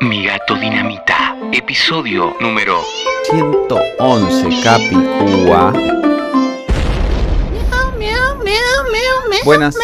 Mi 0.00 0.24
gato 0.24 0.54
dinamita, 0.54 1.36
episodio 1.52 2.32
número 2.40 2.76
111 3.32 4.62
Capicúa. 4.62 5.72
Buenas 9.44 9.76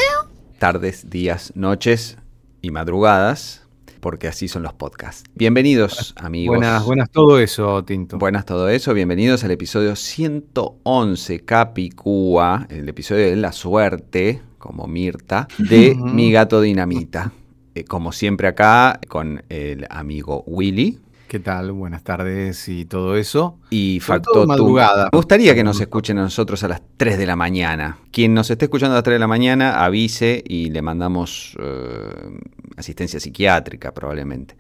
tardes, 0.59 1.11
días, 1.11 1.51
noches 1.57 2.17
y 2.63 2.71
madrugadas, 2.71 3.67
porque 3.99 4.29
así 4.29 4.47
son 4.47 4.63
los 4.63 4.73
podcasts. 4.73 5.25
Bienvenidos, 5.35 6.15
amigos. 6.17 6.59
Buenas, 6.59 6.85
buenas 6.85 7.11
todo 7.11 7.41
eso, 7.41 7.85
Tinto. 7.85 8.17
Buenas 8.17 8.45
todo 8.45 8.69
eso, 8.69 8.95
bienvenidos 8.95 9.43
al 9.43 9.51
episodio 9.51 9.97
111 9.97 11.41
Capicúa, 11.41 12.69
el 12.71 12.89
episodio 12.89 13.27
de 13.27 13.35
la 13.35 13.51
suerte, 13.51 14.43
como 14.59 14.87
Mirta, 14.87 15.49
de 15.59 15.97
Mi 15.97 16.31
Gato 16.31 16.61
Dinamita. 16.61 17.33
Eh, 17.75 17.85
como 17.85 18.13
siempre 18.13 18.47
acá, 18.47 19.01
con 19.09 19.43
el 19.49 19.87
amigo 19.91 20.45
Willy. 20.47 21.01
¿Qué 21.27 21.41
tal? 21.41 21.73
Buenas 21.73 22.05
tardes 22.05 22.69
y 22.69 22.85
todo 22.85 23.17
eso. 23.17 23.59
Y 23.71 23.99
Factotum. 23.99 24.47
madrugada. 24.47 25.09
Me 25.13 25.17
gustaría 25.17 25.55
que 25.57 25.65
nos 25.65 25.81
escuchen 25.81 26.19
a 26.19 26.23
nosotros 26.23 26.63
a 26.63 26.69
las 26.69 26.83
3 26.97 27.19
de 27.19 27.27
la 27.27 27.35
mañana. 27.35 27.99
Quien 28.13 28.35
nos 28.35 28.49
esté 28.51 28.67
escuchando 28.67 28.93
a 28.93 28.99
las 28.99 29.03
3 29.03 29.17
de 29.17 29.19
la 29.19 29.27
mañana, 29.27 29.85
avise 29.85 30.45
y 30.47 30.71
le 30.71 30.83
mandamos 30.83 31.57
eh, 31.59 32.39
asistencia 32.77 33.19
psiquiátrica 33.19 33.93
probablemente. 33.93 34.55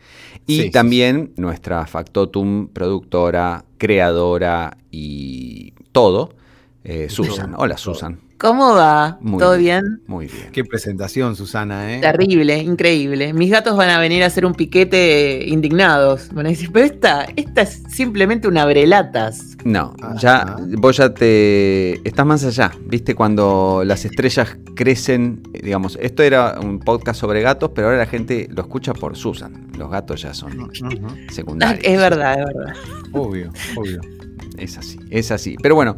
Y 0.46 0.56
Sí, 0.56 0.62
sí, 0.62 0.70
también 0.72 1.32
nuestra 1.36 1.86
Factotum, 1.86 2.66
productora, 2.66 3.64
creadora 3.78 4.76
y 4.90 5.74
todo, 5.92 6.34
eh, 6.82 7.08
Susan. 7.08 7.54
Hola. 7.56 7.76
Susan. 7.76 8.18
¿Cómo 8.38 8.74
va? 8.74 9.18
Muy 9.20 9.38
¿Todo 9.38 9.56
bien. 9.56 9.82
bien? 9.82 10.02
Muy 10.06 10.26
bien. 10.26 10.50
Qué 10.52 10.64
presentación, 10.64 11.36
Susana, 11.36 11.94
¿eh? 11.94 12.00
Terrible, 12.00 12.58
increíble. 12.58 13.32
Mis 13.32 13.50
gatos 13.50 13.76
van 13.76 13.90
a 13.90 13.98
venir 13.98 14.22
a 14.22 14.26
hacer 14.26 14.44
un 14.44 14.54
piquete 14.54 15.44
indignados. 15.46 16.30
Van 16.32 16.46
a 16.46 16.48
decir, 16.48 16.70
pero 16.72 16.84
esta, 16.84 17.26
esta 17.36 17.62
es 17.62 17.82
simplemente 17.88 18.48
una 18.48 18.64
brelatas. 18.66 19.56
No, 19.64 19.94
ya 20.20 20.56
vos 20.78 20.96
ya 20.96 21.14
te 21.14 22.06
estás 22.06 22.26
más 22.26 22.44
allá. 22.44 22.72
¿Viste 22.84 23.14
cuando 23.14 23.82
las 23.86 24.04
estrellas 24.04 24.56
crecen? 24.74 25.42
Digamos, 25.52 25.96
esto 26.02 26.22
era 26.22 26.58
un 26.60 26.80
podcast 26.80 27.20
sobre 27.20 27.40
gatos, 27.40 27.70
pero 27.74 27.86
ahora 27.86 27.98
la 27.98 28.06
gente 28.06 28.48
lo 28.50 28.62
escucha 28.62 28.92
por 28.94 29.16
Susan. 29.16 29.68
Los 29.78 29.90
gatos 29.90 30.20
ya 30.22 30.34
son 30.34 30.60
Ujú, 30.60 31.08
secundarios. 31.30 31.84
Es 31.84 31.98
verdad, 31.98 32.38
es 32.40 32.44
verdad. 32.44 32.74
Obvio, 33.12 33.50
obvio. 33.76 34.00
Es 34.58 34.76
así, 34.76 34.98
es 35.10 35.30
así. 35.30 35.56
Pero 35.62 35.74
bueno, 35.76 35.96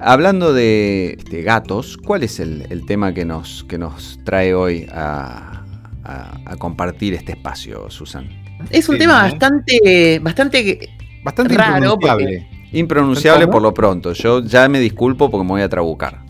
hablando 0.00 0.52
de 0.52 1.16
este, 1.18 1.42
gatos, 1.42 1.96
¿cuál 1.96 2.22
es 2.22 2.40
el, 2.40 2.66
el 2.70 2.86
tema 2.86 3.12
que 3.14 3.24
nos, 3.24 3.64
que 3.64 3.78
nos 3.78 4.18
trae 4.24 4.54
hoy 4.54 4.86
a, 4.92 5.62
a- 6.04 6.38
a 6.44 6.56
compartir 6.56 7.14
este 7.14 7.32
espacio, 7.32 7.90
Susan? 7.90 8.28
Es 8.70 8.88
un 8.88 8.96
Sí, 8.96 9.00
tema 9.00 9.22
bastante, 9.22 10.18
bastante 10.20 10.88
Bastante 11.24 11.54
Raro, 11.56 11.76
impronunciable. 11.94 12.48
Impronunciable 12.72 13.44
¿Cómo? 13.44 13.52
por 13.52 13.62
lo 13.62 13.74
pronto. 13.74 14.12
Yo 14.12 14.42
ya 14.42 14.68
me 14.68 14.78
disculpo 14.80 15.30
porque 15.30 15.44
me 15.44 15.50
voy 15.50 15.62
a 15.62 15.68
trabucar. 15.68 16.20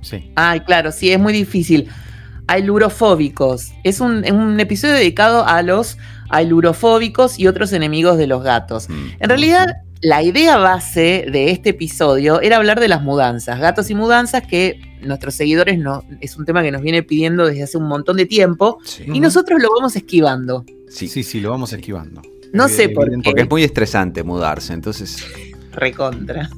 Sí. 0.00 0.30
Ay, 0.36 0.60
claro, 0.60 0.92
sí, 0.92 1.10
es 1.10 1.18
muy 1.18 1.32
difícil. 1.32 1.88
Ailurofóbicos. 2.48 3.72
Es 3.84 4.00
un, 4.00 4.24
es 4.24 4.32
un 4.32 4.58
episodio 4.60 4.94
dedicado 4.94 5.46
a 5.46 5.62
los 5.62 5.98
ailurofóbicos 6.28 7.38
y 7.38 7.46
otros 7.46 7.72
enemigos 7.72 8.18
de 8.18 8.26
los 8.26 8.42
gatos. 8.42 8.88
Mm. 8.88 9.06
En 9.20 9.28
realidad, 9.28 9.66
la 10.02 10.22
idea 10.22 10.56
base 10.58 11.26
de 11.30 11.50
este 11.50 11.70
episodio 11.70 12.40
era 12.40 12.56
hablar 12.58 12.80
de 12.80 12.88
las 12.88 13.02
mudanzas, 13.02 13.58
gatos 13.60 13.90
y 13.90 13.94
mudanzas, 13.94 14.46
que 14.46 14.78
nuestros 15.02 15.34
seguidores 15.34 15.78
no, 15.78 16.04
es 16.20 16.36
un 16.36 16.44
tema 16.44 16.62
que 16.62 16.70
nos 16.70 16.82
viene 16.82 17.02
pidiendo 17.02 17.46
desde 17.46 17.62
hace 17.62 17.78
un 17.78 17.88
montón 17.88 18.16
de 18.16 18.26
tiempo 18.26 18.78
Sí, 18.84 19.04
y 19.12 19.20
nosotros 19.20 19.60
lo 19.62 19.68
vamos 19.74 19.96
esquivando. 19.96 20.64
sí. 20.88 21.08
Sí, 21.08 21.22
sí, 21.22 21.40
lo 21.40 21.50
vamos 21.50 21.72
esquivando. 21.72 22.22
No 22.52 22.68
sé 22.68 22.88
por 22.90 23.10
qué. 23.10 23.18
Porque 23.24 23.42
es 23.42 23.50
muy 23.50 23.64
estresante 23.64 24.22
mudarse, 24.22 24.72
entonces... 24.72 25.24
Recontra. 25.72 26.48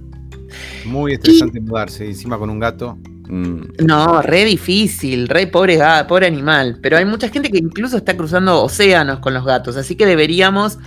Muy 0.84 1.14
estresante 1.14 1.60
mudarse, 1.60 2.04
y 2.06 2.08
encima 2.10 2.38
con 2.38 2.50
un 2.50 2.58
gato. 2.60 2.98
mm, 3.28 3.60
No, 3.86 4.22
re 4.22 4.44
difícil, 4.44 5.28
re 5.28 5.46
pobre, 5.48 5.78
ga- 5.78 6.06
pobre 6.06 6.26
animal. 6.26 6.78
Pero 6.82 6.96
hay 6.96 7.04
mucha 7.04 7.28
gente 7.28 7.50
que 7.50 7.58
incluso 7.58 7.96
está 7.96 8.16
cruzando 8.16 8.62
océanos 8.62 9.18
con 9.20 9.34
los 9.34 9.44
gatos, 9.44 9.76
así 9.76 9.96
que 9.96 10.06
deberíamos 10.06 10.78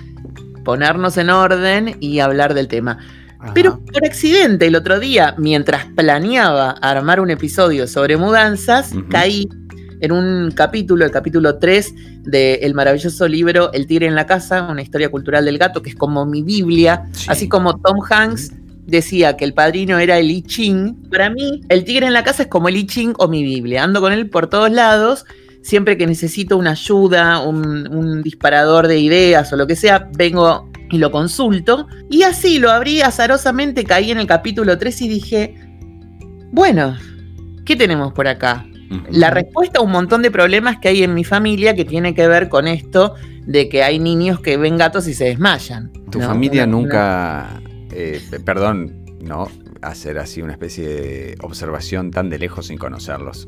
ponernos 0.64 1.18
en 1.18 1.30
orden 1.30 1.98
y 2.00 2.20
hablar 2.20 2.54
del 2.54 2.68
tema. 2.68 2.98
Ajá. 3.40 3.54
Pero 3.54 3.80
por 3.84 4.06
accidente, 4.06 4.68
el 4.68 4.76
otro 4.76 5.00
día, 5.00 5.34
mientras 5.38 5.86
planeaba 5.96 6.72
armar 6.72 7.20
un 7.20 7.32
episodio 7.32 7.88
sobre 7.88 8.18
mudanzas, 8.18 8.92
caí 9.10 9.48
en 10.00 10.12
un 10.12 10.52
capítulo, 10.52 11.06
el 11.06 11.12
capítulo 11.12 11.58
3 11.58 11.94
del 12.24 12.74
maravilloso 12.74 13.28
libro 13.28 13.72
El 13.74 13.86
tigre 13.88 14.06
en 14.08 14.16
la 14.16 14.26
casa, 14.26 14.64
una 14.64 14.82
historia 14.82 15.10
cultural 15.10 15.46
del 15.46 15.58
gato, 15.58 15.82
que 15.82 15.90
es 15.90 15.96
como 15.96 16.26
mi 16.26 16.44
Biblia, 16.44 17.06
Sí. 17.14 17.28
así 17.30 17.50
como 17.50 17.80
Tom 17.80 18.00
Hanks 18.10 18.52
decía 18.86 19.38
que 19.38 19.46
el 19.46 19.54
padrino 19.54 20.00
era 20.00 20.18
el 20.18 20.30
I 20.30 20.42
Ching. 20.42 21.10
Para 21.10 21.30
mí, 21.30 21.62
el 21.70 21.84
tigre 21.86 22.08
en 22.08 22.14
la 22.14 22.24
casa 22.24 22.44
es 22.44 22.50
como 22.50 22.68
el 22.68 22.78
I 22.78 22.86
Ching 22.88 23.14
o 23.18 23.28
mi 23.28 23.44
Biblia. 23.44 23.84
Ando 23.84 24.02
con 24.02 24.12
él 24.12 24.30
por 24.30 24.48
todos 24.48 24.72
lados. 24.72 25.26
Siempre 25.62 25.98
que 25.98 26.08
necesito 26.08 26.58
una 26.58 26.72
ayuda, 26.72 27.40
un, 27.40 27.88
un 27.94 28.22
disparador 28.24 28.88
de 28.88 29.00
ideas 29.00 29.52
o 29.54 29.56
lo 29.58 29.68
que 29.68 29.76
sea, 29.76 30.10
vengo 30.18 30.70
y 30.90 30.98
lo 30.98 31.12
consulto. 31.12 31.88
Y 32.10 32.24
así 32.24 32.58
lo 32.60 32.72
abrí 32.72 33.02
azarosamente, 33.02 33.84
caí 33.84 34.12
en 34.12 34.20
el 34.20 34.28
capítulo 34.28 34.78
3 34.78 35.02
y 35.04 35.08
dije, 35.08 35.56
bueno, 36.52 36.98
¿qué 37.66 37.76
tenemos 37.76 38.12
por 38.14 38.28
acá? 38.28 38.66
La 39.10 39.30
respuesta 39.30 39.80
a 39.80 39.84
un 39.84 39.92
montón 39.92 40.22
de 40.22 40.32
problemas 40.32 40.78
que 40.80 40.90
hay 40.90 41.04
en 41.04 41.14
mi 41.14 41.24
familia 41.24 41.76
que 41.76 41.86
tiene 41.86 42.14
que 42.14 42.28
ver 42.28 42.50
con 42.50 42.68
esto 42.68 43.16
de 43.46 43.70
que 43.70 43.84
hay 43.84 44.00
niños 44.00 44.42
que 44.42 44.58
ven 44.58 44.78
gatos 44.78 45.08
y 45.08 45.14
se 45.14 45.26
desmayan. 45.26 45.92
Tu 46.12 46.20
¿no? 46.20 46.26
familia 46.28 46.66
nunca, 46.68 47.62
eh, 47.92 48.22
pe- 48.30 48.42
perdón, 48.42 49.06
no 49.22 49.48
hacer 49.82 50.20
así 50.20 50.42
una 50.42 50.54
especie 50.54 50.88
de 50.88 51.36
observación 51.42 52.12
tan 52.12 52.30
de 52.30 52.40
lejos 52.40 52.68
sin 52.68 52.78
conocerlos. 52.78 53.48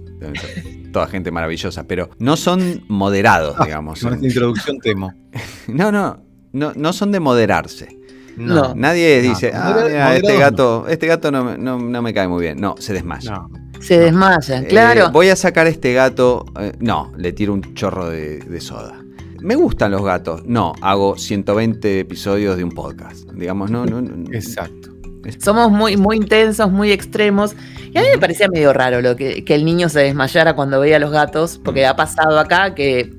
Toda 0.92 1.08
gente 1.08 1.32
maravillosa, 1.32 1.86
pero 1.88 2.10
no 2.20 2.38
son 2.38 2.84
moderados, 2.88 3.56
Ah, 3.60 3.66
digamos. 3.66 4.02
Con 4.02 4.14
esta 4.14 4.26
introducción 4.26 4.80
temo. 4.80 5.14
No, 5.68 5.92
no, 5.92 6.24
no, 6.52 6.74
no 6.76 6.94
son 6.94 7.12
de 7.12 7.20
moderarse. 7.20 7.98
No. 8.38 8.74
Nadie 8.76 9.22
No, 9.24 9.30
dice, 9.30 9.52
ah, 9.54 9.76
mira, 9.86 10.16
este 10.16 10.38
gato, 10.38 10.86
este 10.88 11.08
gato 11.08 11.32
no, 11.32 11.44
me- 11.44 11.58
no- 11.58 11.78
no 11.80 12.02
me 12.02 12.14
cae 12.14 12.28
muy 12.28 12.42
bien. 12.44 12.60
No, 12.60 12.76
se 12.80 12.94
desmaya. 12.94 13.32
No. 13.32 13.50
Se 13.80 14.00
desmayan, 14.00 14.64
Eh, 14.64 14.68
claro. 14.68 15.12
voy 15.12 15.30
a 15.30 15.36
sacar 15.36 15.68
este 15.68 15.94
gato. 15.94 16.46
eh, 16.60 16.72
no, 16.80 17.12
le 17.18 17.32
tiro 17.34 17.54
un 17.54 17.74
chorro 17.76 18.10
de, 18.10 18.40
de 18.40 18.62
soda. 18.62 19.00
Me 19.42 19.56
gustan 19.56 19.92
los 19.92 20.04
gatos. 20.04 20.44
No, 20.46 20.74
hago 20.82 21.18
120 21.18 22.00
episodios 22.00 22.56
de 22.58 22.64
un 22.64 22.72
podcast. 22.72 23.30
Digamos, 23.34 23.70
no, 23.70 23.86
no. 23.86 24.02
no. 24.02 24.32
Exacto. 24.32 24.93
Somos 25.39 25.72
muy, 25.72 25.97
muy 25.97 26.17
intensos, 26.17 26.72
muy 26.72 26.91
extremos. 26.91 27.56
Y 27.94 27.97
a 27.97 28.01
mí 28.01 28.07
me 28.13 28.17
parecía 28.19 28.47
medio 28.47 28.73
raro 28.73 29.01
lo 29.01 29.16
que, 29.16 29.44
que 29.45 29.56
el 29.56 29.66
niño 29.66 29.88
se 29.89 30.00
desmayara 30.01 30.56
cuando 30.56 30.79
veía 30.79 30.97
a 30.97 31.00
los 31.00 31.11
gatos, 31.11 31.59
porque 31.63 31.85
ha 31.85 31.95
pasado 31.95 32.39
acá 32.39 32.73
que 32.75 33.11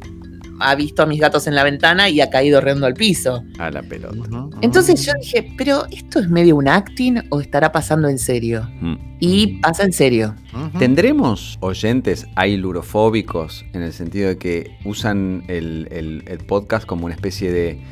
ha 0.60 0.74
visto 0.76 1.02
a 1.02 1.06
mis 1.06 1.20
gatos 1.20 1.48
en 1.48 1.54
la 1.56 1.64
ventana 1.64 2.08
y 2.08 2.20
ha 2.20 2.30
caído 2.30 2.60
riendo 2.60 2.86
al 2.86 2.94
piso. 2.94 3.42
A 3.58 3.70
la 3.70 3.82
pelota. 3.82 4.16
Entonces 4.62 5.04
yo 5.04 5.12
dije, 5.20 5.52
pero 5.58 5.84
¿esto 5.90 6.20
es 6.20 6.28
medio 6.30 6.54
un 6.56 6.68
acting 6.68 7.16
o 7.30 7.40
estará 7.40 7.72
pasando 7.72 8.08
en 8.08 8.18
serio? 8.18 8.68
Mm. 8.80 8.94
Y 9.18 9.58
pasa 9.60 9.82
en 9.84 9.92
serio. 9.92 10.34
¿Tendremos 10.78 11.58
oyentes 11.60 12.26
ailurofóbicos 12.36 13.64
en 13.72 13.82
el 13.82 13.92
sentido 13.92 14.28
de 14.28 14.38
que 14.38 14.76
usan 14.84 15.42
el, 15.48 15.88
el- 15.90 16.22
el 16.26 16.38
podcast 16.38 16.86
como 16.86 17.06
una 17.06 17.14
especie 17.14 17.50
de... 17.50 17.82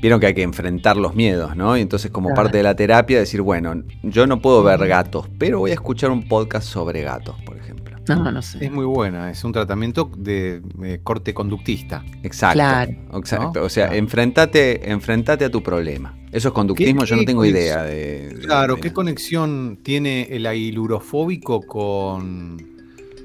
Vieron 0.00 0.20
que 0.20 0.26
hay 0.26 0.34
que 0.34 0.42
enfrentar 0.42 0.96
los 0.96 1.14
miedos, 1.14 1.56
¿no? 1.56 1.76
Y 1.76 1.80
entonces 1.80 2.10
como 2.10 2.28
Claro. 2.28 2.42
parte 2.42 2.56
de 2.58 2.62
la 2.62 2.74
terapia 2.76 3.18
decir, 3.18 3.40
bueno, 3.42 3.82
yo 4.02 4.26
no 4.26 4.40
puedo 4.40 4.62
ver 4.62 4.86
gatos, 4.86 5.28
pero 5.38 5.58
voy 5.60 5.70
a 5.72 5.74
escuchar 5.74 6.10
un 6.10 6.28
podcast 6.28 6.66
sobre 6.68 7.02
gatos, 7.02 7.36
por 7.44 7.56
ejemplo. 7.56 7.96
No, 8.08 8.32
no 8.32 8.40
sé. 8.40 8.64
Es 8.64 8.72
muy 8.72 8.86
buena, 8.86 9.30
es 9.30 9.44
un 9.44 9.52
tratamiento 9.52 10.10
de, 10.16 10.62
corte 11.04 11.34
conductista. 11.34 12.02
Exacto. 12.22 12.54
Claro. 12.54 12.92
Exacto. 13.18 13.60
¿No? 13.60 13.66
O 13.66 13.68
sea, 13.68 13.88
Claro. 13.88 13.98
enfrentate, 13.98 14.90
enfrentate 14.90 15.44
a 15.44 15.50
tu 15.50 15.62
problema. 15.62 16.16
Eso 16.32 16.48
es 16.48 16.54
conductismo, 16.54 17.02
¿Qué- 17.02 17.06
yo 17.06 17.16
no 17.16 17.24
tengo 17.26 17.44
idea 17.44 17.82
de. 17.82 18.28
de- 18.30 18.40
Claro, 18.46 18.76
de- 18.76 18.80
¿qué 18.80 18.92
conexión 18.94 19.78
tiene 19.82 20.22
el 20.30 20.46
ailurofóbico 20.46 21.60
con, 21.60 22.56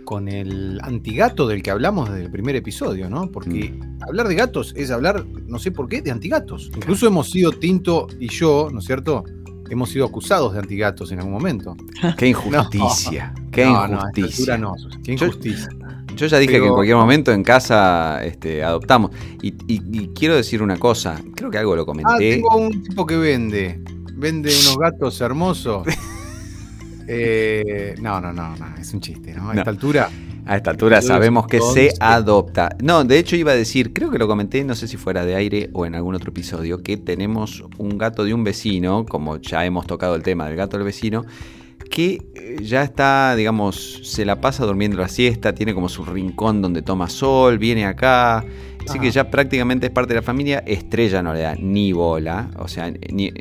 con 0.03 0.27
el 0.27 0.79
antigato 0.83 1.47
del 1.47 1.61
que 1.63 1.71
hablamos 1.71 2.09
desde 2.09 2.25
el 2.25 2.31
primer 2.31 2.55
episodio, 2.55 3.09
¿no? 3.09 3.31
Porque 3.31 3.79
hablar 4.07 4.27
de 4.27 4.35
gatos 4.35 4.73
es 4.75 4.91
hablar, 4.91 5.25
no 5.47 5.59
sé 5.59 5.71
por 5.71 5.87
qué, 5.87 6.01
de 6.01 6.11
antigatos. 6.11 6.71
Incluso 6.75 7.07
hemos 7.07 7.29
sido 7.29 7.51
Tinto 7.51 8.07
y 8.19 8.27
yo, 8.29 8.69
¿no 8.71 8.79
es 8.79 8.85
cierto? 8.85 9.23
Hemos 9.69 9.89
sido 9.89 10.05
acusados 10.05 10.53
de 10.53 10.59
antigatos 10.59 11.11
en 11.11 11.19
algún 11.19 11.33
momento. 11.33 11.75
Qué 12.17 12.27
injusticia. 12.27 13.33
Qué 13.51 13.65
no, 13.65 13.87
no, 13.87 14.01
a 14.01 14.07
esta 14.07 14.19
injusticia. 14.19 14.53
altura 14.55 14.57
no. 14.57 14.75
Qué 15.03 15.15
Yo- 15.15 15.25
injusticia. 15.25 15.69
Yo 16.15 16.27
ya 16.27 16.37
dije 16.37 16.51
Pero- 16.53 16.63
que 16.65 16.67
en 16.67 16.73
cualquier 16.75 16.97
momento 16.97 17.31
en 17.31 17.43
casa 17.43 18.23
este, 18.23 18.63
adoptamos. 18.63 19.09
Y, 19.41 19.47
y- 19.67 19.81
y 19.91 20.07
quiero 20.09 20.35
decir 20.35 20.61
una 20.61 20.77
cosa. 20.77 21.19
Creo 21.35 21.49
que 21.49 21.57
algo 21.57 21.75
lo 21.75 21.81
Ah, 21.83 21.85
comenté. 21.85 22.35
tengo 22.35 22.55
un 22.55 22.83
tipo 22.83 23.05
que 23.05 23.17
vende. 23.17 23.81
Vende 24.15 24.49
unos 24.49 24.77
gatos 24.77 25.19
hermosos. 25.21 25.87
Eh, 27.07 27.95
no, 28.01 28.19
no, 28.21 28.31
no, 28.33 28.55
no, 28.55 28.65
es 28.79 28.93
un 28.93 29.01
chiste, 29.01 29.33
¿no? 29.33 29.49
A 29.49 29.53
No. 29.53 29.59
esta 29.61 29.69
altura. 29.69 30.09
A 30.45 30.57
esta 30.57 30.71
altura 30.71 31.01
sabemos 31.01 31.47
que 31.47 31.61
se 31.61 31.93
adopta. 32.01 32.75
No, 32.81 33.05
de 33.05 33.17
hecho 33.17 33.37
iba 33.37 33.53
a 33.53 33.55
decir, 33.55 33.93
creo 33.93 34.11
que 34.11 34.17
lo 34.17 34.27
comenté, 34.27 34.63
no 34.65 34.75
sé 34.75 34.89
si 34.89 34.97
fuera 34.97 35.23
de 35.25 35.35
aire 35.35 35.69
o 35.73 35.85
en 35.85 35.95
algún 35.95 36.15
otro 36.15 36.31
episodio, 36.31 36.83
que 36.83 36.97
tenemos 36.97 37.63
un 37.77 37.97
gato 37.97 38.25
de 38.25 38.33
un 38.33 38.43
vecino, 38.43 39.05
como 39.05 39.37
ya 39.37 39.63
hemos 39.65 39.87
tocado 39.87 40.15
el 40.15 40.23
tema 40.23 40.47
del 40.47 40.57
gato 40.57 40.75
del 40.77 40.85
vecino, 40.85 41.23
que 41.89 42.21
eh, 42.35 42.57
ya 42.61 42.83
está, 42.83 43.35
digamos, 43.37 44.01
se 44.03 44.25
la 44.25 44.41
pasa 44.41 44.65
durmiendo 44.65 44.97
la 44.97 45.07
siesta, 45.07 45.53
tiene 45.55 45.73
como 45.73 45.87
su 45.87 46.03
rincón 46.03 46.61
donde 46.61 46.81
toma 46.81 47.07
sol, 47.07 47.57
viene 47.57 47.85
acá. 47.85 48.43
Así 48.87 48.99
que 48.99 49.11
ya 49.11 49.29
prácticamente 49.29 49.87
es 49.87 49.91
parte 49.91 50.13
de 50.13 50.19
la 50.19 50.23
familia. 50.23 50.63
Estrella 50.65 51.21
no 51.21 51.33
le 51.33 51.41
da 51.41 51.55
ni 51.55 51.93
bola, 51.93 52.49
o 52.57 52.67
sea, 52.67 52.91
ni, 53.11 53.31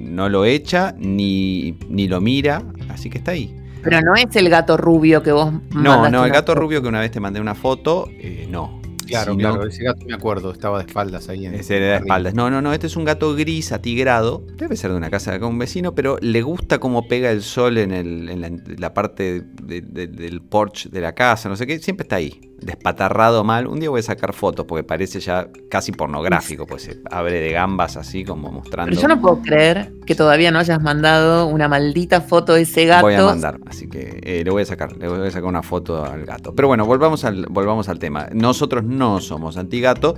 no, 0.00 0.28
lo 0.28 0.44
echa 0.44 0.94
ni, 0.98 1.76
ni 1.88 2.08
lo 2.08 2.20
mira, 2.20 2.62
así 2.88 3.10
que 3.10 3.18
está 3.18 3.32
ahí. 3.32 3.56
Pero 3.82 4.00
no 4.00 4.14
es 4.14 4.34
el 4.36 4.48
gato 4.48 4.76
rubio 4.76 5.22
que 5.22 5.32
vos 5.32 5.52
No, 5.74 6.08
no, 6.08 6.24
el 6.24 6.32
gato 6.32 6.54
rubio 6.54 6.82
que 6.82 6.88
una 6.88 7.00
vez 7.00 7.10
te 7.10 7.20
mandé 7.20 7.40
una 7.40 7.54
foto, 7.54 8.08
eh, 8.10 8.46
no. 8.48 8.80
Claro, 9.06 9.36
claro, 9.36 9.66
ese 9.66 9.82
gato 9.82 10.06
me 10.06 10.14
acuerdo, 10.14 10.52
estaba 10.52 10.78
de 10.78 10.86
espaldas 10.86 11.28
ahí. 11.28 11.44
En 11.44 11.54
ese 11.54 11.76
era 11.76 11.86
de 11.86 11.96
espaldas. 11.96 12.34
No, 12.34 12.48
no, 12.48 12.62
no, 12.62 12.72
este 12.72 12.86
es 12.86 12.96
un 12.96 13.04
gato 13.04 13.34
gris 13.34 13.72
atigrado. 13.72 14.46
Debe 14.56 14.74
ser 14.76 14.90
de 14.90 14.96
una 14.96 15.10
casa 15.10 15.32
de 15.32 15.36
acá 15.36 15.46
un 15.46 15.58
vecino, 15.58 15.94
pero 15.94 16.16
le 16.22 16.40
gusta 16.40 16.78
cómo 16.78 17.08
pega 17.08 17.30
el 17.30 17.42
sol 17.42 17.76
en, 17.76 17.92
el, 17.92 18.28
en 18.30 18.62
la, 18.78 18.94
parte 18.94 19.42
del 19.42 20.40
porche 20.40 20.88
de 20.88 21.00
la 21.02 21.14
casa, 21.14 21.50
no 21.50 21.56
sé 21.56 21.66
qué. 21.66 21.78
Siempre 21.78 22.04
está 22.04 22.16
ahí 22.16 22.51
despatarrado 22.62 23.44
mal. 23.44 23.66
Un 23.66 23.80
día 23.80 23.90
voy 23.90 24.00
a 24.00 24.02
sacar 24.02 24.32
fotos 24.32 24.66
porque 24.66 24.84
parece 24.84 25.20
ya 25.20 25.48
casi 25.68 25.92
pornográfico, 25.92 26.66
pues 26.66 26.82
se 26.82 27.00
abre 27.10 27.40
de 27.40 27.52
gambas 27.52 27.96
así 27.96 28.24
como 28.24 28.50
mostrando. 28.50 28.90
Pero 28.90 29.00
yo 29.00 29.08
no 29.08 29.20
puedo 29.20 29.40
creer 29.42 29.92
que 30.06 30.14
todavía 30.14 30.50
no 30.50 30.58
hayas 30.58 30.80
mandado 30.82 31.46
una 31.46 31.68
maldita 31.68 32.20
foto 32.20 32.54
de 32.54 32.62
ese 32.62 32.86
gato. 32.86 33.06
Voy 33.06 33.14
a 33.14 33.24
mandar, 33.24 33.58
así 33.66 33.88
que 33.88 34.20
eh, 34.22 34.42
le 34.44 34.50
voy 34.50 34.62
a 34.62 34.66
sacar, 34.66 34.96
le 34.96 35.08
voy 35.08 35.26
a 35.26 35.30
sacar 35.30 35.48
una 35.48 35.62
foto 35.62 36.04
al 36.04 36.24
gato. 36.24 36.54
Pero 36.54 36.68
bueno, 36.68 36.86
volvamos 36.86 37.24
al, 37.24 37.46
volvamos 37.46 37.88
al 37.88 37.98
tema. 37.98 38.28
Nosotros 38.32 38.84
no 38.84 39.20
somos 39.20 39.56
antigato. 39.56 40.16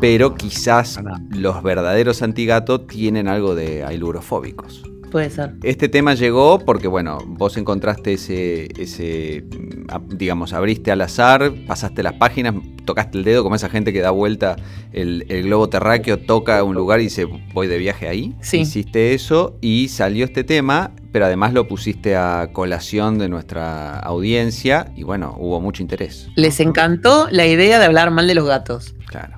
pero 0.00 0.34
quizás 0.34 0.98
los 1.30 1.62
verdaderos 1.62 2.22
antigato 2.22 2.80
tienen 2.80 3.28
algo 3.28 3.54
de 3.54 3.84
ailurofóbicos. 3.84 4.82
Puede 5.10 5.30
ser. 5.30 5.54
Este 5.62 5.88
tema 5.88 6.14
llegó 6.14 6.58
porque, 6.58 6.88
bueno, 6.88 7.18
vos 7.26 7.56
encontraste 7.56 8.14
ese, 8.14 8.68
ese, 8.80 9.44
mm, 9.44 10.16
digamos, 10.16 10.52
abriste 10.52 10.90
al 10.90 11.00
azar, 11.00 11.52
pasaste 11.66 12.02
las 12.02 12.14
páginas, 12.14 12.54
tocaste 12.84 13.18
el 13.18 13.24
dedo 13.24 13.42
como 13.42 13.56
esa 13.56 13.68
gente 13.68 13.92
que 13.92 14.00
da 14.00 14.10
vuelta 14.10 14.56
el, 14.92 15.24
globo 15.44 15.68
terráqueo, 15.68 16.18
toca 16.18 16.62
un 16.64 16.74
lugar 16.74 17.00
y 17.00 17.04
dice, 17.04 17.26
voy 17.52 17.66
de 17.66 17.78
viaje 17.78 18.08
ahí. 18.08 18.34
Sí. 18.40 18.60
Hiciste 18.60 19.14
eso 19.14 19.58
y 19.60 19.88
salió 19.88 20.24
este 20.24 20.44
tema, 20.44 20.92
pero 21.12 21.26
además 21.26 21.52
lo 21.52 21.68
pusiste 21.68 22.16
a 22.16 22.50
colación 22.52 23.18
de 23.18 23.28
nuestra 23.28 23.98
audiencia 23.98 24.92
y, 24.96 25.02
bueno, 25.02 25.36
hubo 25.38 25.60
mucho 25.60 25.82
interés. 25.82 26.28
Les 26.36 26.60
encantó 26.60 27.28
la 27.30 27.46
idea 27.46 27.78
de 27.78 27.84
hablar 27.84 28.10
mal 28.10 28.26
de 28.26 28.34
los 28.34 28.46
gatos. 28.46 28.94
Claro. 29.06 29.36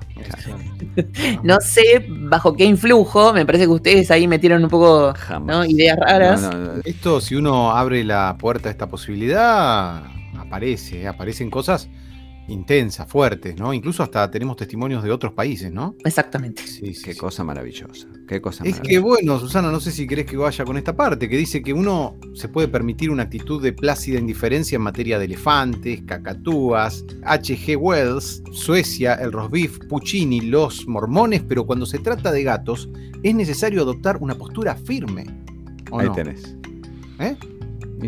No 1.43 1.59
sé 1.61 2.05
bajo 2.07 2.55
qué 2.55 2.65
influjo, 2.65 3.33
me 3.33 3.45
parece 3.45 3.65
que 3.65 3.71
ustedes 3.71 4.11
ahí 4.11 4.27
metieron 4.27 4.63
un 4.63 4.69
poco 4.69 5.13
ideas 5.67 5.97
raras. 5.97 6.49
Esto, 6.85 7.21
si 7.21 7.35
uno 7.35 7.71
abre 7.71 8.03
la 8.03 8.35
puerta 8.39 8.69
a 8.69 8.71
esta 8.71 8.87
posibilidad, 8.87 10.03
aparece, 10.37 11.07
aparecen 11.07 11.49
cosas 11.49 11.89
intensas, 12.49 13.07
fuertes, 13.07 13.57
¿no? 13.57 13.73
Incluso 13.73 14.03
hasta 14.03 14.29
tenemos 14.29 14.57
testimonios 14.57 15.03
de 15.03 15.11
otros 15.11 15.33
países, 15.33 15.71
¿no? 15.71 15.95
Exactamente. 16.03 16.65
Sí, 16.65 16.93
qué 17.03 17.15
cosa 17.15 17.43
maravillosa. 17.43 18.07
Qué 18.27 18.41
cosa 18.41 18.63
es 18.63 18.79
que 18.79 18.99
bueno, 18.99 19.39
Susana, 19.39 19.71
no 19.71 19.79
sé 19.79 19.91
si 19.91 20.05
querés 20.05 20.25
que 20.25 20.37
vaya 20.37 20.65
con 20.65 20.77
esta 20.77 20.95
parte, 20.95 21.27
que 21.27 21.37
dice 21.37 21.61
que 21.61 21.73
uno 21.73 22.17
se 22.33 22.47
puede 22.47 22.67
permitir 22.67 23.09
una 23.09 23.23
actitud 23.23 23.61
de 23.61 23.73
plácida 23.73 24.19
indiferencia 24.19 24.75
en 24.75 24.81
materia 24.81 25.17
de 25.17 25.25
elefantes, 25.25 26.01
cacatúas, 26.05 27.05
H.G. 27.23 27.77
Wells, 27.77 28.43
Suecia, 28.51 29.15
el 29.15 29.31
Rosbif, 29.31 29.79
Puccini, 29.87 30.41
los 30.41 30.87
mormones, 30.87 31.41
pero 31.47 31.65
cuando 31.65 31.85
se 31.85 31.99
trata 31.99 32.31
de 32.31 32.43
gatos 32.43 32.89
es 33.23 33.35
necesario 33.35 33.81
adoptar 33.81 34.17
una 34.17 34.35
postura 34.35 34.75
firme. 34.75 35.25
Ahí 35.91 36.09
tenés. 36.13 36.55
¿Eh? 37.19 37.35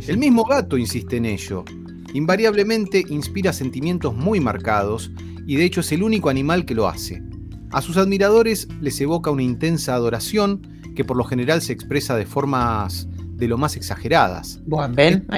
El 0.08 0.18
mismo 0.18 0.46
gato 0.46 0.78
insiste 0.78 1.18
en 1.18 1.26
ello. 1.26 1.66
Invariablemente 2.14 3.06
inspira 3.10 3.54
sentimientos 3.54 4.16
muy 4.16 4.40
marcados 4.40 5.12
y 5.46 5.56
de 5.56 5.66
hecho 5.66 5.82
es 5.82 5.92
el 5.92 6.04
único 6.04 6.30
animal 6.30 6.66
que 6.66 6.76
lo 6.76 6.88
hace. 6.88 7.24
A 7.72 7.82
sus 7.82 7.98
admiradores 7.98 8.68
les 8.82 9.00
evoca 9.00 9.32
una 9.32 9.44
intensa 9.44 9.96
adoración 9.96 10.62
que 10.96 11.06
por 11.06 11.16
lo 11.16 11.24
general 11.24 11.62
se 11.62 11.74
expresa 11.74 12.16
de 12.16 12.26
formas 12.26 13.08
de 13.42 13.48
lo 13.48 13.58
más 13.58 13.76
exageradas. 13.76 14.62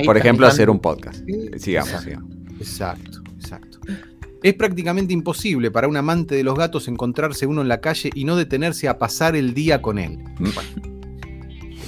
por 0.05 0.17
ejemplo, 0.17 0.47
hacer 0.47 0.69
un 0.69 0.79
podcast. 0.79 1.23
Sigamos, 1.57 2.05
Exacto, 2.59 3.21
exacto. 3.35 3.79
Es 4.41 4.55
prácticamente 4.55 5.13
imposible 5.13 5.71
para 5.71 5.87
un 5.87 5.95
amante 5.95 6.35
de 6.35 6.43
los 6.43 6.57
gatos 6.57 6.87
encontrarse 6.87 7.45
uno 7.45 7.61
en 7.61 7.69
la 7.69 7.79
calle 7.79 8.09
y 8.13 8.25
no 8.25 8.35
detenerse 8.35 8.89
a 8.89 8.97
pasar 8.97 9.35
el 9.35 9.53
día 9.53 9.81
con 9.81 9.99
él. 9.99 10.17
Mm 10.39 10.92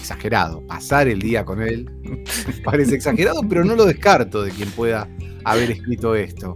exagerado. 0.06 0.62
Pasar 0.68 1.08
el 1.08 1.20
día 1.20 1.44
con 1.44 1.62
él 1.62 1.90
parece 2.64 2.96
exagerado, 2.96 3.42
pero 3.50 3.64
no 3.64 3.76
lo 3.76 3.86
descarto 3.86 4.44
de 4.44 4.52
quien 4.52 4.70
pueda 4.70 5.10
haber 5.44 5.72
escrito 5.72 6.16
esto. 6.16 6.56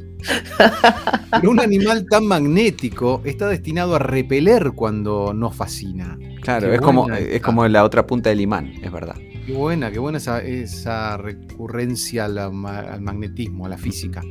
Pero 1.31 1.49
un 1.49 1.59
animal 1.59 2.05
tan 2.09 2.25
magnético 2.27 3.21
está 3.23 3.47
destinado 3.47 3.95
a 3.95 3.99
repeler 3.99 4.71
cuando 4.75 5.33
nos 5.33 5.55
fascina. 5.55 6.17
Claro, 6.41 6.73
es 6.73 6.81
como, 6.81 7.09
es 7.11 7.41
como 7.41 7.67
la 7.67 7.83
otra 7.83 8.05
punta 8.05 8.29
del 8.29 8.41
imán, 8.41 8.73
es 8.81 8.91
verdad. 8.91 9.15
Qué 9.45 9.53
buena, 9.53 9.91
qué 9.91 9.97
buena 9.97 10.19
esa, 10.19 11.17
recurrencia 11.17 12.25
al, 12.25 12.51
magnetismo, 12.51 13.65
a 13.65 13.69
la 13.69 13.77
física. 13.77 14.21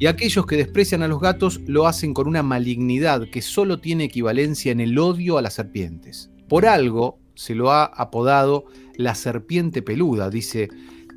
Y 0.00 0.06
aquellos 0.06 0.46
que 0.46 0.56
desprecian 0.56 1.02
a 1.02 1.08
los 1.08 1.20
gatos 1.20 1.60
lo 1.66 1.86
hacen 1.86 2.12
con 2.12 2.26
una 2.26 2.42
malignidad 2.42 3.22
que 3.30 3.40
solo 3.40 3.78
tiene 3.78 4.04
equivalencia 4.04 4.72
en 4.72 4.80
el 4.80 4.98
odio 4.98 5.38
a 5.38 5.42
las 5.42 5.54
serpientes. 5.54 6.30
Por 6.48 6.66
algo, 6.66 7.18
se 7.38 7.54
lo 7.54 7.70
ha 7.70 7.84
apodado 7.84 8.64
la 8.96 9.14
serpiente 9.14 9.80
peluda, 9.80 10.28
dice 10.28 10.68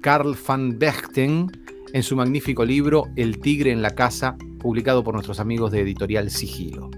Carl 0.03 0.38
van 0.47 0.77
Bechten 0.77 1.47
en 1.94 2.03
su 2.03 2.15
magnífico 2.15 2.63
libro 2.63 3.06
El 3.15 3.39
tigre 3.39 3.71
en 3.71 3.81
la 3.81 3.95
casa, 3.95 4.38
publicado 4.59 5.03
por 5.03 5.15
nuestros 5.15 5.39
amigos 5.39 5.71
de 5.71 5.81
editorial 5.81 6.29
Sigilo. 6.29 6.91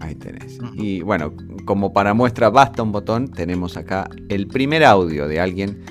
Ahí 0.00 0.14
tenés. 0.14 0.58
Y 0.72 1.02
bueno, 1.02 1.34
como 1.66 1.92
para 1.92 2.14
muestra 2.14 2.48
basta 2.48 2.82
un 2.82 2.92
botón, 2.92 3.30
tenemos 3.30 3.76
acá 3.76 4.08
el 4.30 4.46
primer 4.48 4.84
audio 4.84 5.28
de 5.28 5.38
alguien 5.38 5.84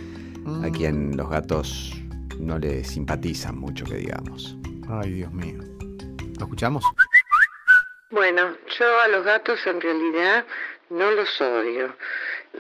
a 0.48 0.70
mm. 0.70 0.72
quien 0.72 1.16
los 1.16 1.30
gatos 1.30 1.94
no 2.40 2.58
le 2.58 2.84
simpatizan 2.84 3.60
mucho, 3.60 3.86
que 3.86 3.98
digamos. 3.98 4.58
Ay, 4.90 5.12
Dios 5.12 5.32
mío. 5.32 5.60
¿Lo 6.40 6.46
escuchamos? 6.46 6.84
Bueno, 8.10 8.42
yo 8.80 8.86
a 9.06 9.08
los 9.08 9.24
gatos 9.24 9.60
en 9.68 9.80
realidad 9.80 10.46
no 10.90 11.12
los 11.12 11.40
odio 11.40 11.94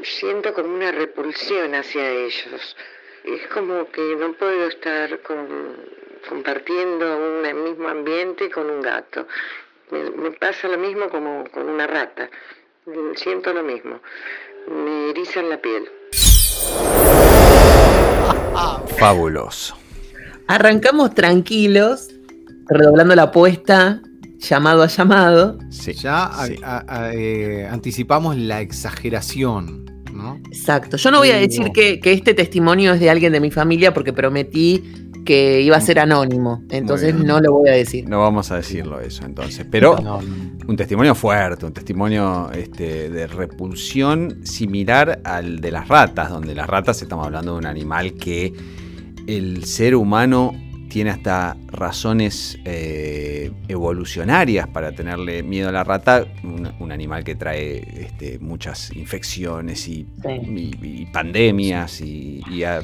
siento 0.04 0.54
como 0.54 0.74
una 0.74 0.92
repulsión 0.92 1.76
hacia 1.76 2.10
ellos. 2.10 2.76
Es 3.24 3.48
como 3.54 3.90
que 3.92 4.16
no 4.16 4.34
puedo 4.34 4.68
estar 4.68 5.20
compartiendo 6.28 7.18
un 7.18 7.64
mismo 7.64 7.88
ambiente 7.88 8.50
con 8.50 8.70
un 8.70 8.82
gato. 8.82 9.28
Me, 9.92 10.32
pasa 10.32 10.68
lo 10.68 10.78
mismo 10.78 11.10
como 11.10 11.44
con 11.52 11.70
una 11.70 11.86
rata. 11.86 12.30
Siento 13.16 13.54
lo 13.54 13.64
mismo. 13.64 14.00
Me 14.68 15.10
erizan 15.12 15.50
la 15.50 15.62
piel. 15.62 15.90
Fabuloso. 18.98 19.78
Arrancamos 20.48 21.14
tranquilos, 21.14 22.10
redoblando 22.68 23.16
la 23.16 23.24
apuesta, 23.24 24.02
llamado 24.42 24.84
a 24.84 24.88
llamado. 24.88 25.58
Sí, 25.70 25.94
ya 25.94 26.32
eh, 27.14 27.68
anticipamos 27.70 28.36
la 28.38 28.62
exageración. 28.62 29.92
Exacto. 30.48 30.98
Yo 30.98 31.12
no 31.12 31.20
voy 31.20 31.32
a 31.32 31.38
decir 31.38 31.72
que, 31.72 32.00
este 32.04 32.34
testimonio 32.34 32.94
es 32.94 33.00
de 33.00 33.10
alguien 33.10 33.32
de 33.32 33.40
mi 33.40 33.52
familia 33.52 33.94
porque 33.94 34.14
prometí 34.14 34.84
que 35.26 35.62
iba 35.62 35.78
a 35.78 35.82
ser 35.82 36.00
anónimo. 36.00 36.64
Entonces 36.70 37.16
no 37.16 37.40
lo 37.40 37.54
voy 37.54 37.70
a 37.70 37.74
decir. 37.74 38.08
No 38.10 38.20
vamos 38.20 38.52
a 38.52 38.58
decirlo 38.58 39.00
eso 39.00 39.24
entonces. 39.26 39.66
Pero 39.70 39.98
un 40.68 40.76
testimonio 40.76 41.16
fuerte, 41.16 41.66
un 41.66 41.74
testimonio 41.74 42.52
este, 42.52 43.10
de 43.10 43.28
repulsión 43.28 44.46
similar 44.46 45.22
al 45.24 45.60
de 45.60 45.72
las 45.72 45.88
ratas, 45.88 46.30
donde 46.30 46.56
las 46.56 46.68
ratas 46.68 47.02
estamos 47.02 47.26
hablando 47.26 47.54
de 47.54 47.60
un 47.60 47.66
animal 47.66 48.14
que 48.14 48.54
el 49.28 49.64
ser 49.66 49.96
humano 49.96 50.54
tiene 50.92 51.10
hasta 51.10 51.56
razones 51.68 52.60
eh, 52.66 53.50
evolucionarias 53.70 54.68
para 54.68 54.92
tenerle 54.92 55.42
miedo 55.42 55.70
a 55.70 55.72
la 55.72 55.86
rata, 55.86 56.26
un, 56.44 56.92
animal 56.92 57.24
que 57.24 57.36
trae 57.36 58.04
este, 58.04 58.40
muchas 58.40 58.94
infecciones 58.94 59.88
y, 59.88 60.06
pandemias 61.14 62.02
y, 62.02 62.42
ha, 62.66 62.84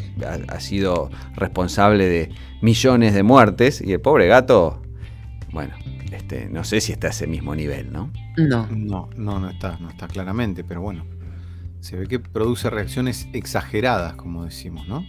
sido 0.61 1.09
responsable 1.35 2.07
de 2.07 2.29
millones 2.61 3.13
de 3.13 3.23
muertes 3.23 3.81
y 3.81 3.91
el 3.91 3.99
pobre 3.99 4.27
gato, 4.27 4.81
bueno, 5.51 5.73
este, 6.13 6.47
no 6.49 6.63
sé 6.63 6.79
si 6.79 6.93
está 6.93 7.07
a 7.07 7.09
ese 7.09 7.27
mismo 7.27 7.55
nivel, 7.55 7.91
¿no? 7.91 8.13
No. 8.37 8.67
No, 8.67 9.09
no, 9.17 9.39
no 9.41 9.49
está, 9.49 9.77
no 9.81 9.89
está 9.89 10.07
claramente, 10.07 10.63
pero 10.63 10.79
bueno, 10.79 11.05
se 11.81 11.97
ve 11.97 12.07
que 12.07 12.19
produce 12.19 12.69
reacciones 12.69 13.27
exageradas, 13.33 14.15
como 14.15 14.45
decimos, 14.45 14.87
¿no? 14.87 15.05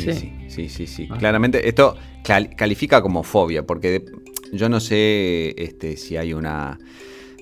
Sí. 0.00 0.12
Sí, 0.12 0.32
sí, 0.48 0.68
sí, 0.68 0.86
sí. 0.86 1.08
Ah. 1.10 1.16
Claramente, 1.18 1.68
esto 1.68 1.96
cal- 2.24 2.54
califica 2.56 3.02
como 3.02 3.22
fobia, 3.22 3.66
porque 3.66 4.04
yo 4.52 4.68
no 4.68 4.80
sé 4.80 5.54
este, 5.56 5.96
si 5.96 6.16
hay 6.16 6.32
una. 6.32 6.78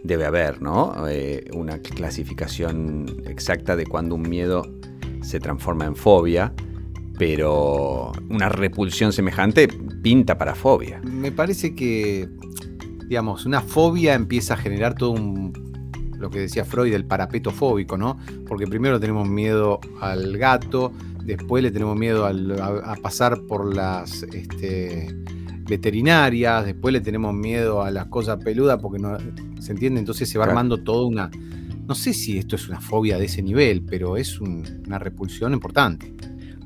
Debe 0.05 0.25
haber, 0.27 0.63
¿no? 0.63 0.95
Eh, 1.09 1.45
una 1.55 1.79
clasificación 1.81 3.07
exacta 3.27 3.75
de 3.75 3.85
cuando 3.85 4.15
un 4.15 4.23
miedo 4.23 4.63
se 5.23 5.41
transforma 5.41 5.87
en 5.87 5.97
fobia, 5.97 6.53
pero 7.19 8.13
una 8.31 8.49
repulsión 8.49 9.13
semejante 9.13 9.67
pinta 9.69 10.39
para 10.39 10.55
fobia. 10.55 11.01
Me 11.03 11.33
parece 11.33 11.75
que, 11.75 12.29
digamos, 13.07 13.45
una 13.45 13.61
fobia 13.61 14.15
empieza 14.15 14.55
a 14.55 14.57
generar 14.57 14.95
todo 14.95 15.11
un, 15.11 15.53
lo 16.17 16.31
que 16.31 16.39
decía 16.41 16.65
Freud, 16.65 16.95
el 16.95 17.05
parapeto 17.05 17.51
fóbico, 17.51 17.99
¿no? 17.99 18.19
Porque 18.47 18.67
primero 18.67 19.01
tenemos 19.01 19.29
miedo 19.29 19.81
al 20.01 20.39
gato, 20.39 20.93
después 21.37 21.63
le 21.63 21.71
tenemos 21.71 21.97
miedo 21.97 22.25
al- 22.27 22.61
a, 22.61 22.93
a 22.93 22.97
pasar 22.97 23.43
por 23.47 23.75
las 23.77 24.23
este, 24.25 25.15
veterinarias, 25.69 26.65
después 26.65 26.93
le 26.93 27.01
tenemos 27.01 27.35
miedo 27.35 27.83
a 27.83 27.91
las 27.91 28.07
cosas 28.07 28.43
peludas 28.43 28.79
porque 28.81 28.99
no 28.99 29.17
se 29.61 29.73
entiende, 29.73 30.01
entonces 30.01 30.29
se 30.29 30.39
va 30.39 30.45
Claro. 30.47 30.59
armando 30.59 30.83
toda 30.83 31.07
una... 31.07 31.31
No 31.87 31.95
sé 31.95 32.13
si 32.13 32.37
esto 32.39 32.57
es 32.57 32.69
una 32.69 32.81
fobia 32.81 33.19
de 33.19 33.27
ese 33.27 33.43
nivel, 33.43 33.83
pero 33.83 34.17
es 34.17 34.41
un- 34.41 34.83
una 34.87 34.99
repulsión 34.99 35.53
importante. 35.53 36.13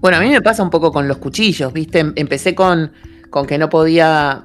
Bueno, 0.01 0.17
a 0.17 0.21
mí 0.21 0.29
me 0.31 0.41
pasa 0.43 0.63
un 0.63 0.71
poco 0.71 0.91
con 0.91 1.07
los 1.07 1.19
cuchillos, 1.19 1.73
¿viste? 1.73 2.01
Em- 2.01 2.13
Empecé 2.17 2.55
con, 2.55 2.91
con 3.31 3.47
que 3.47 3.57
no 3.59 3.69
podía 3.69 4.45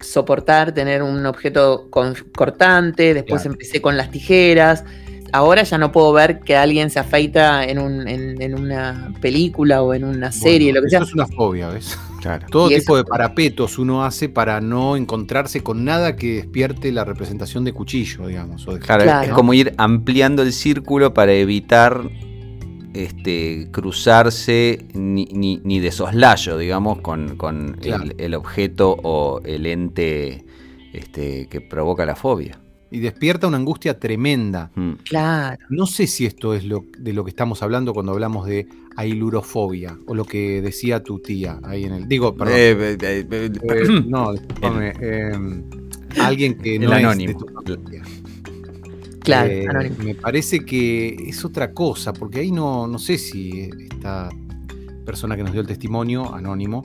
soportar 0.00 0.72
tener 0.72 1.02
un 1.02 1.24
objeto 1.26 1.88
con- 1.90 2.14
cortante, 2.34 3.14
después 3.14 3.42
Claro. 3.42 3.52
empecé 3.54 3.80
con 3.82 3.96
las 3.96 4.10
tijeras. 4.10 4.84
Ahora 5.34 5.64
ya 5.64 5.78
no 5.78 5.90
puedo 5.90 6.12
ver 6.12 6.38
que 6.40 6.56
alguien 6.56 6.90
se 6.90 7.00
afeita 7.00 7.64
en, 7.64 7.80
un- 7.80 8.06
en- 8.06 8.40
en 8.40 8.54
una 8.56 9.12
película 9.20 9.82
o 9.82 9.92
en 9.92 10.04
una 10.04 10.30
serie, 10.30 10.68
Bueno, 10.70 10.80
lo 10.80 10.84
que 10.84 10.90
sea. 10.90 10.98
Eso 11.00 11.08
es 11.08 11.14
una 11.14 11.26
fobia, 11.26 11.68
¿ves? 11.70 11.98
Claro. 12.24 12.46
Todo 12.50 12.70
Y 12.70 12.76
tipo 12.78 12.94
eso- 12.94 12.96
de 12.96 13.04
parapetos 13.04 13.78
uno 13.78 14.04
hace 14.04 14.28
para 14.30 14.60
no 14.60 14.96
encontrarse 14.96 15.60
con 15.62 15.84
nada 15.84 16.16
que 16.16 16.36
despierte 16.36 16.90
la 16.92 17.04
representación 17.04 17.64
de 17.64 17.72
cuchillo, 17.74 18.28
digamos. 18.28 18.66
o 18.68 18.72
de- 18.74 18.78
Claro, 18.80 19.02
Claro. 19.02 19.26
es 19.26 19.32
como 19.34 19.52
ir 19.54 19.74
ampliando 19.76 20.42
el 20.42 20.52
círculo 20.52 21.12
para 21.12 21.32
evitar 21.32 22.00
este, 22.94 23.68
cruzarse 23.72 24.86
ni, 24.94 25.24
ni- 25.32 25.60
ni 25.64 25.80
de 25.80 25.90
soslayo, 25.90 26.56
digamos, 26.58 27.00
con, 27.00 27.36
con 27.36 27.76
Claro. 27.80 28.04
el, 28.04 28.14
el 28.18 28.34
objeto 28.34 28.96
o 29.02 29.40
el 29.44 29.66
ente 29.66 30.44
este, 30.92 31.48
que 31.48 31.60
provoca 31.60 32.06
la 32.06 32.14
fobia. 32.14 32.60
Y 32.94 33.00
despierta 33.00 33.46
una 33.48 33.56
angustia 33.56 33.98
tremenda. 33.98 34.70
Mm. 34.76 34.92
Claro. 35.08 35.58
No 35.68 35.86
sé 35.86 36.06
si 36.06 36.26
esto 36.26 36.54
es 36.54 36.64
lo, 36.64 36.84
de 36.98 37.12
lo 37.12 37.24
que 37.24 37.30
estamos 37.30 37.62
hablando 37.62 37.92
cuando 37.92 38.12
hablamos 38.12 38.46
de 38.46 38.66
ailurofobia 38.96 39.98
o 40.06 40.14
lo 40.14 40.24
que 40.24 40.62
decía 40.62 41.02
tu 41.02 41.18
tía 41.18 41.58
ahí 41.64 41.84
en 41.84 41.92
el. 41.94 42.08
Digo, 42.08 42.34
perdón. 42.36 42.54
Eh, 42.56 42.70
eh, 42.70 42.96
eh, 43.02 43.26
eh, 43.30 43.50
Eh, 43.62 44.02
no, 44.06 44.32
discúlpame. 44.32 44.92
eh, 45.00 45.32
alguien 46.20 46.56
que 46.58 46.76
El 46.76 46.82
no 46.82 46.92
anónimo. 46.92 47.30
es 47.32 47.38
de 47.38 47.44
tu 47.44 47.52
familia. 47.52 48.02
Claro, 49.20 49.50
Eh, 49.50 49.66
anónimo. 49.68 49.96
me 50.04 50.14
parece 50.14 50.60
que 50.64 51.16
es 51.26 51.44
otra 51.44 51.72
cosa, 51.72 52.12
porque 52.12 52.40
ahí 52.40 52.52
no, 52.52 52.86
no 52.86 52.98
sé 52.98 53.18
si 53.18 53.70
esta 53.90 54.28
persona 55.04 55.36
que 55.36 55.42
nos 55.42 55.52
dio 55.52 55.60
el 55.62 55.66
testimonio, 55.66 56.32
anónimo, 56.34 56.82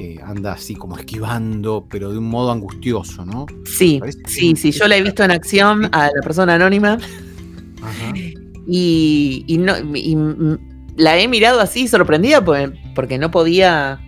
eh, 0.00 0.18
anda 0.24 0.52
así 0.52 0.74
como 0.74 0.96
esquivando, 0.96 1.86
pero 1.90 2.10
de 2.10 2.16
un 2.16 2.24
modo 2.24 2.50
angustioso, 2.50 3.26
¿no? 3.26 3.44
Sí, 3.66 4.00
sí, 4.26 4.56
sí, 4.56 4.72
yo 4.72 4.88
la 4.88 4.96
he 4.96 5.02
visto 5.02 5.22
en 5.22 5.30
acción 5.30 5.90
a 5.92 6.06
la 6.06 6.22
persona 6.22 6.54
anónima 6.54 6.96
Ajá. 7.82 8.12
y, 8.66 9.44
y 9.46 9.58
no, 9.58 9.74
y, 9.94 10.16
mm, 10.16 10.94
la 10.96 11.18
he 11.18 11.28
mirado 11.28 11.60
así 11.60 11.86
sorprendida 11.86 12.42
porque, 12.94 13.18
no 13.18 13.30
podía 13.30 14.00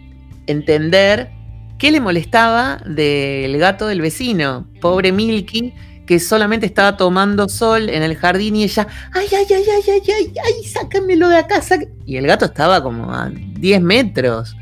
entender 0.46 1.30
qué 1.78 1.90
le 1.90 2.00
molestaba 2.00 2.78
del 2.86 3.58
gato 3.58 3.86
del 3.86 4.00
vecino, 4.00 4.66
pobre 4.80 5.12
Milky, 5.12 5.74
que 6.06 6.18
solamente 6.20 6.64
estaba 6.64 6.96
tomando 6.96 7.50
sol 7.50 7.90
en 7.90 8.02
el 8.02 8.16
jardín 8.16 8.56
y 8.56 8.64
ella, 8.64 8.86
ay, 9.12 9.26
ay, 9.30 9.46
ay, 9.50 9.64
ay, 9.76 9.82
ay, 9.88 10.02
ay, 10.06 10.32
ay, 10.42 10.64
sácamelo 10.64 11.28
de 11.28 11.36
acá. 11.36 11.60
saca-". 11.60 11.86
Y 12.06 12.16
el 12.16 12.26
gato 12.26 12.46
estaba 12.46 12.82
como 12.82 13.12
a 13.12 13.30
10 13.30 13.82
metros. 13.82 14.56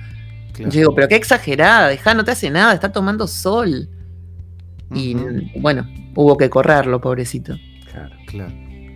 Claro. 0.60 0.72
Yo 0.72 0.80
digo, 0.80 0.94
pero 0.94 1.08
qué 1.08 1.16
exagerada, 1.16 1.88
deja, 1.88 2.12
no 2.14 2.24
te 2.24 2.30
hace 2.32 2.50
nada, 2.50 2.72
está 2.74 2.92
tomando 2.92 3.26
sol. 3.26 3.88
Y 4.94 5.14
bueno, 5.60 5.86
hubo 6.16 6.36
que 6.36 6.50
correrlo, 6.50 7.00
pobrecito. 7.00 7.54
claro. 7.90 8.14
claro. 8.26 8.52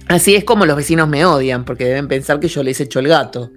Así 0.08 0.34
es 0.34 0.44
como 0.44 0.66
los 0.66 0.76
vecinos 0.76 1.08
me 1.08 1.24
odian, 1.24 1.64
porque 1.64 1.84
deben 1.86 2.08
pensar 2.08 2.38
que 2.40 2.48
yo 2.48 2.62
les 2.62 2.78
echo 2.80 2.98
el 3.00 3.08
gato. 3.08 3.50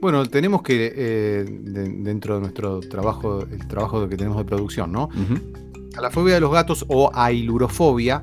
Bueno, 0.00 0.24
tenemos 0.26 0.62
que, 0.62 0.92
eh, 0.94 1.44
de- 1.48 1.88
dentro 1.88 2.36
de 2.36 2.40
nuestro 2.42 2.78
trabajo, 2.80 3.42
el 3.42 3.66
trabajo 3.66 4.08
que 4.08 4.16
tenemos 4.16 4.38
de 4.38 4.44
producción, 4.44 4.92
¿no? 4.92 5.08
A 5.96 6.00
la 6.00 6.10
fobia 6.10 6.34
de 6.34 6.40
los 6.40 6.52
gatos 6.52 6.84
o 6.88 7.10
ailurofobia 7.12 8.22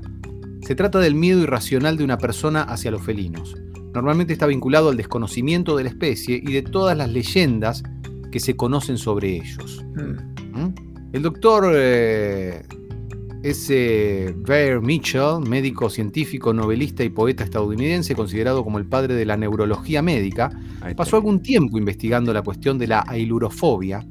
se 0.62 0.74
trata 0.76 1.00
del 1.00 1.16
miedo 1.16 1.42
irracional 1.42 1.98
de 1.98 2.06
una 2.06 2.18
persona 2.18 2.62
hacia 2.64 2.92
los 2.92 3.02
felinos. 3.02 3.56
Normalmente 3.96 4.34
está 4.34 4.46
vinculado 4.46 4.90
al 4.90 4.98
desconocimiento 4.98 5.78
de 5.78 5.86
la 5.86 5.90
especie 5.90 6.36
y 6.36 6.52
de 6.52 6.62
todas 6.62 6.98
las 6.98 7.10
leyendas 7.10 7.82
que 8.30 8.42
se 8.42 8.58
conocen 8.58 8.98
sobre 8.98 9.38
ellos. 9.38 9.86
Mm. 9.96 10.60
¿Mm? 10.60 10.76
El 11.14 11.22
doctor 11.22 11.72
eh, 11.74 12.62
S. 13.42 14.36
Bear 14.40 14.82
Mitchell, 14.82 15.40
médico 15.48 15.90
científico, 15.90 16.54
novelista 16.54 17.06
y 17.06 17.10
poeta 17.10 17.46
estadounidense, 17.46 18.16
considerado 18.16 18.66
como 18.66 18.80
el 18.80 18.86
padre 18.86 19.14
de 19.14 19.26
la 19.26 19.38
neurología 19.38 20.02
médica, 20.02 20.52
pasó 20.98 21.16
algún 21.16 21.42
tiempo 21.42 21.78
investigando 21.78 22.34
la 22.34 22.42
cuestión 22.42 22.78
de 22.78 22.88
la 22.88 23.06
ailurofobia, 23.08 24.06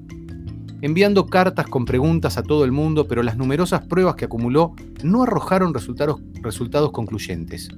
enviando 0.80 1.26
cartas 1.26 1.66
con 1.66 1.84
preguntas 1.84 2.38
a 2.38 2.42
todo 2.42 2.64
el 2.64 2.72
mundo, 2.72 3.06
pero 3.06 3.22
las 3.22 3.36
numerosas 3.36 3.86
pruebas 3.86 4.14
que 4.14 4.24
acumuló 4.24 4.74
no 5.02 5.24
arrojaron 5.24 5.74
resultados, 5.74 6.22
resultados 6.42 6.90
concluyentes. 6.90 7.68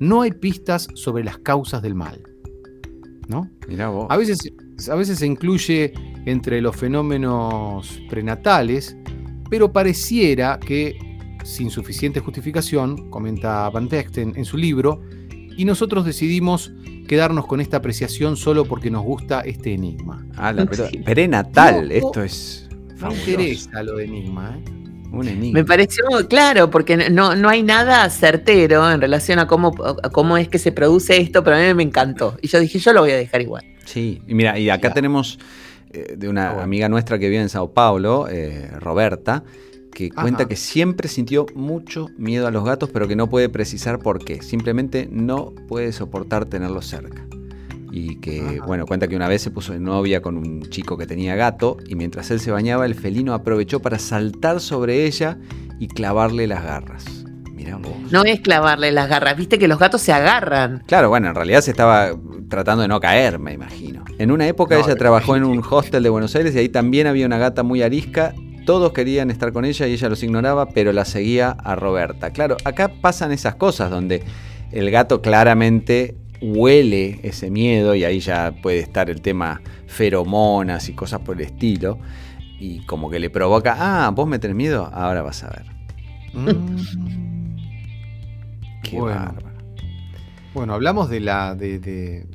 No 0.00 0.22
hay 0.22 0.30
pistas 0.32 0.88
sobre 0.94 1.24
las 1.24 1.38
causas 1.38 1.82
del 1.82 1.94
mal. 1.94 2.22
¿No? 3.28 3.50
Mirá 3.68 3.88
vos. 3.88 4.06
A 4.10 4.16
veces, 4.16 4.38
a 4.90 4.94
veces 4.94 5.18
se 5.18 5.26
incluye 5.26 5.92
entre 6.24 6.60
los 6.62 6.76
fenómenos 6.76 8.00
prenatales, 8.08 8.96
pero 9.50 9.72
pareciera 9.72 10.58
que, 10.58 10.98
sin 11.44 11.70
suficiente 11.70 12.20
justificación, 12.20 13.10
comenta 13.10 13.68
Van 13.70 13.88
Vechten 13.88 14.32
en 14.36 14.44
su 14.44 14.56
libro, 14.56 15.02
y 15.56 15.64
nosotros 15.64 16.04
decidimos 16.04 16.72
quedarnos 17.06 17.46
con 17.46 17.60
esta 17.60 17.78
apreciación 17.78 18.36
solo 18.36 18.64
porque 18.64 18.90
nos 18.90 19.02
gusta 19.02 19.40
este 19.40 19.74
enigma. 19.74 20.24
Ah, 20.36 20.52
la- 20.52 20.66
Sí. 20.90 20.98
prenatal, 20.98 21.88
No, 21.88 21.94
esto 21.94 22.22
es 22.22 22.68
Me 22.90 22.96
fabuloso. 22.96 23.30
interesa 23.30 23.82
lo 23.82 23.96
de 23.96 24.04
enigma, 24.04 24.56
¿eh? 24.58 24.72
Me 25.10 25.64
pareció 25.64 26.04
claro, 26.28 26.70
porque 26.70 26.96
no, 27.10 27.34
no 27.34 27.48
hay 27.48 27.62
nada 27.62 28.08
certero 28.10 28.90
en 28.90 29.00
relación 29.00 29.38
a 29.38 29.46
cómo, 29.46 29.72
a 30.02 30.10
cómo 30.10 30.36
es 30.36 30.48
que 30.48 30.58
se 30.58 30.72
produce 30.72 31.16
esto, 31.20 31.42
pero 31.42 31.56
a 31.56 31.60
mí 31.60 31.74
me 31.74 31.82
encantó. 31.82 32.36
Y 32.42 32.48
yo 32.48 32.60
dije, 32.60 32.78
yo 32.78 32.92
lo 32.92 33.00
voy 33.00 33.12
a 33.12 33.16
dejar 33.16 33.40
igual. 33.40 33.64
Sí, 33.84 34.22
y 34.26 34.34
mira, 34.34 34.58
y 34.58 34.68
acá 34.70 34.92
tenemos 34.92 35.38
eh, 35.90 36.14
de 36.16 36.28
una 36.28 36.60
Ah, 36.60 36.62
amiga 36.62 36.88
nuestra 36.88 37.18
que 37.18 37.28
vive 37.28 37.40
en 37.42 37.48
Sao 37.48 37.72
Paulo, 37.72 38.26
eh, 38.28 38.70
Roberta, 38.78 39.44
que 39.94 40.10
Ajá. 40.14 40.20
cuenta 40.22 40.46
que 40.46 40.56
siempre 40.56 41.08
sintió 41.08 41.46
mucho 41.54 42.08
miedo 42.18 42.46
a 42.46 42.50
los 42.50 42.64
gatos, 42.64 42.90
pero 42.92 43.08
que 43.08 43.16
no 43.16 43.28
puede 43.30 43.48
precisar 43.48 43.98
por 43.98 44.22
qué. 44.24 44.42
Simplemente 44.42 45.08
no 45.10 45.54
puede 45.68 45.92
soportar 45.92 46.44
tenerlos 46.44 46.86
cerca. 46.86 47.26
Y 47.90 48.16
que, 48.16 48.40
Ajá. 48.40 48.66
bueno, 48.66 48.86
cuenta 48.86 49.08
que 49.08 49.16
una 49.16 49.28
vez 49.28 49.42
se 49.42 49.50
puso 49.50 49.72
de 49.72 49.80
novia 49.80 50.20
con 50.20 50.36
un 50.36 50.62
chico 50.68 50.98
que 50.98 51.06
tenía 51.06 51.36
gato 51.36 51.78
y 51.86 51.94
mientras 51.94 52.30
él 52.30 52.40
se 52.40 52.50
bañaba, 52.50 52.84
el 52.86 52.94
felino 52.94 53.34
aprovechó 53.34 53.80
para 53.80 53.98
saltar 53.98 54.60
sobre 54.60 55.06
ella 55.06 55.38
y 55.78 55.88
clavarle 55.88 56.46
las 56.46 56.62
garras. 56.62 57.04
Mirá 57.52 57.76
vos. 57.76 57.92
No 58.10 58.24
es 58.24 58.40
clavarle 58.40 58.92
las 58.92 59.08
garras, 59.08 59.36
viste 59.36 59.58
que 59.58 59.68
los 59.68 59.78
gatos 59.78 60.02
se 60.02 60.12
agarran. 60.12 60.82
Claro, 60.86 61.08
bueno, 61.08 61.28
en 61.28 61.34
realidad 61.34 61.60
se 61.62 61.70
estaba 61.70 62.10
tratando 62.48 62.82
de 62.82 62.88
no 62.88 63.00
caer, 63.00 63.38
me 63.38 63.52
imagino. 63.52 64.04
En 64.18 64.30
una 64.30 64.46
época 64.46 64.76
No, 64.76 64.84
ella 64.84 64.96
trabajó 64.96 65.36
en 65.36 65.44
un 65.44 65.62
hostel 65.68 66.02
de 66.02 66.08
Buenos 66.08 66.34
Aires 66.36 66.54
y 66.54 66.58
ahí 66.58 66.68
también 66.68 67.06
había 67.06 67.26
una 67.26 67.38
gata 67.38 67.62
muy 67.62 67.82
arisca. 67.82 68.34
Todos 68.66 68.92
querían 68.92 69.30
estar 69.30 69.52
con 69.52 69.64
ella 69.64 69.86
y 69.86 69.94
ella 69.94 70.08
los 70.08 70.22
ignoraba, 70.22 70.66
pero 70.66 70.92
la 70.92 71.04
seguía 71.04 71.50
a 71.50 71.74
Roberta. 71.74 72.30
Claro, 72.30 72.56
acá 72.64 72.90
pasan 73.00 73.32
esas 73.32 73.54
cosas 73.54 73.90
donde 73.90 74.22
el 74.72 74.90
gato 74.90 75.22
claramente 75.22 76.16
huele 76.40 77.20
ese 77.22 77.50
miedo 77.50 77.94
y 77.94 78.04
ahí 78.04 78.20
ya 78.20 78.52
puede 78.62 78.78
estar 78.80 79.10
el 79.10 79.20
tema 79.20 79.60
feromonas 79.86 80.88
y 80.88 80.92
cosas 80.94 81.20
por 81.20 81.36
el 81.36 81.42
estilo. 81.46 81.98
Y 82.60 82.80
como 82.86 83.08
que 83.10 83.18
le 83.20 83.30
provoca, 83.30 83.76
ah, 83.78 84.10
vos 84.10 84.26
me 84.28 84.38
tenés 84.38 84.56
miedo, 84.56 84.86
ahora 84.92 85.22
vas 85.22 85.44
a 85.44 85.50
ver. 85.50 85.64
Mm. 86.34 87.56
Qué 88.82 88.98
Bueno. 88.98 89.14
bárbaro. 89.20 89.48
Bueno, 90.54 90.74
hablamos 90.74 91.08
de 91.10 91.20
la. 91.20 91.54
de, 91.54 91.78
de- 91.78 92.26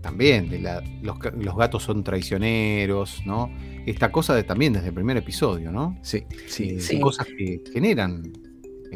también 0.00 0.50
de 0.50 0.58
la. 0.60 0.82
Los 1.02 1.56
gatos 1.56 1.82
son 1.82 2.04
traicioneros, 2.04 3.22
¿no? 3.24 3.50
Esta 3.86 4.12
cosa 4.12 4.34
de, 4.34 4.42
también 4.44 4.74
desde 4.74 4.88
el 4.88 4.94
primer 4.94 5.16
episodio, 5.16 5.72
¿no? 5.72 5.96
Sí, 6.02 6.24
sí, 6.46 6.70
Eh, 6.76 6.80
Sí. 6.80 7.00
Cosas 7.00 7.26
que 7.26 7.62
generan 7.72 8.22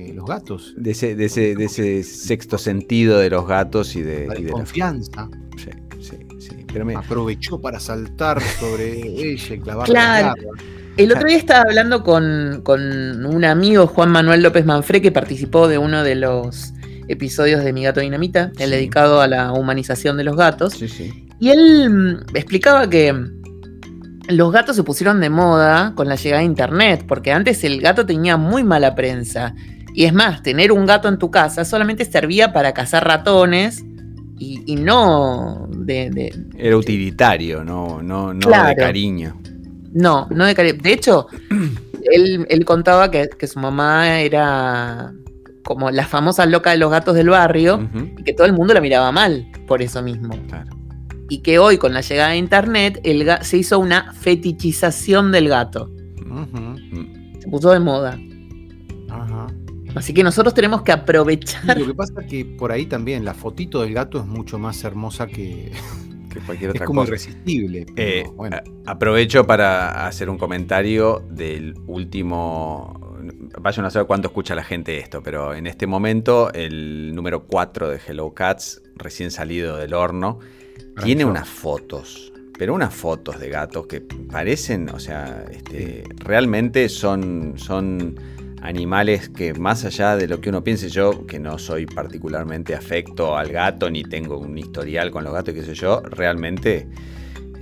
eh, 0.07 0.13
los 0.15 0.27
gatos. 0.27 0.75
De 0.77 0.93
ese, 0.93 1.15
de, 1.15 1.25
ese, 1.27 1.55
de 1.55 1.65
ese 1.65 2.03
sexto 2.03 2.57
sentido 2.59 3.19
de 3.19 3.31
los 3.31 3.47
gatos 3.47 3.95
y 3.97 4.03
de, 4.03 4.27
La 4.27 4.39
y 4.39 4.43
de 4.45 4.49
la- 4.51 4.53
confianza. 4.53 5.29
Sí, 5.57 5.71
sí, 6.01 6.17
sí. 6.39 6.65
Pero 6.73 6.85
me- 6.85 6.95
Aprovechó 6.97 7.61
para 7.61 7.81
saltar 7.81 8.41
sobre 8.41 9.01
ella 9.33 9.55
y 9.55 9.59
clavar 9.61 9.87
Claro. 9.87 10.35
El 10.97 11.13
otro 11.13 11.29
día 11.29 11.37
estaba 11.37 11.63
hablando 11.69 12.03
con, 12.03 12.61
con 12.65 13.25
un 13.25 13.45
amigo, 13.45 13.87
Juan 13.87 14.11
Manuel 14.11 14.43
López 14.43 14.65
Manfré, 14.67 15.01
que 15.01 15.13
participó 15.13 15.69
de 15.69 15.79
uno 15.79 16.03
de 16.03 16.17
los 16.17 16.73
episodios 17.07 17.63
de 17.63 17.73
Mi 17.73 17.85
Gato 17.85 18.01
Dinamita, 18.01 18.51
el 18.59 18.71
Sí. 18.71 18.75
dedicado 18.77 19.21
a 19.21 19.29
la 19.29 19.53
humanización 19.53 20.17
de 20.17 20.25
los 20.25 20.37
gatos. 20.37 20.73
Sí, 20.75 20.89
sí. 20.89 21.29
Y 21.39 21.51
él 21.51 21.89
mm, 21.89 22.37
explicaba 22.37 22.91
que 22.91 23.15
los 24.29 24.53
gatos 24.53 24.75
se 24.77 24.83
pusieron 24.83 25.21
de 25.21 25.31
moda 25.31 25.93
con 25.95 26.09
la 26.09 26.17
llegada 26.17 26.41
de 26.41 26.47
Internet, 26.47 27.05
porque 27.07 27.31
antes 27.33 27.63
el 27.65 27.81
gato 27.81 28.05
tenía 28.05 28.37
muy 28.37 28.63
mala 28.65 28.95
prensa. 28.95 29.55
Y 29.99 30.05
es 30.05 30.13
más, 30.15 30.45
tener 30.45 30.71
un 30.71 30.87
gato 30.87 31.09
en 31.09 31.19
tu 31.19 31.29
casa 31.33 31.65
solamente 31.65 32.05
servía 32.05 32.53
para 32.53 32.73
cazar 32.73 33.05
ratones 33.05 33.85
y, 34.39 34.63
y 34.65 34.77
no 34.77 35.67
de, 35.77 36.09
de- 36.11 36.47
Era 36.57 36.77
utilitario, 36.77 37.65
no, 37.65 38.01
no, 38.01 38.33
no 38.33 38.39
de 38.39 38.47
Claro. 38.47 38.77
cariño. 38.79 39.37
No, 39.93 40.29
no 40.31 40.45
de 40.45 40.55
cari- 40.55 40.81
De 40.81 40.93
hecho, 40.93 41.27
él, 42.13 42.47
él 42.49 42.65
contaba 42.65 43.11
que, 43.11 43.29
que 43.37 43.49
su 43.49 43.59
mamá 43.59 44.21
era 44.21 45.13
como 45.65 45.91
la 45.91 46.07
famosa 46.07 46.47
loca 46.47 46.71
de 46.71 46.77
los 46.79 46.93
gatos 46.93 47.17
del 47.17 47.31
barrio 47.31 47.91
y 48.19 48.23
que 48.23 48.33
todo 48.35 48.47
el 48.47 48.53
mundo 48.53 48.75
la 48.75 48.81
miraba 48.81 49.11
mal 49.11 49.49
por 49.67 49.83
eso 49.83 50.01
mismo. 50.01 50.33
claro. 50.47 50.71
Y 51.29 51.39
que 51.39 51.59
hoy, 51.59 51.77
con 51.77 51.93
la 51.93 52.03
llegada 52.03 52.31
de 52.31 52.37
internet, 52.37 53.01
el 53.03 53.29
se 53.43 53.57
hizo 53.59 53.81
una 53.81 54.13
fetichización 54.13 55.33
del 55.33 55.49
gato. 55.49 55.91
Mm. 56.25 57.41
Se 57.41 57.49
puso 57.49 57.73
de 57.73 57.81
moda. 57.81 58.17
Ajá. 59.11 59.49
Así 59.99 60.15
que 60.15 60.23
nosotros 60.23 60.55
tenemos 60.55 60.83
que 60.83 60.93
Y 60.93 60.95
aprovechar. 60.95 61.79
Lo 61.79 61.87
que 61.87 61.95
pasa 61.95 62.15
es 62.23 62.27
que 62.27 62.45
por 62.45 62.73
ahí 62.73 62.87
también 62.87 63.25
la 63.25 63.35
fotito 63.35 63.83
del 63.83 63.95
gato 63.95 64.19
es 64.19 64.27
mucho 64.27 64.59
más 64.59 64.83
hermosa 64.85 65.27
que. 65.27 65.73
Que 66.29 66.41
cualquier 66.41 66.73
Es 66.73 66.75
otra 66.77 66.85
como 66.85 67.01
cosa. 67.01 67.09
irresistible. 67.13 67.87
pero 67.95 67.97
Eh, 67.97 68.25
bueno. 68.37 68.59
Aprovecho 68.85 69.47
para 69.47 70.07
hacer 70.07 70.29
un 70.29 70.37
comentario 70.37 71.25
del 71.31 71.75
último. 71.87 73.17
Vayan 73.61 73.87
a 73.87 73.91
saber 73.91 74.07
cuánto 74.07 74.29
escucha 74.29 74.55
la 74.55 74.63
gente 74.63 74.99
esto, 74.99 75.23
pero 75.23 75.55
en 75.55 75.67
este 75.67 75.87
momento 75.87 76.53
el 76.53 77.15
número 77.15 77.45
4 77.47 77.89
de 77.89 77.99
Hello 78.07 78.35
Cats, 78.35 78.83
recién 78.97 79.31
salido 79.31 79.79
del 79.79 79.95
horno, 79.95 80.39
tiene 81.01 81.23
Arrancó. 81.23 81.31
unas 81.31 81.49
fotos, 81.49 82.31
pero 82.59 82.75
unas 82.75 82.95
fotos 82.95 83.41
de 83.41 83.49
gatos 83.49 83.87
que 83.87 84.03
parecen, 84.03 84.91
o 84.91 84.99
sea, 85.01 85.47
este, 85.51 86.05
realmente 86.19 86.91
son, 86.91 87.55
son 87.57 88.17
animales 88.63 89.29
que 89.29 89.55
más 89.55 89.85
allá 89.85 90.17
de 90.17 90.27
lo 90.29 90.41
que 90.41 90.49
uno 90.49 90.63
piense 90.65 90.89
yo, 90.89 91.27
que 91.27 91.39
no 91.39 91.59
soy 91.59 91.87
particularmente 91.87 92.75
afecto 92.75 93.37
al 93.37 93.49
gato, 93.53 93.91
ni 93.91 94.03
tengo 94.03 94.39
un 94.39 94.57
historial 94.59 95.11
con 95.11 95.25
los 95.25 95.33
gatos, 95.33 95.55
qué 95.55 95.63
sé 95.63 95.75
yo, 95.75 96.01
realmente 96.01 96.89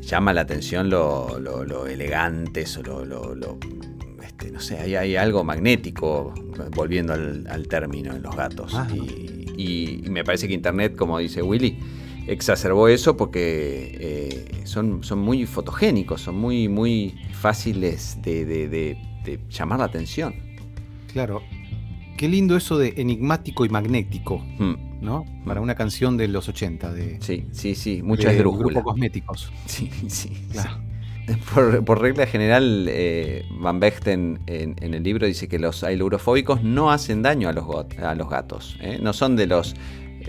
llama 0.00 0.32
la 0.32 0.42
atención 0.42 0.88
lo, 0.88 1.38
lo- 1.38 1.64
lo 1.64 1.86
elegantes 1.86 2.76
o 2.78 2.82
lo, 2.82 3.04
lo- 3.04 3.34
lo, 3.34 3.58
este, 4.24 4.50
no 4.50 4.60
sé, 4.60 4.78
hay, 4.78 4.94
hay 4.94 5.16
algo 5.16 5.44
magnético, 5.44 6.32
volviendo 6.74 7.12
al, 7.12 7.46
al 7.48 7.66
término 7.68 8.14
en 8.14 8.22
los 8.22 8.34
gatos. 8.36 8.74
Ajá. 8.74 8.94
Y, 8.94 9.44
y- 9.56 10.02
y 10.06 10.10
me 10.10 10.24
parece 10.24 10.46
que 10.48 10.54
Internet, 10.54 10.94
como 10.96 11.18
dice 11.18 11.42
Willy, 11.42 11.78
exacerbó 12.28 12.88
eso 12.88 13.16
porque 13.16 13.96
eh, 14.00 14.62
son, 14.64 15.02
son 15.04 15.18
muy 15.18 15.44
fotogénicos, 15.46 16.20
son 16.22 16.36
muy, 16.36 16.68
muy 16.68 17.14
fáciles 17.32 18.16
de, 18.22 18.44
de- 18.44 18.68
de- 18.68 18.98
de 19.24 19.40
llamar 19.50 19.80
la 19.80 19.84
atención. 19.86 20.34
Claro. 21.16 21.42
Qué 22.18 22.28
lindo 22.28 22.56
eso 22.58 22.76
de 22.76 22.92
enigmático 22.98 23.64
y 23.64 23.70
magnético, 23.70 24.38
Mm, 24.58 24.74
¿no? 25.00 25.24
Para 25.46 25.62
una 25.62 25.74
canción 25.74 26.18
de 26.18 26.28
los 26.28 26.46
80 26.46 26.92
de, 26.92 27.18
Sí, 27.22 27.46
sí, 27.52 27.74
sí, 27.74 28.02
mucha 28.02 28.30
de. 28.30 28.36
Grupo 28.38 28.82
Cosméticos. 28.82 29.50
Sí, 29.64 29.90
sí, 30.08 30.30
Claro. 30.52 30.72
sí. 31.26 31.34
Por, 31.54 31.84
por 31.86 32.00
regla 32.02 32.26
general, 32.26 32.86
eh, 32.88 33.44
Van 33.60 33.80
Bechten 33.80 34.40
en, 34.46 34.76
en 34.80 34.92
el 34.94 35.02
libro 35.02 35.26
dice 35.26 35.48
que 35.48 35.58
los 35.58 35.82
ailurofóbicos 35.84 36.62
no 36.62 36.90
hacen 36.92 37.22
daño 37.22 37.48
a 37.48 37.52
los, 37.54 37.64
got- 37.64 37.98
a 37.98 38.14
los 38.14 38.28
gatos. 38.28 38.76
¿eh? 38.82 38.98
No 39.02 39.12
son 39.14 39.34
de 39.36 39.46
los, 39.46 39.74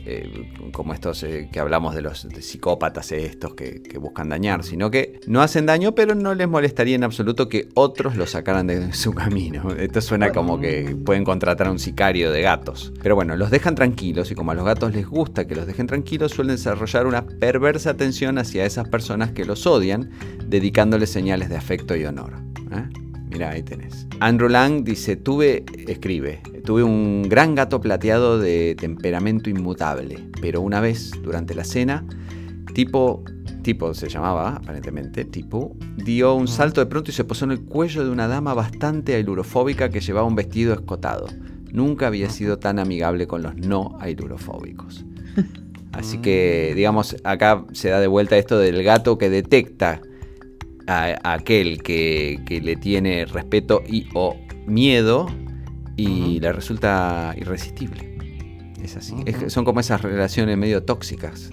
eh, 0.06 0.52
como 0.72 0.94
estos 0.94 1.24
eh, 1.24 1.50
que 1.52 1.60
hablamos 1.60 1.96
de 1.96 2.02
los 2.02 2.28
psicópatas 2.40 3.12
estos 3.12 3.54
que, 3.56 3.82
que 3.82 3.98
buscan 3.98 4.30
dañar, 4.30 4.64
sino 4.64 4.92
que 4.92 5.20
no 5.28 5.42
hacen 5.42 5.66
daño, 5.66 5.94
pero 5.96 6.16
no 6.16 6.34
les 6.36 6.48
molestaría 6.48 6.96
en 6.96 7.04
absoluto 7.04 7.50
que 7.50 7.70
otros 7.74 8.16
los 8.16 8.32
sacaran 8.32 8.68
de 8.68 8.94
su 8.94 9.14
camino. 9.14 9.72
Esto 9.72 10.02
suena 10.02 10.32
como 10.32 10.60
que 10.60 10.96
pueden 11.06 11.24
contratar 11.24 11.68
a 11.68 11.72
un 11.72 11.80
sicario 11.80 12.32
de 12.32 12.42
gatos. 12.42 12.94
Pero 13.02 13.16
bueno, 13.16 13.36
los 13.36 13.52
dejan 13.52 13.76
tranquilos 13.76 14.32
y 14.32 14.36
como 14.36 14.52
a 14.52 14.56
los 14.56 14.66
gatos 14.66 14.94
les 14.94 15.08
gusta 15.08 15.48
que 15.48 15.56
los 15.56 15.68
dejen 15.68 15.88
tranquilos, 15.88 16.32
suelen 16.32 16.56
desarrollar 16.56 17.08
una 17.08 17.26
perversa 17.26 17.92
atención 17.92 18.38
hacia 18.38 18.66
esas 18.66 18.88
personas 18.90 19.32
que 19.32 19.46
los 19.46 19.66
odian, 19.66 20.10
dedicándoles 20.46 21.10
señales 21.10 21.50
de 21.50 21.58
afecto 21.58 21.96
y 21.96 22.06
honor. 22.06 22.34
¿eh? 22.72 23.07
Mira, 23.30 23.52
ahí 23.52 23.64
tenés. 23.64 24.08
Andrew 24.20 24.50
Lang 24.50 24.84
dice, 24.84 25.16
tuve, 25.16 25.66
escribe, 25.88 26.42
tuve 26.64 26.84
un 26.84 27.24
gran 27.28 27.56
gato 27.56 27.82
plateado 27.82 28.40
de 28.40 28.76
temperamento 28.80 29.50
inmutable, 29.50 30.18
pero 30.42 30.62
una 30.62 30.80
vez, 30.80 31.12
durante 31.24 31.54
la 31.54 31.64
cena, 31.64 32.06
tipo, 32.74 33.24
tipo 33.64 33.94
se 33.94 34.08
llamaba, 34.08 34.56
aparentemente, 34.56 35.26
tipo, 35.26 35.76
dio 35.98 36.36
un 36.36 36.48
salto 36.48 36.80
de 36.80 36.88
pronto 36.88 37.12
y 37.12 37.14
se 37.14 37.26
posó 37.26 37.46
en 37.46 37.52
el 37.52 37.62
cuello 37.62 38.06
de 38.06 38.12
una 38.12 38.28
dama 38.28 38.54
bastante 38.54 39.16
ailurofóbica 39.16 39.90
que 39.90 40.00
llevaba 40.00 40.26
un 40.26 40.36
vestido 40.36 40.74
escotado. 40.74 41.28
Nunca 41.72 42.08
había 42.08 42.30
sido 42.30 42.60
tan 42.60 42.80
amigable 42.80 43.28
con 43.28 43.44
los 43.44 43.56
no 43.56 43.98
ailurofóbicos. 44.00 45.06
Así 45.92 46.20
que, 46.20 46.74
digamos, 46.76 47.18
acá 47.24 47.66
se 47.74 47.90
da 47.90 48.00
de 48.00 48.08
vuelta 48.08 48.38
esto 48.38 48.58
del 48.58 48.84
gato 48.84 49.18
que 49.18 49.30
detecta 49.30 50.02
a, 50.88 51.18
a 51.24 51.34
aquel 51.34 51.84
que, 51.84 52.42
que 52.46 52.62
le 52.62 52.76
tiene 52.76 53.26
respeto 53.26 53.84
y 53.88 54.08
o 54.14 54.38
miedo 54.66 55.28
y 55.96 56.40
le 56.40 56.52
resulta 56.52 57.34
irresistible. 57.38 58.18
Es 58.82 58.96
así. 58.96 59.16
Son 59.48 59.66
como 59.66 59.80
esas 59.80 60.02
relaciones 60.02 60.58
medio 60.58 60.84
tóxicas. 60.84 61.50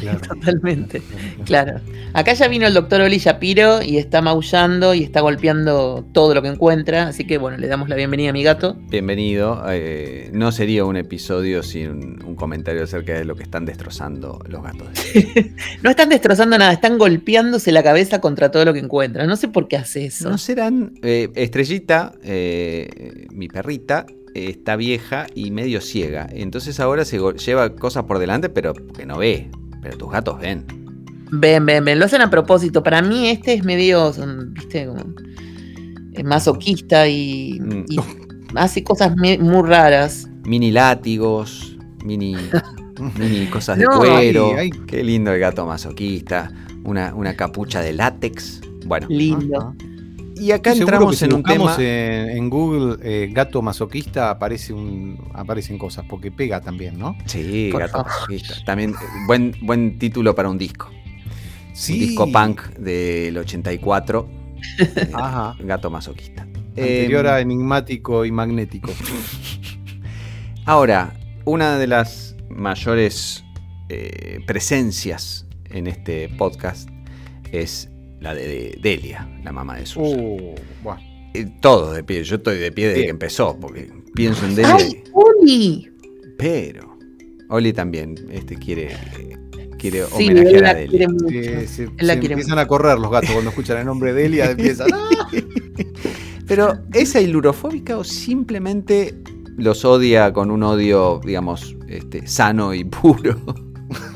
Claro. 0.00 0.20
Totalmente. 0.28 1.02
Claro. 1.44 1.80
Acá 2.12 2.32
ya 2.34 2.48
vino 2.48 2.66
el 2.66 2.74
doctor 2.74 3.00
Oli 3.02 3.18
Shapiro 3.18 3.82
y 3.82 3.98
está 3.98 4.20
maullando 4.22 4.94
y 4.94 5.02
está 5.02 5.20
golpeando 5.20 6.04
todo 6.12 6.34
lo 6.34 6.42
que 6.42 6.48
encuentra. 6.48 7.08
Así 7.08 7.26
que 7.26 7.38
bueno, 7.38 7.58
le 7.58 7.66
damos 7.68 7.88
la 7.88 7.96
bienvenida 7.96 8.30
a 8.30 8.32
mi 8.32 8.42
gato. 8.42 8.76
Bienvenido. 8.88 9.62
eh, 9.70 10.30
no 10.32 10.52
sería 10.52 10.84
un 10.84 10.96
episodio 10.96 11.62
sin 11.62 12.22
un 12.24 12.34
comentario 12.34 12.82
acerca 12.84 13.14
de 13.14 13.24
lo 13.24 13.36
que 13.36 13.42
están 13.42 13.64
destrozando 13.64 14.42
los 14.48 14.62
gatos. 14.62 14.88
No 15.82 15.90
están 15.90 16.08
destrozando 16.08 16.58
nada, 16.58 16.72
están 16.72 16.98
golpeándose 16.98 17.72
la 17.72 17.82
cabeza 17.82 18.20
contra 18.20 18.50
todo 18.50 18.64
lo 18.64 18.72
que 18.72 18.80
encuentran. 18.80 19.26
No 19.26 19.36
sé 19.36 19.48
por 19.48 19.68
qué 19.68 19.76
hace 19.76 20.06
eso. 20.06 20.28
¿No 20.28 20.38
serán 20.38 20.94
eh, 21.02 21.28
Estrellita, 21.34 22.12
eh, 22.22 23.26
mi 23.30 23.48
perrita, 23.48 24.06
está 24.34 24.76
vieja 24.76 25.26
y 25.34 25.50
medio 25.50 25.80
ciega. 25.80 26.28
Entonces 26.32 26.80
ahora 26.80 27.04
se 27.04 27.18
lleva 27.44 27.74
cosas 27.74 28.04
por 28.04 28.18
delante, 28.18 28.48
pero 28.48 28.74
que 28.74 29.06
no 29.06 29.18
ve. 29.18 29.50
Pero 29.82 29.96
tus 29.98 30.10
gatos 30.10 30.38
ven. 30.40 30.64
Ven, 31.32 31.64
ven, 31.64 31.84
ven. 31.84 31.98
Lo 31.98 32.04
hacen 32.06 32.20
a 32.22 32.30
propósito. 32.30 32.82
Para 32.82 33.02
mí 33.02 33.28
este 33.28 33.54
es 33.54 33.64
medio, 33.64 34.12
viste, 34.52 34.86
como 34.86 35.04
es 36.12 36.24
masoquista 36.24 37.06
y, 37.08 37.58
Mm. 37.60 37.84
y 37.88 37.96
hace 38.56 38.82
cosas 38.82 39.14
muy 39.16 39.38
raras. 39.62 40.28
Mini 40.44 40.70
látigos, 40.72 41.76
mini, 42.04 42.34
mini 43.18 43.46
cosas 43.46 43.78
de 43.78 43.84
No, 43.84 43.98
cuero. 43.98 44.50
ay, 44.56 44.70
ay. 44.74 44.80
Qué 44.86 45.04
lindo 45.04 45.32
el 45.32 45.38
gato 45.40 45.64
masoquista. 45.66 46.50
Una, 46.84 47.14
una 47.14 47.36
capucha 47.36 47.80
de 47.82 47.92
látex. 47.92 48.60
Bueno, 48.86 49.06
Lindo. 49.10 49.74
Y 50.40 50.52
acá 50.52 50.70
Estoy 50.70 50.82
entramos 50.82 51.10
que 51.10 51.16
si 51.18 51.24
en 51.26 51.34
un 51.34 51.42
tema. 51.42 51.76
En, 51.78 52.30
en 52.30 52.50
Google 52.50 52.96
eh, 53.02 53.28
gato 53.30 53.60
masoquista 53.60 54.30
aparece 54.30 54.72
un, 54.72 55.18
aparecen 55.34 55.76
cosas, 55.76 56.04
porque 56.08 56.30
pega 56.30 56.60
también, 56.60 56.98
¿no? 56.98 57.16
Sí, 57.26 57.68
Por 57.70 57.82
gato 57.82 57.92
favor. 57.92 58.06
masoquista. 58.08 58.54
También 58.64 58.90
eh, 58.92 58.94
buen, 59.26 59.54
buen 59.62 59.98
título 59.98 60.34
para 60.34 60.48
un 60.48 60.56
disco. 60.58 60.88
Un 60.90 61.98
disco 61.98 62.30
punk 62.30 62.62
del 62.78 63.36
84. 63.36 64.28
eh, 64.78 65.10
Ajá. 65.12 65.56
Gato 65.60 65.90
masoquista. 65.90 66.42
Anterior 66.42 67.26
Eh, 67.26 67.30
a 67.30 67.40
enigmático 67.40 68.24
y 68.24 68.32
magnético. 68.32 68.90
Ahora, 70.64 71.14
una 71.44 71.78
de 71.78 71.86
las 71.86 72.36
mayores 72.48 73.44
eh, 73.88 74.40
presencias 74.46 75.46
en 75.70 75.86
este 75.86 76.28
podcast 76.28 76.88
es 77.52 77.89
la 78.20 78.34
de, 78.34 78.46
de 78.46 78.78
Delia, 78.80 79.28
la 79.44 79.52
mamá 79.52 79.76
de 79.76 79.86
Susan. 79.86 80.20
Uh. 80.20 80.54
Eh, 81.34 81.46
todos 81.60 81.94
de 81.94 82.02
pie, 82.02 82.24
yo 82.24 82.36
estoy 82.36 82.58
de 82.58 82.72
pie 82.72 82.86
desde 82.88 83.00
Bien. 83.00 83.06
que 83.06 83.10
empezó, 83.10 83.56
porque 83.58 83.90
pienso 84.14 84.44
en 84.46 84.56
Delia. 84.56 84.76
¡Ay, 84.76 85.02
Uli! 85.12 85.90
Pero 86.36 86.98
Oli 87.48 87.72
también 87.72 88.14
este, 88.30 88.56
quiere, 88.56 88.92
eh, 88.92 89.36
quiere 89.78 90.04
Sí, 90.16 90.26
él 90.26 90.38
homenajear 90.38 90.62
la 90.62 90.70
a 90.70 90.74
Delia. 90.74 91.08
quiere 91.28 91.66
la 92.00 92.18
quiere 92.18 92.34
empiezan 92.34 92.58
a 92.58 92.66
correr 92.66 92.98
los 92.98 93.10
gatos 93.10 93.30
cuando 93.30 93.50
escuchan 93.50 93.78
el 93.78 93.86
nombre 93.86 94.12
de 94.12 94.26
Elia, 94.26 94.50
empiezan. 94.50 94.88
¡ah! 94.92 95.30
Pero 96.46 96.80
¿es 96.92 97.14
ailurofóbica 97.14 97.96
o 97.96 98.02
simplemente 98.02 99.14
los 99.56 99.84
odia 99.84 100.32
con 100.32 100.50
un 100.50 100.64
odio, 100.64 101.20
digamos, 101.24 101.76
este, 101.88 102.26
sano 102.26 102.74
y 102.74 102.82
puro? 102.84 103.36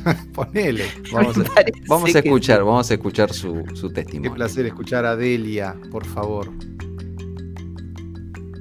Ponele. 0.32 0.84
Vamos 1.12 1.38
a, 1.38 1.44
vamos 1.86 2.14
escuchar, 2.14 2.64
vamos 2.64 2.90
a 2.90 2.94
escuchar 2.94 3.32
su, 3.32 3.64
su 3.74 3.88
Qué 3.88 3.94
testimonio. 4.02 4.34
placer 4.34 4.66
escuchar 4.66 5.04
a 5.06 5.16
Delia, 5.16 5.74
por 5.90 6.04
favor. 6.04 6.50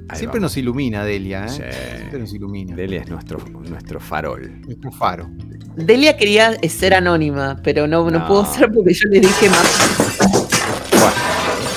Ahí 0.08 0.18
Siempre 0.18 0.38
vamos. 0.38 0.52
nos 0.52 0.56
ilumina 0.58 1.04
Delia, 1.04 1.46
¿eh? 1.46 1.48
Sí. 1.48 1.62
Siempre 1.96 2.18
nos 2.20 2.32
ilumina. 2.34 2.76
Delia 2.76 3.00
es 3.02 3.08
nuestro, 3.08 3.38
nuestro 3.68 3.98
farol. 4.00 4.60
Es 4.68 4.76
un 4.84 4.92
faro. 4.92 5.28
Delia 5.76 6.16
quería 6.16 6.56
ser 6.68 6.94
anónima, 6.94 7.60
pero 7.64 7.86
no, 7.86 8.08
no, 8.10 8.18
No. 8.20 8.26
pudo 8.28 8.44
ser 8.44 8.70
porque 8.70 8.92
yo 8.94 9.08
le 9.08 9.20
dije 9.20 9.48
más. 9.50 10.16
Bueno, 10.92 11.14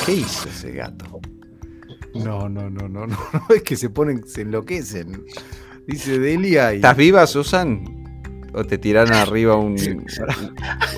¿Qué 0.06 0.12
hizo 0.14 0.50
ese 0.50 0.72
gato? 0.72 1.20
No, 2.14 2.48
no, 2.50 2.70
no, 2.70 2.88
no, 2.88 3.08
no. 3.08 3.18
Es 3.56 3.64
que 3.64 3.76
se 3.76 3.90
ponen, 3.90 4.28
se 4.28 4.42
enloquecen. 4.42 5.24
Dice 5.88 6.20
Delia 6.20 6.74
y. 6.74 6.78
¿Estás 6.78 6.98
viva, 6.98 7.26
Susan? 7.26 7.97
¿O 8.58 8.66
te 8.66 8.78
tiraron 8.78 9.14
arriba 9.14 9.56
un, 9.56 9.76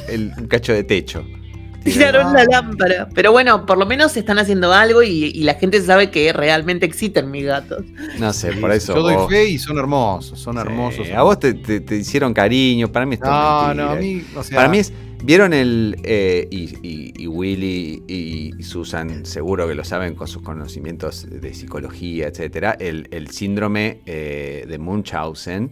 el- 0.08 0.34
un 0.38 0.48
cacho 0.48 0.74
de 0.74 0.84
techo? 0.84 1.24
Tiraron 1.84 2.34
la 2.34 2.44
lámpara. 2.44 3.08
Pero 3.16 3.32
bueno, 3.32 3.66
por 3.66 3.78
lo 3.78 3.86
menos 3.86 4.16
están 4.18 4.38
haciendo 4.38 4.74
algo 4.74 5.02
y, 5.02 5.26
y 5.34 5.44
la 5.44 5.54
gente 5.56 5.82
sabe 5.82 6.12
que 6.12 6.32
realmente 6.34 6.86
existen 6.86 7.32
mis 7.32 7.46
gatos. 7.46 7.86
No 8.20 8.34
sé, 8.34 8.52
por 8.54 8.72
eso. 8.72 8.94
Yo 8.96 9.02
doy 9.02 9.16
vos- 9.16 9.30
fe 9.30 9.48
y 9.50 9.58
son 9.58 9.78
hermosos, 9.78 10.40
son 10.40 10.56
Sí, 10.56 10.60
hermosos. 10.62 11.10
A 11.12 11.22
vos 11.24 11.40
te, 11.40 11.54
te- 11.54 11.80
te 11.80 11.96
hicieron 11.96 12.34
cariño, 12.34 12.92
para 12.92 13.06
mí 13.06 13.16
es 13.16 13.22
todo 13.22 13.32
No, 13.32 13.68
mentira. 13.68 13.86
no, 13.86 13.92
a 13.92 13.96
mí, 13.96 14.24
o 14.36 14.44
sea. 14.44 14.56
Para 14.58 14.68
mí 14.70 14.80
es. 14.80 14.92
¿Vieron 15.24 15.52
el. 15.54 15.98
eh, 16.04 16.48
y, 16.52 16.64
y- 16.82 17.14
y 17.18 17.28
Willy 17.28 18.04
y 18.08 18.64
Susan, 18.64 19.26
seguro 19.26 19.68
que 19.68 19.76
lo 19.76 19.84
saben 19.84 20.16
con 20.16 20.28
sus 20.28 20.42
conocimientos 20.42 21.28
de 21.30 21.54
psicología, 21.54 22.28
etcétera, 22.28 22.76
el, 22.80 23.08
el 23.12 23.30
síndrome 23.30 24.00
eh, 24.06 24.66
de 24.68 24.78
Munchausen, 24.80 25.72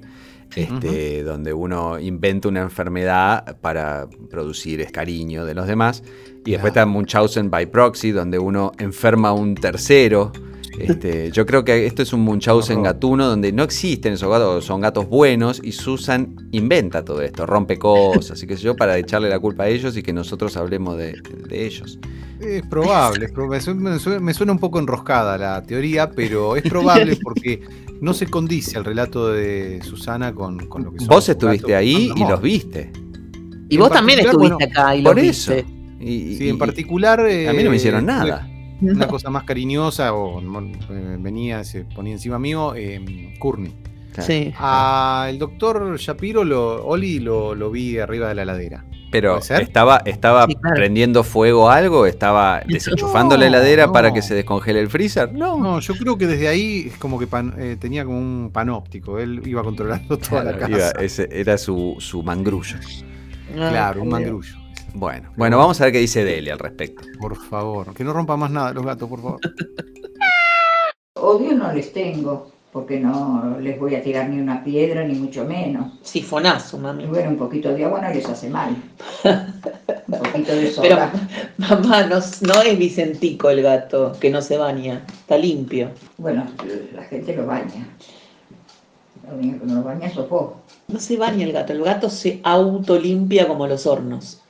este, 0.55 1.23
donde 1.23 1.53
uno 1.53 1.99
inventa 1.99 2.47
una 2.47 2.62
enfermedad 2.62 3.57
para 3.62 4.07
producir 4.29 4.86
cariño 4.91 5.45
de 5.45 5.53
los 5.53 5.67
demás. 5.67 6.03
Y 6.45 6.51
después 6.51 6.71
está 6.71 6.86
Munchausen 6.86 7.49
by 7.49 7.65
proxy, 7.67 8.12
donde 8.12 8.39
uno 8.39 8.71
enferma 8.79 9.29
a 9.29 9.33
un 9.33 9.55
tercero. 9.55 10.31
Este, 10.79 11.31
yo 11.33 11.45
creo 11.45 11.65
que 11.65 11.86
esto 11.86 12.01
es 12.01 12.13
un 12.13 12.21
Munchausen 12.21 12.83
gatuno 12.83 13.27
donde 13.27 13.51
no 13.51 13.63
existen 13.63 14.13
esos 14.13 14.29
gatos, 14.29 14.63
son 14.63 14.79
gatos 14.81 15.07
buenos 15.07 15.60
y 15.63 15.71
Susan 15.71 16.36
inventa 16.51 17.03
todo 17.03 17.21
esto, 17.21 17.45
rompe 17.45 17.77
cosas, 17.77 18.31
así 18.31 18.47
que 18.47 18.55
yo 18.55 18.75
para 18.75 18.97
echarle 18.97 19.29
la 19.29 19.39
culpa 19.39 19.63
a 19.63 19.67
ellos 19.67 19.97
y 19.97 20.03
que 20.03 20.13
nosotros 20.13 20.55
hablemos 20.55 20.97
de, 20.97 21.15
de 21.49 21.65
ellos. 21.65 21.99
Es 22.39 22.62
probable, 22.67 23.26
es 23.26 23.32
probable. 23.32 23.73
Me 23.76 24.00
suena- 24.00 24.19
Me 24.19 24.52
un 24.52 24.60
poco 24.60 24.80
enroscada 24.80 25.38
la 25.38 25.62
teoría, 25.63 26.10
pero 26.12 26.56
es 26.56 26.63
probable 26.63 27.15
porque 27.23 27.62
no 28.02 28.13
se 28.13 28.28
condice 28.28 28.78
el 28.78 28.86
relato 28.86 29.30
de 29.32 29.80
Susana 29.84 30.34
con, 30.34 30.67
con 30.67 30.84
lo 30.84 30.91
que 30.91 31.00
son. 31.00 31.08
Vos 31.08 31.28
estuviste 31.30 31.76
ahí 31.76 32.12
y 32.15 32.19
los 32.19 32.41
viste. 32.41 32.91
Y 33.69 33.76
En 33.76 33.82
vos 33.82 33.91
también 33.91 34.19
particular, 34.19 34.26
estuviste 34.56 34.65
bueno, 34.65 34.82
acá 34.82 34.95
y 34.95 35.02
lo 35.02 35.10
Por 35.10 35.19
eso. 35.19 35.54
viste. 35.56 35.69
Y- 36.00 36.36
Sí, 36.36 36.45
y- 36.45 36.50
en 36.50 36.58
particular. 36.58 37.19
a 37.21 37.54
mí 37.54 37.63
no 37.63 37.69
me 37.71 37.76
hicieron 37.78 38.04
eh, 38.04 38.08
nada. 38.08 38.47
Una 38.82 39.08
cosa 39.08 39.30
más 39.32 39.43
cariñosa, 39.43 40.13
o 40.13 40.39
eh, 40.39 41.17
venía, 41.19 41.63
se 41.63 41.84
ponía 41.86 42.13
encima 42.13 42.38
mío, 42.38 42.73
eh, 42.76 43.34
Courtney. 43.39 43.73
Claro. 44.13 44.28
Sí. 44.28 44.54
Al 44.58 45.38
doctor 45.39 45.97
Shapiro, 45.97 46.43
lo, 46.43 46.86
Oli, 46.86 47.19
lo, 47.19 47.56
lo 47.56 47.69
vi 47.71 47.97
arriba 47.97 48.28
de 48.30 48.36
la 48.36 48.45
ladera. 48.45 48.86
Pero 49.10 49.38
estaba, 49.39 50.02
estaba 50.06 50.46
Sí, 50.48 50.56
claro. 50.56 50.76
prendiendo 50.76 51.24
fuego 51.24 51.70
a 51.70 51.76
algo, 51.78 52.06
estaba 52.06 52.62
desenchufando 52.67 53.38
la 53.38 53.48
heladera 53.48 53.88
no. 53.88 53.93
para 53.93 54.13
que 54.13 54.22
se 54.22 54.36
descongele 54.36 54.80
el 54.82 54.89
freezer. 54.89 55.32
No, 55.34 55.58
No, 55.58 55.80
yo 55.80 55.93
creo 55.96 56.17
que 56.17 56.28
desde 56.28 56.48
ahí 56.50 56.88
es 56.91 56.98
como 56.98 57.17
que 57.17 57.26
pan- 57.26 57.54
eh, 57.58 57.78
tenía 57.80 58.04
como 58.04 58.17
un 58.17 58.50
panóptico. 58.52 59.17
Él 59.20 59.41
iba 59.46 59.63
controlando 59.63 60.17
toda 60.17 60.43
la 60.43 60.58
casa. 60.58 60.70
iba- 60.70 60.89
ese 61.00 61.30
era 61.32 61.58
su, 61.58 61.96
su 62.00 62.22
mangrullo. 62.22 62.76
Claro, 63.54 64.02
un 64.02 64.10
Ah, 64.10 64.12
mangrullo. 64.12 64.56
Bueno, 64.93 65.30
bueno, 65.38 65.58
vamos 65.58 65.80
a 65.80 65.86
ver 65.86 65.93
qué 65.93 66.00
dice 66.00 66.24
Delia 66.26 66.54
al 66.54 66.60
respecto. 66.60 67.04
Por 67.20 67.36
favor, 67.38 67.93
que 67.93 68.04
no 68.04 68.12
rompa 68.13 68.36
más 68.36 68.52
nada 68.52 68.74
los 68.74 68.86
gatos, 68.86 69.08
por 69.08 69.22
favor. 69.22 69.39
Odio 71.15 71.54
no 71.56 71.72
les 71.74 71.91
tengo, 71.93 72.52
porque 72.77 72.99
no 72.99 73.57
les 73.59 73.79
voy 73.79 73.95
a 73.95 74.03
tirar 74.03 74.29
ni 74.29 74.39
una 74.39 74.63
piedra, 74.63 75.03
ni 75.03 75.15
mucho 75.15 75.43
menos. 75.45 75.93
Sifonazo, 76.03 76.77
mami. 76.77 77.05
Y 77.05 77.07
bueno, 77.07 77.31
un 77.31 77.37
poquito 77.37 77.73
de 77.73 77.83
agua 77.83 78.01
no 78.01 78.09
les 78.13 78.23
hace 78.29 78.51
mal. 78.51 78.75
Un 79.23 80.19
poquito 80.19 80.51
de 80.51 80.71
Pero, 80.79 80.95
soda. 80.95 81.11
mamá, 81.57 82.03
no, 82.03 82.19
no 82.41 82.61
es 82.61 82.77
Vicentico 82.77 83.49
el 83.49 83.63
gato, 83.63 84.15
que 84.21 84.29
no 84.29 84.43
se 84.43 84.59
baña. 84.59 85.03
Está 85.07 85.39
limpio. 85.39 85.89
Bueno, 86.19 86.45
la 86.93 87.03
gente 87.05 87.35
lo 87.35 87.47
baña. 87.47 87.87
Lo 89.27 89.35
único 89.35 89.61
que 89.61 89.65
no 89.65 89.73
lo 89.77 89.83
baña 89.83 90.11
sos 90.11 90.29
vos. 90.29 90.51
No 90.87 90.99
se 90.99 91.17
baña 91.17 91.45
el 91.45 91.53
gato. 91.53 91.73
El 91.73 91.81
gato 91.81 92.11
se 92.11 92.41
autolimpia 92.43 93.47
como 93.47 93.65
los 93.65 93.87
hornos. 93.87 94.43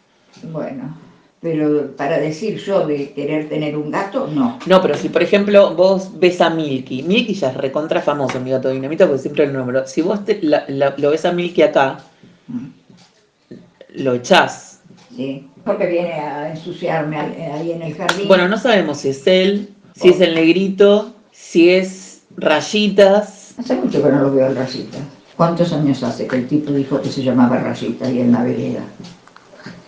Bueno, 0.52 0.98
pero 1.42 1.96
para 1.96 2.18
decir 2.20 2.58
yo 2.58 2.86
de 2.88 3.12
querer 3.12 3.48
tener 3.48 3.78
un 3.78 3.92
gato, 3.92 4.28
no. 4.28 4.58
No, 4.66 4.82
pero 4.82 4.96
si 4.96 5.10
por 5.10 5.22
ejemplo 5.22 5.76
vos 5.76 6.10
ves 6.20 6.42
a 6.42 6.50
Milky, 6.50 7.04
Milky 7.04 7.34
ya 7.36 7.50
es 7.50 7.58
recontra 7.58 8.02
famoso, 8.02 8.40
mi 8.40 8.50
gato 8.52 8.70
dinamita, 8.70 9.06
porque 9.06 9.22
siempre 9.22 9.46
lo 9.48 9.54
nombro. 9.54 9.86
Si 9.88 10.02
vos 10.02 10.26
te- 10.26 10.40
la- 10.42 10.66
la- 10.68 10.96
lo 10.98 11.12
ves 11.12 11.26
a 11.26 11.32
Milky 11.32 11.62
acá, 11.62 12.00
lo 13.94 14.14
echás. 14.16 14.80
¿sí? 15.16 15.48
Porque 15.66 15.86
viene 15.88 16.14
a 16.14 16.50
ensuciarme 16.52 17.18
al- 17.20 17.36
ahí 17.54 17.72
en 17.72 17.82
el 17.82 17.94
jardín. 17.96 18.28
Bueno, 18.28 18.48
no 18.48 18.58
sabemos 18.58 19.00
si 19.00 19.10
es 19.10 19.26
él, 19.28 19.70
si 19.96 20.10
es 20.10 20.22
el 20.22 20.36
negrito, 20.36 21.14
si 21.32 21.70
es 21.70 22.22
rayitas. 22.36 23.54
Hace 23.58 23.76
mucho 23.76 24.02
que 24.04 24.10
no 24.10 24.22
lo 24.22 24.32
veo 24.32 24.46
al 24.46 24.56
Rayita. 24.56 25.00
¿Cuántos 25.36 25.72
años 25.74 26.02
hace 26.04 26.28
que 26.28 26.36
el 26.36 26.48
tipo 26.48 26.72
dijo 26.72 27.02
que 27.02 27.10
se 27.10 27.24
llamaba 27.24 27.58
Rayita 27.58 28.06
ahí 28.08 28.22
en 28.22 28.32
la 28.32 28.44
vereda? 28.44 28.82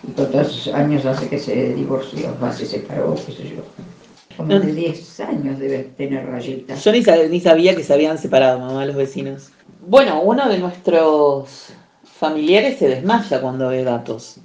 ¿Y 0.06 0.12
cuántos 0.12 0.68
años 0.68 1.04
hace 1.06 1.28
que 1.28 1.38
se 1.38 1.74
divorció? 1.74 2.34
Va, 2.42 2.52
se 2.52 2.66
separó, 2.66 3.14
qué 3.14 3.32
sé 3.32 3.48
yo. 3.56 3.62
Como 4.36 4.58
de 4.58 4.72
10 4.72 5.20
años 5.20 5.58
debe 5.58 5.80
tener 5.96 6.26
Rayita. 6.26 6.74
Yo 6.74 6.92
ni, 6.92 7.00
sab- 7.02 7.28
ni 7.28 7.40
sabía 7.40 7.76
que 7.76 7.82
se 7.82 7.92
habían 7.92 8.16
separado, 8.16 8.58
mamá, 8.60 8.86
los 8.86 8.96
vecinos. 8.96 9.50
Bueno, 9.86 10.22
uno 10.22 10.48
de 10.48 10.58
nuestros 10.58 11.72
familiares 12.04 12.78
se 12.78 12.88
desmaya 12.88 13.40
cuando 13.40 13.68
ve 13.68 13.84
gatos. 13.84 14.38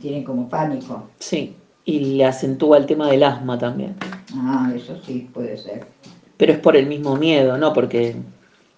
Tienen 0.00 0.24
como 0.24 0.48
pánico. 0.48 1.08
Sí. 1.18 1.54
Y 1.84 2.16
le 2.16 2.24
acentúa 2.24 2.78
el 2.78 2.86
tema 2.86 3.08
del 3.10 3.22
asma 3.22 3.58
también. 3.58 3.94
Ah, 4.34 4.72
eso 4.74 4.98
sí, 5.04 5.28
puede 5.32 5.56
ser. 5.56 5.86
Pero 6.36 6.52
es 6.54 6.58
por 6.58 6.76
el 6.76 6.86
mismo 6.86 7.16
miedo, 7.16 7.56
¿no? 7.58 7.72
Porque 7.72 8.16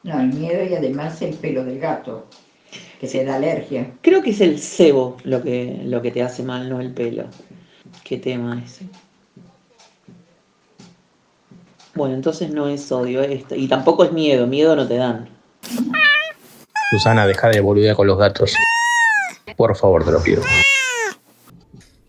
No, 0.03 0.21
el 0.21 0.33
miedo 0.33 0.65
y 0.65 0.75
además 0.75 1.21
el 1.23 1.35
pelo 1.35 1.65
del 1.65 1.79
gato, 1.79 2.27
que 2.99 3.07
se 3.07 3.25
da 3.25 3.37
alergia. 3.37 3.93
creo 4.03 4.23
que 4.23 4.31
es 4.31 4.41
el 4.41 4.59
cebo 4.59 5.17
lo 5.25 5.43
que, 5.43 5.81
lo 5.85 6.03
que 6.03 6.11
te 6.11 6.23
hace 6.23 6.43
mal, 6.43 6.69
no 6.69 6.81
el 6.81 6.93
pelo. 6.93 7.27
Qué 8.05 8.19
tema 8.19 8.61
ese. 8.65 8.87
Bueno, 11.95 12.15
entonces 12.15 12.51
no 12.51 12.69
es 12.69 12.91
odio 12.93 13.23
esto. 13.23 13.55
Y 13.55 13.69
tampoco 13.69 14.05
es 14.05 14.13
miedo, 14.13 14.47
miedo 14.47 14.77
no 14.77 14.87
te 14.87 14.97
dan. 14.97 15.29
Susana, 16.91 17.27
deja 17.27 17.49
de 17.49 17.61
boludear 17.61 17.97
con 17.97 18.07
los 18.07 18.19
gatos. 18.19 18.55
Por 19.57 19.77
favor, 19.77 20.05
te 20.05 20.13
lo 20.13 20.23
pido. 20.23 20.43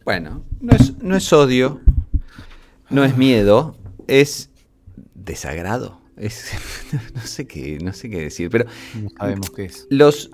Bueno, 0.06 0.43
no 0.62 0.75
es, 0.75 0.97
no 1.02 1.15
es 1.15 1.32
odio, 1.34 1.82
no 2.89 3.04
es 3.04 3.17
miedo, 3.17 3.75
es 4.08 4.49
desagrado. 5.13 5.99
Es, 6.17 6.52
no, 7.13 7.21
sé 7.21 7.47
qué, 7.47 7.78
no 7.82 7.93
sé 7.93 8.10
qué 8.10 8.21
decir, 8.21 8.49
pero 8.49 8.65
No 8.93 9.10
sabemos 9.17 9.49
qué 9.52 9.65
es. 9.65 9.88
los, 9.89 10.32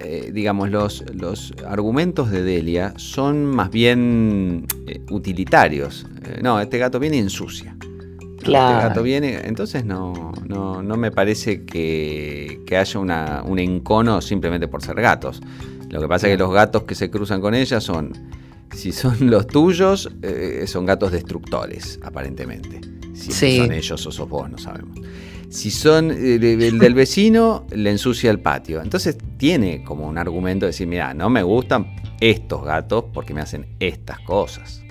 eh, 0.00 0.30
digamos, 0.32 0.70
los, 0.70 1.04
los 1.14 1.52
argumentos 1.66 2.30
de 2.30 2.42
Delia 2.42 2.94
son 2.96 3.44
más 3.44 3.70
bien 3.70 4.66
eh, 4.86 5.00
utilitarios. 5.10 6.06
Eh, 6.24 6.40
no, 6.42 6.60
este 6.60 6.78
gato 6.78 6.98
viene 6.98 7.16
y 7.16 7.20
ensucia. 7.20 7.76
No, 7.80 7.90
Claro. 8.42 8.78
Este 8.78 8.88
gato 8.88 9.02
viene, 9.02 9.40
entonces 9.44 9.84
no, 9.84 10.32
no, 10.46 10.82
no 10.82 10.96
me 10.96 11.10
parece 11.10 11.64
que, 11.66 12.62
que 12.66 12.76
haya 12.78 12.98
una, 12.98 13.42
un 13.44 13.58
encono 13.58 14.20
simplemente 14.22 14.66
por 14.66 14.82
ser 14.82 14.96
gatos. 15.00 15.40
Lo 15.90 16.00
que 16.00 16.08
pasa 16.08 16.26
es 16.26 16.32
que 16.34 16.38
los 16.38 16.50
gatos 16.52 16.84
que 16.84 16.94
se 16.94 17.10
cruzan 17.10 17.40
con 17.42 17.54
ella 17.54 17.80
son, 17.82 18.12
si 18.74 18.92
son 18.92 19.16
los 19.30 19.46
tuyos, 19.46 20.10
eh, 20.22 20.64
son 20.66 20.86
gatos 20.86 21.12
destructores, 21.12 22.00
aparentemente. 22.02 22.80
Si 23.12 23.30
Sí. 23.32 23.58
son 23.58 23.72
ellos 23.72 24.06
o 24.06 24.10
sos 24.10 24.26
vos, 24.28 24.50
no 24.50 24.56
sabemos. 24.56 24.98
Si 25.50 25.70
son 25.72 26.12
eh, 26.12 26.36
el 26.36 26.78
del 26.78 26.94
vecino, 26.94 27.66
le 27.70 27.90
ensucia 27.90 28.30
el 28.30 28.38
patio. 28.38 28.80
Entonces 28.80 29.18
tiene 29.36 29.82
como 29.82 30.06
un 30.06 30.16
argumento 30.16 30.64
de 30.64 30.68
decir, 30.70 30.86
mira, 30.86 31.12
no 31.12 31.28
me 31.28 31.42
gustan 31.42 31.96
estos 32.20 32.64
gatos 32.64 33.06
porque 33.12 33.34
me 33.34 33.40
hacen 33.40 33.66
estas 33.80 34.20
cosas. 34.20 34.82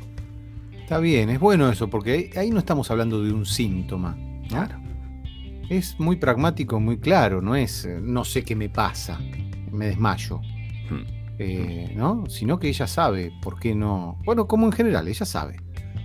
Está 0.78 1.00
bien, 1.00 1.30
es 1.30 1.40
bueno 1.40 1.70
eso, 1.70 1.90
porque 1.90 2.32
ahí, 2.36 2.50
no 2.50 2.60
estamos 2.60 2.92
hablando 2.92 3.24
de 3.24 3.32
un 3.32 3.46
síntoma. 3.46 4.18
¿no? 4.18 4.48
Claro. 4.50 4.76
Es 5.70 5.98
muy 6.00 6.18
pragmático, 6.18 6.80
muy 6.80 6.98
claro, 6.98 7.42
no 7.42 7.56
es 7.56 7.86
eh, 7.86 8.00
no 8.02 8.26
sé 8.26 8.44
qué 8.44 8.56
me 8.56 8.70
pasa, 8.70 9.20
me 9.72 9.86
desmayo. 9.86 10.42
Hmm. 10.90 11.06
eh, 11.38 11.94
¿no? 11.96 12.26
Sino 12.28 12.60
que 12.60 12.68
ella 12.68 12.88
sabe 12.88 13.32
por 13.42 13.60
qué 13.60 13.76
no. 13.76 14.18
Bueno, 14.26 14.48
como 14.48 14.66
en 14.66 14.72
general, 14.74 15.08
ella 15.08 15.26
sabe. 15.26 15.58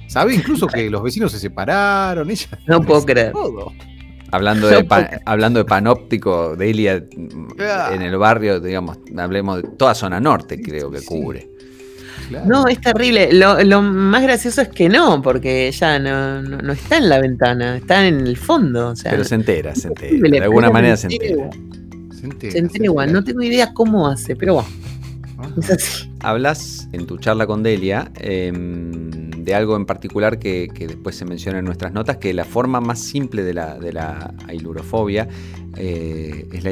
Sabe 0.06 0.34
incluso 0.34 0.66
que 0.68 0.88
los 0.90 1.02
vecinos 1.02 1.32
se 1.32 1.40
separaron, 1.40 2.30
ella 2.30 2.46
No 2.68 2.82
puedo 2.82 3.02
creer. 3.06 3.32
todo. 3.32 3.72
Hablando 4.34 4.68
de, 4.68 4.84
pan- 4.84 5.08
hablando 5.24 5.58
de 5.60 5.64
panóptico, 5.64 6.56
Delia 6.56 6.94
en 7.12 8.02
el 8.02 8.16
barrio, 8.16 8.60
digamos, 8.60 8.98
hablemos 9.16 9.62
de 9.62 9.68
toda 9.76 9.94
zona 9.94 10.18
norte, 10.20 10.60
creo 10.60 10.90
que 10.90 10.98
Sí. 11.00 11.06
cubre. 11.06 11.48
Claro. 12.28 12.46
No, 12.46 12.66
es 12.68 12.80
terrible. 12.80 13.32
Lo, 13.34 13.62
lo 13.62 13.82
más 13.82 14.22
gracioso 14.22 14.62
es 14.62 14.68
que 14.68 14.88
no, 14.88 15.20
porque 15.20 15.68
ella 15.68 15.98
no, 15.98 16.40
no, 16.42 16.56
no 16.58 16.72
está 16.72 16.96
en 16.96 17.08
la 17.10 17.20
ventana, 17.20 17.76
está 17.76 18.06
en 18.06 18.20
el 18.26 18.36
fondo. 18.38 18.88
O 18.90 18.96
sea, 18.96 19.10
Pero 19.10 19.24
se 19.24 19.34
entera, 19.34 19.74
se 19.74 19.88
entera. 19.88 20.30
De 20.30 20.38
alguna 20.40 20.70
manera 20.70 20.96
se 20.96 21.08
se 21.08 21.14
entera. 21.14 21.44
entera. 21.44 21.50
Se 22.18 22.24
entera, 22.24 22.52
Se 22.52 22.58
entera 22.58 22.84
igual, 22.86 23.12
no 23.12 23.22
tengo 23.22 23.42
idea 23.42 23.74
cómo 23.74 24.08
hace, 24.08 24.34
pero 24.36 24.54
bueno, 24.54 24.68
Ah. 25.38 25.48
es 25.60 25.70
así. 25.70 26.10
Hablas 26.20 26.88
en 26.92 27.06
tu 27.06 27.18
charla 27.18 27.46
con 27.46 27.62
Delia 27.62 28.10
em, 28.14 29.23
de 29.44 29.54
algo 29.54 29.76
en 29.76 29.84
particular 29.84 30.38
que, 30.38 30.68
que 30.74 30.86
después 30.86 31.16
se 31.16 31.24
menciona 31.24 31.58
en 31.58 31.64
nuestras 31.64 31.92
notas, 31.92 32.16
que 32.16 32.32
la 32.32 32.44
forma 32.44 32.80
más 32.80 32.98
simple 32.98 33.42
de 33.42 33.54
la, 33.54 33.78
de 33.78 33.92
la 33.92 34.34
ailurofobia 34.48 35.28
eh, 35.76 36.48
es 36.52 36.64
la 36.64 36.70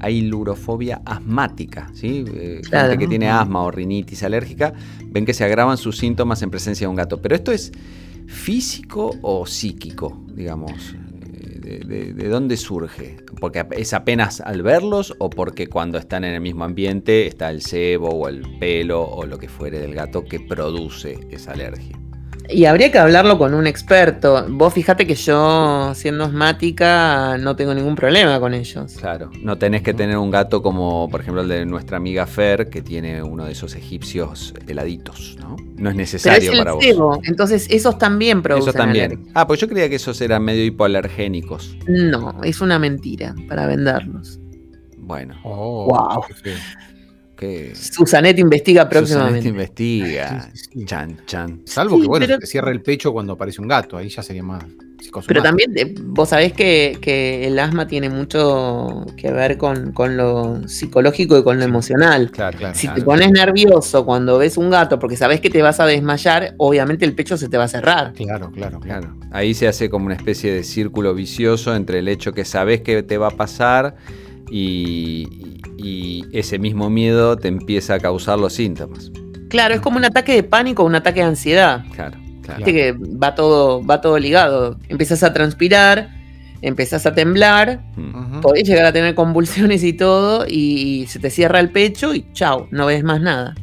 ailurofobia 0.00 1.02
asmática. 1.04 1.90
¿sí? 1.94 2.24
Eh, 2.34 2.60
Claro. 2.68 2.90
Gente 2.90 3.04
que 3.04 3.08
tiene 3.08 3.28
asma 3.28 3.62
o 3.62 3.70
rinitis 3.70 4.22
alérgica, 4.22 4.72
ven 5.06 5.24
que 5.24 5.34
se 5.34 5.44
agravan 5.44 5.76
sus 5.76 5.98
síntomas 5.98 6.42
en 6.42 6.50
presencia 6.50 6.86
de 6.86 6.90
un 6.90 6.96
gato. 6.96 7.20
Pero 7.20 7.34
esto 7.34 7.52
es 7.52 7.72
físico 8.26 9.14
o 9.22 9.46
psíquico, 9.46 10.24
digamos. 10.34 10.94
¿De, 11.66 11.80
de- 11.80 12.12
de 12.12 12.28
dónde 12.28 12.56
surge? 12.56 13.16
¿Porque 13.40 13.66
es 13.72 13.92
apenas 13.92 14.40
al 14.40 14.62
verlos 14.62 15.14
o 15.18 15.30
porque 15.30 15.66
cuando 15.66 15.98
están 15.98 16.22
en 16.22 16.34
el 16.34 16.40
mismo 16.40 16.62
ambiente 16.62 17.26
está 17.26 17.50
el 17.50 17.60
sebo 17.60 18.08
o 18.10 18.28
el 18.28 18.42
pelo 18.60 19.02
o 19.02 19.26
lo 19.26 19.36
que 19.38 19.48
fuere 19.48 19.80
del 19.80 19.92
gato 19.94 20.22
que 20.24 20.38
produce 20.38 21.18
esa 21.30 21.52
alergia? 21.52 21.98
Y 22.48 22.64
habría 22.66 22.92
que 22.92 22.98
hablarlo 22.98 23.38
con 23.38 23.54
un 23.54 23.66
experto. 23.66 24.46
Vos 24.48 24.72
fíjate 24.72 25.06
que 25.06 25.14
yo, 25.14 25.92
siendo 25.94 26.24
asmática, 26.24 27.36
no 27.38 27.56
tengo 27.56 27.74
ningún 27.74 27.94
problema 27.96 28.38
con 28.40 28.54
ellos. 28.54 28.94
Claro, 29.00 29.30
no 29.42 29.58
tenés 29.58 29.82
que 29.82 29.94
tener 29.94 30.16
un 30.16 30.30
gato 30.30 30.62
como, 30.62 31.08
por 31.10 31.20
ejemplo, 31.20 31.42
el 31.42 31.48
de 31.48 31.66
nuestra 31.66 31.96
amiga 31.96 32.26
Fer, 32.26 32.68
que 32.70 32.82
tiene 32.82 33.22
uno 33.22 33.44
de 33.44 33.52
esos 33.52 33.74
egipcios 33.74 34.54
heladitos, 34.68 35.36
¿no? 35.40 35.56
No 35.56 35.56
es 35.56 35.76
Pero 35.76 35.90
es 35.90 35.96
necesario 35.96 36.52
el 36.52 36.58
para 36.58 36.72
vos. 36.72 36.84
sebo, 36.84 37.20
entonces 37.24 37.66
esos 37.70 37.98
también 37.98 38.42
producen 38.42 38.68
Eso 38.70 38.78
también. 38.78 39.04
alergia. 39.12 39.32
Ah, 39.34 39.46
pues 39.46 39.60
yo 39.60 39.68
creía 39.68 39.88
que 39.88 39.96
esos 39.96 40.20
eran 40.20 40.42
medio 40.44 40.64
hipoalergénicos. 40.64 41.76
No, 41.86 42.42
es 42.44 42.60
una 42.60 42.78
mentira 42.78 43.34
para 43.48 43.66
venderlos. 43.66 44.38
Bueno, 44.98 45.34
Oh, 45.44 45.86
Wow. 45.86 46.24
Qué 47.36 47.72
investiga 48.40 48.82
Susanete 48.82 48.88
próximamente. 48.88 49.48
investiga. 49.48 50.50
Sí, 50.52 50.58
sí, 50.58 50.68
sí. 50.72 50.84
Chan, 50.86 51.20
chan. 51.26 51.60
Salvo 51.64 51.96
Sí, 51.96 52.02
que, 52.02 52.08
bueno, 52.08 52.26
pero- 52.26 52.34
se 52.36 52.40
te 52.40 52.46
cierra 52.46 52.70
el 52.70 52.82
pecho 52.82 53.12
cuando 53.12 53.34
aparece 53.34 53.60
un 53.60 53.68
gato, 53.68 53.96
ahí 53.96 54.08
ya 54.08 54.22
sería 54.22 54.42
más. 54.42 54.64
Pero 55.28 55.40
también 55.42 55.72
eh, 55.76 55.94
vos 56.02 56.30
sabés 56.30 56.52
que, 56.52 56.98
que 57.00 57.46
el 57.46 57.58
asma 57.60 57.86
tiene 57.86 58.08
mucho 58.10 59.06
que 59.16 59.30
ver 59.30 59.56
con, 59.56 59.92
con 59.92 60.16
lo 60.16 60.66
psicológico 60.68 61.38
y 61.38 61.44
con 61.44 61.58
lo 61.58 61.64
emocional. 61.64 62.30
Claro, 62.32 62.58
Claro, 62.58 62.74
Si 62.74 62.86
claro. 62.88 62.98
te 63.00 63.04
pones 63.04 63.30
nervioso 63.30 64.04
cuando 64.04 64.36
ves 64.38 64.56
un 64.56 64.68
gato 64.68 64.98
porque 64.98 65.16
sabés 65.16 65.40
que 65.40 65.48
te 65.48 65.62
vas 65.62 65.78
a 65.80 65.86
desmayar, 65.86 66.54
obviamente 66.58 67.04
el 67.04 67.14
pecho 67.14 67.36
se 67.36 67.48
te 67.48 67.56
va 67.56 67.64
a 67.64 67.68
cerrar. 67.68 68.14
Claro, 68.14 68.50
claro, 68.50 68.80
claro. 68.80 69.10
Claro, 69.12 69.16
ahí 69.30 69.54
se 69.54 69.68
hace 69.68 69.88
como 69.88 70.06
una 70.06 70.16
especie 70.16 70.52
de 70.52 70.64
círculo 70.64 71.14
vicioso 71.14 71.74
entre 71.76 72.00
el 72.00 72.08
hecho 72.08 72.32
que 72.32 72.44
sabes 72.44 72.80
que 72.80 73.02
te 73.04 73.16
va 73.16 73.28
a 73.28 73.30
pasar 73.32 73.94
y, 74.50 75.55
y 75.78 76.24
ese 76.32 76.58
mismo 76.58 76.88
miedo 76.90 77.36
te 77.36 77.48
empieza 77.48 77.94
a 77.94 77.98
causar 78.00 78.38
los 78.38 78.52
síntomas. 78.54 79.10
Claro, 79.48 79.74
es 79.74 79.80
como 79.80 79.96
un 79.98 80.04
ataque 80.04 80.32
de 80.34 80.42
pánico 80.42 80.82
un 80.84 80.94
ataque 80.94 81.20
de 81.20 81.26
ansiedad. 81.26 81.84
Claro, 81.94 82.16
claro. 82.42 82.58
Viste 82.64 82.72
que 82.72 82.92
va 82.92 83.34
todo, 83.34 83.84
va 83.84 84.00
todo 84.00 84.18
ligado. 84.18 84.78
Empiezas 84.88 85.22
a 85.22 85.32
transpirar, 85.32 86.10
empezás 86.62 87.06
a 87.06 87.14
temblar. 87.14 87.82
Ujú. 87.96 88.40
podés 88.40 88.64
llegar 88.68 88.84
a 88.86 88.92
tener 88.92 89.14
convulsiones 89.14 89.84
y 89.84 89.92
todo, 89.92 90.46
y 90.48 91.06
se 91.08 91.18
te 91.20 91.30
cierra 91.30 91.60
el 91.60 91.70
pecho 91.70 92.14
y 92.14 92.26
chao, 92.32 92.68
no 92.70 92.86
ves 92.86 93.04
más 93.04 93.20
nada. 93.20 93.54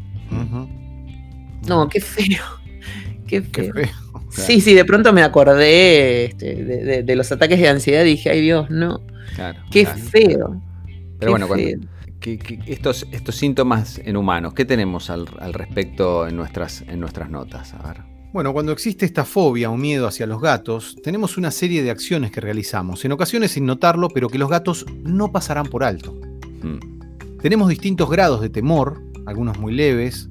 No, 1.67 1.87
qué 1.89 2.01
feo. 2.01 2.41
Qué 3.27 3.41
Qué 3.43 3.63
feo. 3.63 3.73
feo. 3.73 3.87
Sí, 4.29 4.61
sí, 4.61 4.73
de 4.73 4.83
pronto 4.85 5.13
me 5.13 5.23
acordé 5.23 6.25
este, 6.25 6.55
de, 6.55 6.83
de- 6.83 7.03
de 7.03 7.15
los 7.15 7.31
ataques 7.31 7.59
de 7.59 7.69
ansiedad 7.69 8.01
y 8.03 8.09
dije, 8.09 8.29
ay 8.31 8.41
Dios, 8.41 8.69
no, 8.69 9.01
claro, 9.35 9.59
qué 9.71 9.83
claro. 9.85 9.99
feo. 9.99 10.61
Pero 10.87 11.19
qué 11.19 11.29
bueno, 11.29 11.47
cuando- 11.47 11.65
feo. 11.65 11.79
Que- 12.23 12.37
que 12.39 12.59
estos, 12.65 13.05
estos 13.11 13.35
síntomas 13.35 13.99
en 14.03 14.15
humanos, 14.15 14.53
¿qué 14.53 14.63
tenemos 14.65 15.09
al, 15.09 15.27
al 15.39 15.53
respecto 15.53 16.25
en 16.27 16.37
nuestras, 16.37 16.81
en 16.87 16.99
nuestras 17.01 17.29
notas? 17.29 17.73
A 17.73 17.85
ver. 17.87 17.97
Bueno, 18.31 18.53
cuando 18.53 18.71
existe 18.71 19.05
esta 19.05 19.25
fobia 19.25 19.69
o 19.69 19.77
miedo 19.77 20.07
hacia 20.07 20.25
los 20.25 20.41
gatos, 20.41 20.95
tenemos 21.03 21.37
una 21.37 21.51
serie 21.51 21.83
de 21.83 21.91
acciones 21.91 22.31
que 22.31 22.41
realizamos, 22.41 23.03
en 23.05 23.11
ocasiones 23.11 23.51
sin 23.51 23.65
notarlo, 23.65 24.07
pero 24.07 24.29
que 24.29 24.39
los 24.39 24.49
gatos 24.49 24.85
no 25.03 25.31
pasarán 25.31 25.67
por 25.67 25.83
alto. 25.83 26.17
Mm. 26.63 27.37
Tenemos 27.41 27.67
distintos 27.67 28.09
grados 28.09 28.41
de 28.41 28.49
temor, 28.49 29.03
algunos 29.25 29.59
muy 29.59 29.73
leves, 29.73 30.29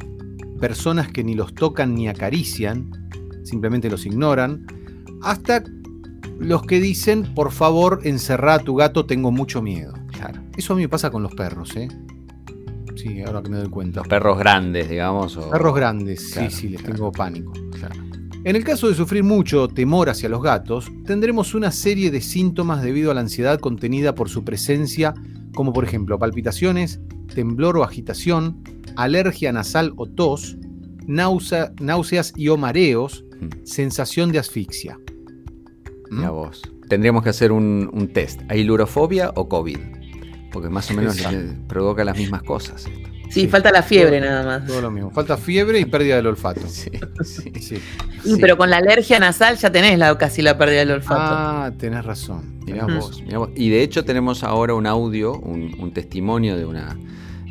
personas 0.61 1.09
que 1.13 1.23
ni 1.23 1.35
los 1.35 1.55
tocan 1.55 1.95
ni 1.95 2.09
acarician, 2.09 2.91
simplemente 3.45 3.91
los 3.91 4.07
ignoran, 4.07 4.67
hasta 5.23 5.63
los 6.39 6.63
que 6.63 6.81
dicen, 6.81 7.35
por 7.35 7.53
favor, 7.53 8.01
encerrá 8.05 8.55
a 8.55 8.59
tu 8.61 8.75
gato, 8.75 9.05
tengo 9.07 9.31
mucho 9.31 9.61
miedo. 9.63 9.93
Claro. 10.23 10.43
Eso 10.57 10.73
a 10.73 10.77
mí 10.77 10.83
me 10.83 10.89
pasa 10.89 11.11
con 11.11 11.23
los 11.23 11.35
perros, 11.35 11.75
¿eh? 11.77 11.89
Sí, 12.97 13.23
ahora 13.23 13.43
que 13.43 13.49
me 13.51 13.57
doy 13.57 13.69
cuenta. 13.69 14.01
Los 14.01 14.09
perros 14.09 14.39
grandes, 14.39 14.89
digamos. 14.89 15.37
o- 15.37 15.51
Perros 15.51 15.75
grandes, 15.75 16.31
Claro, 16.33 16.51
sí, 16.51 16.57
sí, 16.57 16.69
les 16.69 16.81
claro. 16.83 16.95
tengo 16.97 17.13
pánico. 17.13 17.53
Claro. 17.73 17.95
En 18.45 18.57
el 18.57 18.65
caso 18.65 18.89
de 18.89 18.95
sufrir 18.95 19.23
mucho 19.25 19.69
temor 19.69 20.11
hacia 20.11 20.29
los 20.29 20.43
gatos, 20.43 20.91
tendremos 21.07 21.55
una 21.55 21.71
serie 21.71 22.11
de 22.11 22.21
síntomas 22.21 22.83
debido 22.83 23.11
a 23.11 23.15
la 23.15 23.21
ansiedad 23.21 23.59
contenida 23.61 24.15
por 24.15 24.29
su 24.29 24.45
presencia, 24.45 25.15
como 25.55 25.73
por 25.73 25.85
ejemplo 25.85 26.19
palpitaciones, 26.19 27.01
temblor 27.35 27.77
o 27.79 27.85
agitación, 27.85 28.63
alergia 28.97 29.53
nasal 29.53 29.93
o 29.97 30.07
tos, 30.07 30.57
náusea- 31.07 31.73
náuseas 31.81 32.33
y 32.37 32.49
o 32.49 32.57
mareos, 32.57 33.25
Mm. 33.41 33.65
sensación 33.65 34.33
de 34.33 34.39
asfixia. 34.39 34.99
Mira 36.11 36.31
vos. 36.31 36.63
Tendríamos 36.89 37.23
que 37.23 37.31
hacer 37.31 37.53
un, 37.53 37.89
un 37.93 38.09
test. 38.09 38.41
¿Ailurofobia 38.49 39.31
o 39.35 39.49
COVID? 39.49 39.79
Porque 40.53 40.69
más 40.69 40.91
o 40.91 40.95
menos 40.95 41.17
provoca 41.69 42.05
las 42.05 42.17
mismas 42.17 42.43
cosas. 42.43 42.87
esto. 42.87 43.09
Sí, 43.31 43.41
Sí. 43.43 43.49
falta 43.49 43.71
la 43.73 43.83
fiebre 43.83 44.21
nada 44.21 44.45
más. 44.45 44.67
Todo 44.67 44.83
lo 44.83 44.91
mismo. 44.91 45.11
Falta 45.11 45.39
fiebre 45.39 45.81
y 45.81 45.87
pérdida 45.87 46.17
del 46.17 46.27
olfato. 46.27 46.61
Sí, 46.69 46.91
sí. 47.25 47.79
Sí. 48.25 48.37
Pero 48.41 48.57
con 48.57 48.71
la 48.71 48.77
alergia 48.77 49.19
nasal 49.19 49.57
ya 49.57 49.73
tenés 49.73 49.99
la, 49.99 50.17
casi 50.17 50.43
la 50.43 50.57
pérdida 50.57 50.81
del 50.81 50.93
olfato. 50.93 51.21
Ah, 51.21 51.73
tenés 51.77 52.05
razón. 52.05 52.61
Mirá 52.67 52.87
tenés 52.87 53.01
vos, 53.01 53.09
razón. 53.11 53.25
mirá 53.27 53.39
vos. 53.39 53.51
Y 53.57 53.71
de 53.71 53.83
hecho 53.83 54.05
tenemos 54.05 54.45
ahora 54.45 54.75
un 54.75 54.87
audio, 54.87 55.33
un, 55.39 55.75
un 55.81 55.93
testimonio 55.93 56.57
de 56.57 56.65
una, 56.65 56.97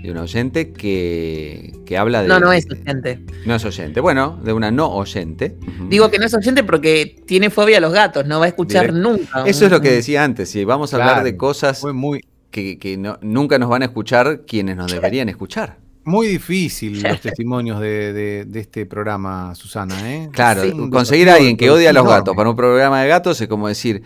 de 0.01 0.09
una 0.11 0.21
oyente 0.21 0.71
que, 0.71 1.73
que 1.85 1.97
habla 1.97 2.21
de... 2.21 2.29
no, 2.29 2.39
no 2.39 2.53
es 2.53 2.67
de- 2.67 2.75
oyente. 2.79 3.19
No 3.45 3.55
es 3.55 3.65
oyente. 3.65 3.99
Bueno, 3.99 4.39
de 4.43 4.53
una 4.53 4.71
no 4.71 4.87
oyente. 4.93 5.57
Digo 5.89 6.09
que 6.09 6.19
no 6.19 6.25
es 6.25 6.33
oyente 6.33 6.63
porque 6.63 7.17
tiene 7.27 7.49
fobia 7.49 7.79
a 7.79 7.81
los 7.81 7.91
gatos, 7.91 8.25
no 8.25 8.39
va 8.39 8.45
a 8.45 8.49
escuchar 8.49 8.91
Direct- 8.93 9.01
nunca. 9.01 9.43
Eso 9.45 9.65
es 9.65 9.71
lo 9.71 9.81
que 9.81 9.91
decía 9.91 10.23
antes. 10.23 10.49
Si 10.51 10.63
vamos 10.63 10.93
a 10.93 10.97
hablar 10.97 11.23
de 11.25 11.35
cosas 11.35 11.79
Fue 11.81 11.91
muy, 11.91 12.23
que, 12.51 12.77
que 12.77 12.97
no- 12.97 13.17
nunca 13.21 13.57
nos 13.57 13.69
van 13.69 13.81
a 13.81 13.85
escuchar 13.85 14.41
quienes 14.45 14.75
nos 14.77 14.91
deberían 14.91 15.29
escuchar. 15.29 15.77
muy 16.03 16.27
difícil 16.27 17.01
los 17.01 17.21
testimonios 17.21 17.79
de, 17.79 18.11
de- 18.13 18.45
de 18.45 18.59
este 18.59 18.85
programa, 18.85 19.53
Susana, 19.55 19.95
¿eh? 20.13 20.29
Claro, 20.31 20.61
conseguir 20.89 21.29
a 21.29 21.35
alguien 21.35 21.57
que 21.57 21.69
odia 21.69 21.89
a 21.91 21.93
los 21.93 22.01
enorme. 22.03 22.19
gatos 22.19 22.35
para 22.35 22.49
un 22.49 22.55
programa 22.55 23.01
de 23.01 23.07
gatos 23.07 23.39
es 23.41 23.47
como 23.47 23.67
decir, 23.67 24.01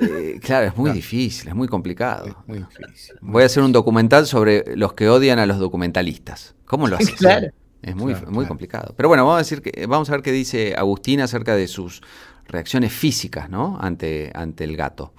eh, 0.00 0.38
claro, 0.42 0.66
es 0.66 0.76
muy 0.76 0.86
Claro. 0.86 0.96
difícil, 0.96 1.48
es 1.48 1.54
muy 1.54 1.66
complicado. 1.68 2.26
Es 2.26 2.34
muy 2.46 2.58
difícil. 2.58 3.14
Voy 3.22 3.42
a 3.42 3.46
hacer 3.46 3.62
un 3.62 3.72
documental 3.72 4.26
sobre 4.26 4.76
los 4.76 4.92
que 4.92 5.08
odian 5.08 5.38
a 5.38 5.46
los 5.46 5.58
documentalistas. 5.58 6.54
¿Cómo 6.66 6.86
lo 6.88 6.96
haces? 6.98 7.12
Claro. 7.14 7.48
Es 7.80 7.94
muy, 7.94 8.12
Claro, 8.12 8.26
muy 8.26 8.34
claro. 8.38 8.48
complicado. 8.48 8.94
Pero 8.96 9.08
bueno, 9.08 9.24
vamos 9.24 9.36
a, 9.36 9.38
decir 9.38 9.62
que, 9.62 9.86
vamos 9.86 10.08
a 10.10 10.12
ver 10.12 10.22
qué 10.22 10.32
dice 10.32 10.74
Agustín 10.76 11.20
acerca 11.20 11.54
de 11.54 11.68
sus 11.68 12.02
reacciones 12.48 12.92
físicas 12.92 13.48
¿no? 13.48 13.78
ante, 13.80 14.32
ante 14.34 14.64
el 14.64 14.76
gato. 14.76 15.12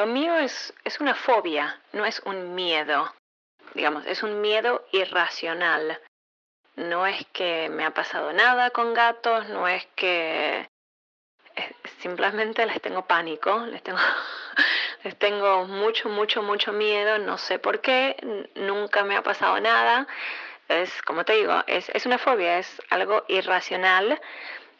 Lo 0.00 0.06
mío 0.06 0.38
es, 0.38 0.72
es 0.82 0.98
una 0.98 1.14
fobia, 1.14 1.78
no 1.92 2.06
es 2.06 2.20
un 2.20 2.54
miedo. 2.54 3.12
Digamos, 3.74 4.06
es 4.06 4.22
un 4.22 4.40
miedo 4.40 4.82
irracional. 4.92 6.00
No 6.74 7.06
es 7.06 7.26
que 7.34 7.68
me 7.68 7.84
ha 7.84 7.90
pasado 7.90 8.32
nada 8.32 8.70
con 8.70 8.94
gatos, 8.94 9.46
no 9.50 9.68
es 9.68 9.84
que 9.96 10.66
simplemente 11.98 12.64
les 12.64 12.80
tengo 12.80 13.06
pánico, 13.06 13.66
les 13.66 13.82
tengo, 13.82 13.98
les 15.04 15.18
tengo 15.18 15.66
mucho, 15.66 16.08
mucho, 16.08 16.40
mucho 16.40 16.72
miedo, 16.72 17.18
no 17.18 17.36
sé 17.36 17.58
por 17.58 17.82
qué, 17.82 18.16
nunca 18.54 19.04
me 19.04 19.16
ha 19.16 19.22
pasado 19.22 19.60
nada. 19.60 20.06
Es, 20.68 21.02
como 21.02 21.26
te 21.26 21.34
digo, 21.34 21.62
es, 21.66 21.90
es 21.90 22.06
una 22.06 22.16
fobia, 22.16 22.58
es 22.58 22.80
algo 22.88 23.22
irracional 23.28 24.18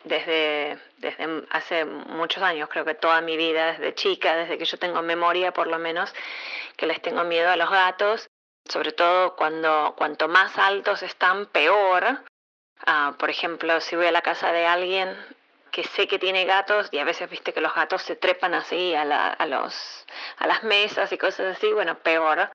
desde, 0.04 0.78
desde 0.98 1.44
hace 1.50 1.84
muchos 1.84 2.42
años, 2.42 2.68
creo 2.68 2.84
que 2.84 2.94
toda 2.94 3.20
mi 3.20 3.36
vida, 3.36 3.72
desde 3.72 3.94
chica, 3.94 4.36
desde 4.36 4.58
que 4.58 4.64
yo 4.64 4.78
tengo 4.78 5.02
memoria 5.02 5.52
por 5.52 5.66
lo 5.66 5.78
menos, 5.78 6.14
que 6.76 6.86
les 6.86 7.00
tengo 7.02 7.24
miedo 7.24 7.50
a 7.50 7.56
los 7.56 7.70
gatos, 7.70 8.28
sobre 8.68 8.92
todo 8.92 9.36
cuando 9.36 9.94
cuanto 9.96 10.28
más 10.28 10.56
altos 10.58 11.02
están, 11.02 11.46
peor. 11.46 12.24
Ah, 12.86 13.14
por 13.18 13.30
ejemplo, 13.30 13.80
si 13.80 13.96
voy 13.96 14.06
a 14.06 14.12
la 14.12 14.22
casa 14.22 14.52
de 14.52 14.66
alguien, 14.66 15.16
que 15.70 15.84
sé 15.84 16.08
que 16.08 16.18
tiene 16.18 16.44
gatos 16.44 16.88
y 16.90 16.98
a 16.98 17.04
veces 17.04 17.30
viste 17.30 17.52
que 17.52 17.60
los 17.60 17.74
gatos 17.74 18.02
se 18.02 18.16
trepan 18.16 18.54
así 18.54 18.94
a, 18.94 19.04
la, 19.04 19.28
a, 19.28 19.46
los, 19.46 20.06
a 20.38 20.46
las 20.46 20.62
mesas 20.64 21.12
y 21.12 21.18
cosas 21.18 21.56
así, 21.56 21.72
bueno, 21.72 21.98
peor. 21.98 22.50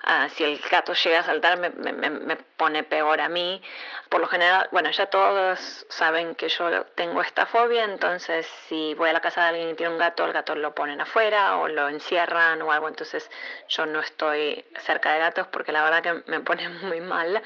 Ah, 0.00 0.28
si 0.30 0.44
el 0.44 0.58
gato 0.70 0.94
llega 0.94 1.20
a 1.20 1.22
saltar 1.24 1.58
me, 1.58 1.70
me, 1.70 1.92
me, 1.92 2.36
pone 2.36 2.84
peor 2.84 3.20
a 3.20 3.28
mí. 3.28 3.60
Por 4.08 4.20
lo 4.20 4.26
general, 4.28 4.68
bueno, 4.72 4.90
ya 4.90 5.06
todos 5.06 5.86
saben 5.90 6.34
que 6.34 6.48
yo 6.48 6.84
tengo 6.94 7.20
esta 7.20 7.46
fobia, 7.46 7.84
entonces 7.84 8.46
si 8.68 8.94
voy 8.94 9.10
a 9.10 9.12
la 9.12 9.20
casa 9.20 9.42
de 9.42 9.48
alguien 9.48 9.70
y 9.70 9.74
tiene 9.74 9.92
un 9.92 9.98
gato, 9.98 10.24
el 10.24 10.32
gato 10.32 10.54
lo 10.54 10.74
ponen 10.74 11.00
afuera 11.00 11.58
o 11.58 11.68
lo 11.68 11.88
encierran 11.88 12.62
o 12.62 12.72
algo, 12.72 12.88
entonces 12.88 13.28
yo 13.68 13.86
no 13.86 14.00
estoy 14.00 14.64
cerca 14.80 15.12
de 15.12 15.18
gatos 15.18 15.48
porque 15.48 15.72
la 15.72 15.82
verdad 15.82 16.02
que 16.02 16.30
me 16.30 16.40
pone 16.40 16.68
muy 16.86 17.00
mal. 17.00 17.42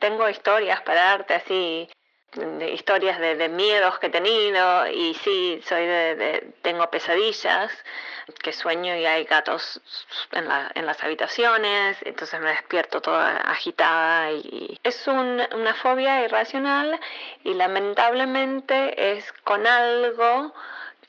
Tengo 0.00 0.28
historias 0.28 0.82
para 0.82 1.02
darte 1.04 1.34
así 1.34 1.88
de 2.36 2.70
historias 2.70 3.18
de, 3.18 3.36
de, 3.36 3.48
miedos 3.48 3.98
que 3.98 4.06
he 4.06 4.10
tenido 4.10 4.86
y 4.86 5.14
sí, 5.14 5.60
soy 5.66 5.86
de, 5.86 6.52
tengo 6.62 6.88
pesadillas, 6.90 7.72
que 8.42 8.52
sueño 8.52 8.96
y 8.96 9.06
hay 9.06 9.24
gatos 9.24 9.80
en, 10.32 10.48
la, 10.48 10.70
en 10.74 10.86
las 10.86 11.02
habitaciones, 11.02 11.96
entonces 12.02 12.40
me 12.40 12.50
despierto 12.50 13.00
toda 13.00 13.36
agitada 13.36 14.32
y 14.32 14.78
es 14.82 15.06
una 15.06 15.74
fobia 15.74 16.22
irracional 16.24 16.98
y 17.44 17.54
lamentablemente 17.54 19.12
es 19.12 19.32
con 19.44 19.66
algo 19.66 20.52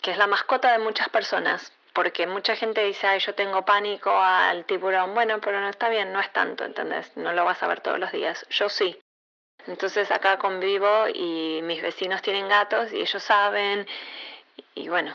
que 0.01 0.11
es 0.11 0.17
la 0.17 0.27
mascota 0.27 0.71
de 0.71 0.79
muchas 0.79 1.09
personas. 1.09 1.71
Porque 1.93 2.27
mucha 2.27 2.55
gente 2.55 2.83
dice, 2.83 3.07
ay, 3.07 3.19
yo 3.19 3.33
tengo 3.33 3.65
pánico 3.65 4.11
al 4.11 4.65
tiburón. 4.65 5.15
Bueno, 5.15 5.41
pero 5.41 5.59
no 5.59 5.67
está 5.67 5.89
bien, 5.89 6.13
no 6.13 6.19
es 6.19 6.31
tanto, 6.31 6.63
¿entendés? 6.63 7.17
No 7.17 7.33
lo 7.33 7.43
vas 7.43 7.63
a 7.63 7.67
ver 7.67 7.81
todos 7.81 7.97
los 7.97 8.11
días. 8.11 8.45
Yo 8.51 8.69
sí. 8.69 8.99
Entonces 9.67 10.09
acá 10.11 10.37
convivo 10.37 10.87
y 11.13 11.61
mis 11.63 11.81
vecinos 11.81 12.21
tienen 12.21 12.47
gatos 12.47 12.91
y 12.93 12.97
ellos 12.97 13.21
saben. 13.21 13.85
Y 14.75 14.87
bueno, 14.87 15.11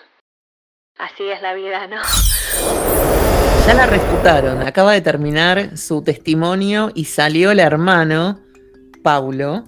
así 0.99 1.25
es 1.29 1.41
la 1.41 1.55
vida, 1.55 1.87
¿no? 1.87 1.97
Ya 3.67 3.75
la 3.75 3.87
refutaron. 3.87 4.61
Acaba 4.61 4.93
de 4.93 5.01
terminar 5.01 5.79
su 5.79 6.03
testimonio 6.03 6.91
y 6.97 7.05
salió 7.05 7.53
el 7.53 7.61
hermano, 7.61 8.41
Paulo, 9.05 9.63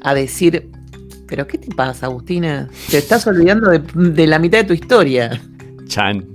a 0.00 0.14
decir, 0.14 0.70
¿pero 1.28 1.46
qué 1.46 1.58
te 1.58 1.68
pasa, 1.74 2.06
Agustina? 2.06 2.70
Te 2.90 2.96
estás 2.96 3.26
olvidando 3.26 3.68
de, 3.70 4.26
la 4.26 4.38
mitad 4.38 4.60
de 4.60 4.64
tu 4.64 4.72
historia. 4.72 5.42
Chan. 5.88 6.26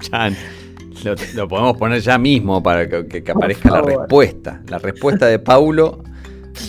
Chan. 0.00 0.36
Lo, 1.34 1.48
podemos 1.48 1.78
poner 1.78 2.02
ya 2.02 2.18
mismo 2.18 2.62
para 2.62 2.86
que, 2.86 3.24
aparezca 3.34 3.70
la 3.70 3.80
respuesta. 3.80 4.60
La 4.68 4.76
respuesta 4.76 5.26
de 5.26 5.38
Paulo 5.38 6.04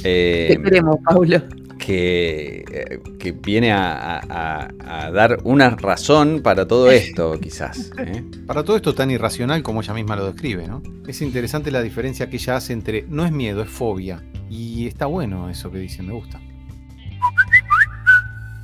eh, 0.04 0.60
queremos, 0.64 0.98
Paulo. 1.04 1.42
Que, 1.78 2.64
eh, 2.72 3.02
que 3.20 3.34
viene 3.34 3.74
a, 3.74 4.70
dar 5.14 5.40
una 5.44 5.72
razón 5.72 6.42
para 6.42 6.66
todo 6.66 6.90
esto, 6.90 7.38
quizás. 7.42 7.92
¿eh? 7.98 8.24
Para 8.48 8.64
todo 8.64 8.78
esto 8.78 8.96
tan 8.96 9.12
irracional 9.12 9.64
como 9.64 9.82
ella 9.82 9.94
misma 9.94 10.16
lo 10.16 10.26
describe, 10.28 10.68
¿no? 10.68 10.82
Es 11.08 11.22
interesante 11.22 11.72
la 11.72 11.82
diferencia 11.82 12.30
que 12.30 12.38
ella 12.38 12.56
hace 12.56 12.72
entre 12.72 13.06
no 13.10 13.26
es 13.26 13.32
miedo, 13.34 13.62
es 13.62 13.70
fobia. 13.70 14.24
Y 14.50 14.88
está 14.88 15.08
bueno 15.08 15.50
eso 15.50 15.72
que 15.72 15.80
dice, 15.80 16.04
me 16.04 16.14
gusta. 16.14 16.40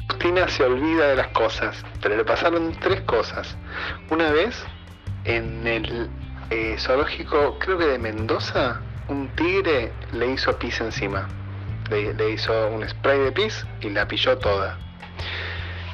Cristina 0.08 0.48
se 0.48 0.64
olvida 0.64 1.10
de 1.10 1.16
las 1.18 1.28
cosas, 1.30 1.84
pero 2.02 2.16
le 2.16 2.24
pasaron 2.24 2.74
tres 2.80 3.02
cosas. 3.02 3.58
Una 4.10 4.32
vez, 4.32 4.56
en 5.26 5.68
el 5.68 6.10
zoológico, 6.78 7.58
creo 7.60 7.78
que 7.78 7.86
de 7.86 8.00
Mendoza, 8.00 8.82
un 9.10 9.28
tigre 9.36 9.92
le 10.14 10.32
hizo 10.32 10.58
pis 10.58 10.80
encima. 10.82 11.28
Le, 11.90 12.30
hizo 12.30 12.68
un 12.70 12.88
spray 12.88 13.20
de 13.20 13.32
pis 13.32 13.66
y 13.82 13.90
la 13.90 14.08
pilló 14.08 14.38
toda. 14.38 14.78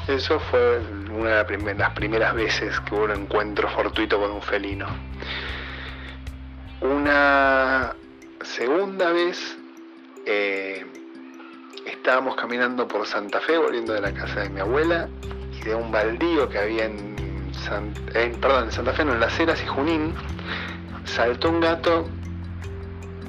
Eso 0.07 0.39
fue 0.39 0.79
una 1.09 1.43
de 1.43 1.73
las 1.75 1.93
primeras 1.93 2.35
veces 2.35 2.79
que 2.81 2.93
hubo 2.93 3.05
un 3.05 3.11
encuentro 3.11 3.69
fortuito 3.69 4.19
con 4.19 4.31
un 4.31 4.41
felino. 4.41 4.87
Una 6.81 7.95
segunda 8.41 9.11
vez 9.11 9.57
eh, 10.25 10.85
estábamos 11.85 12.35
caminando 12.35 12.87
por 12.87 13.07
Santa 13.07 13.39
Fe, 13.39 13.57
volviendo 13.57 13.93
de 13.93 14.01
la 14.01 14.13
casa 14.13 14.41
de 14.41 14.49
mi 14.49 14.59
abuela, 14.59 15.07
y 15.53 15.63
de 15.63 15.73
un 15.73 15.91
baldío 15.91 16.49
que 16.49 16.59
había 16.59 16.85
en, 16.85 17.15
perdón, 18.41 18.65
en 18.65 18.71
Santa 18.71 18.93
Fe, 18.93 19.05
no, 19.05 19.13
en 19.13 19.21
Las 19.21 19.39
Heras 19.39 19.63
y 19.63 19.65
Junín, 19.65 20.13
saltó 21.05 21.49
un 21.49 21.61
gato 21.61 22.07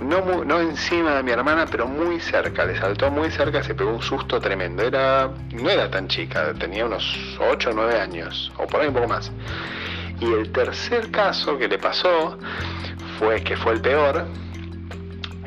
no, 0.01 0.61
encima 0.61 1.15
de 1.15 1.23
mi 1.23 1.31
hermana, 1.31 1.67
pero 1.71 1.87
muy 1.87 2.21
cerca, 2.21 2.65
le 2.65 2.79
saltó 2.79 3.11
muy 3.11 3.31
cerca, 3.31 3.63
se 3.63 3.75
pegó 3.75 3.91
un 3.91 4.03
susto 4.03 4.41
tremendo. 4.41 4.83
Era, 4.83 5.31
no 5.53 5.71
era 5.71 5.91
tan 5.91 6.09
chica, 6.09 6.53
tenía 6.59 6.87
unos 6.87 7.39
8 7.41 7.71
o 7.71 7.73
9 7.73 8.01
años, 8.01 8.53
o 8.59 8.67
por 8.67 8.81
ahí 8.81 8.89
un 8.89 8.95
poco 8.95 9.09
más. 9.09 9.33
Y 10.21 10.33
el 10.33 10.51
tercer 10.53 11.11
caso 11.11 11.59
que 11.59 11.69
le 11.69 11.79
pasó 11.79 12.39
fue, 13.19 13.43
que 13.43 13.57
fue 13.57 13.75
el 13.75 13.81
peor, 13.81 14.27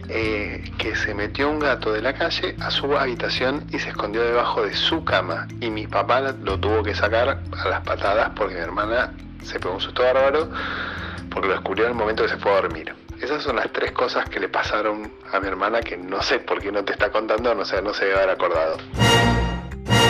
eh, 0.07 0.63
que 0.79 0.95
se 0.95 1.13
metió 1.13 1.49
un 1.49 1.59
gato 1.59 1.91
de 1.93 2.01
la 2.01 2.13
calle 2.13 2.55
a 2.59 2.71
su 2.71 2.97
habitación 2.97 3.65
y 3.71 3.77
se 3.77 3.89
escondió 3.89 4.23
debajo 4.23 4.63
de 4.63 4.73
su 4.73 5.03
cama. 5.03 5.47
Y 5.61 5.69
mi 5.69 5.85
papá 5.85 6.21
lo 6.21 6.59
tuvo 6.59 6.81
que 6.83 6.95
sacar 6.95 7.41
a 7.51 7.69
las 7.69 7.81
patadas 7.81 8.31
porque 8.35 8.55
mi 8.55 8.61
hermana 8.61 9.13
se 9.43 9.59
pegó 9.59 9.75
un 9.75 9.81
susto 9.81 10.03
bárbaro 10.03 10.49
porque 11.29 11.47
lo 11.47 11.53
descubrió 11.53 11.85
en 11.85 11.91
el 11.91 11.97
momento 11.97 12.23
que 12.23 12.29
se 12.29 12.37
fue 12.37 12.51
a 12.51 12.61
dormir. 12.61 12.95
Esas 13.21 13.43
son 13.43 13.57
las 13.57 13.71
tres 13.73 13.91
cosas 13.91 14.29
que 14.29 14.39
le 14.39 14.47
pasaron 14.47 15.11
a 15.31 15.39
mi 15.39 15.47
hermana 15.47 15.81
que 15.81 15.97
no 15.97 16.21
sé 16.21 16.39
por 16.39 16.61
qué 16.61 16.71
no 16.71 16.83
te 16.83 16.93
está 16.93 17.11
contando, 17.11 17.53
no 17.53 17.65
sé, 17.65 17.81
no 17.81 17.93
se 17.93 18.05
debe 18.05 18.17
haber 18.17 18.29
acordado. 18.29 18.77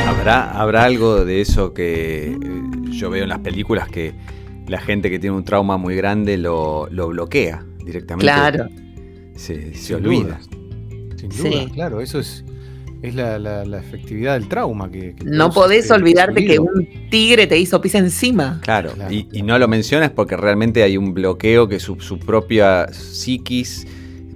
¿Habrá, 0.08 0.52
¿Habrá 0.52 0.84
algo 0.84 1.26
de 1.26 1.42
eso 1.42 1.74
que 1.74 2.32
eh, 2.32 2.38
yo 2.92 3.10
veo 3.10 3.24
en 3.24 3.30
las 3.30 3.40
películas 3.40 3.90
que 3.90 4.14
la 4.68 4.80
gente 4.80 5.10
que 5.10 5.18
tiene 5.18 5.36
un 5.36 5.44
trauma 5.44 5.78
muy 5.78 5.96
grande 5.96 6.38
lo, 6.38 6.88
bloquea 6.88 7.66
directamente? 7.84 8.26
Claro. 8.26 8.68
Se, 9.36 9.96
olvida. 9.96 10.40
Sin 11.18 11.30
duda, 11.30 11.74
claro, 11.74 12.02
eso 12.02 12.20
es 12.20 12.44
es 13.02 13.16
la, 13.16 13.40
la, 13.40 13.78
efectividad 13.78 14.34
del 14.34 14.48
trauma. 14.48 14.90
Que, 14.92 15.16
no 15.24 15.52
podés 15.52 15.90
olvidarte 15.92 16.46
que 16.46 16.60
un 16.60 16.88
tigre 17.10 17.48
te 17.48 17.58
hizo 17.58 17.80
pis 17.82 17.96
encima. 17.96 18.60
Claro, 18.62 18.94
Y, 19.10 19.42
no 19.42 19.58
lo 19.58 19.68
mencionas 19.68 20.12
porque 20.12 20.36
realmente 20.36 20.84
hay 20.84 20.98
un 20.98 21.14
bloqueo 21.14 21.68
que 21.68 21.80
su, 21.80 21.98
propia 22.20 22.88
psiquis 22.92 23.88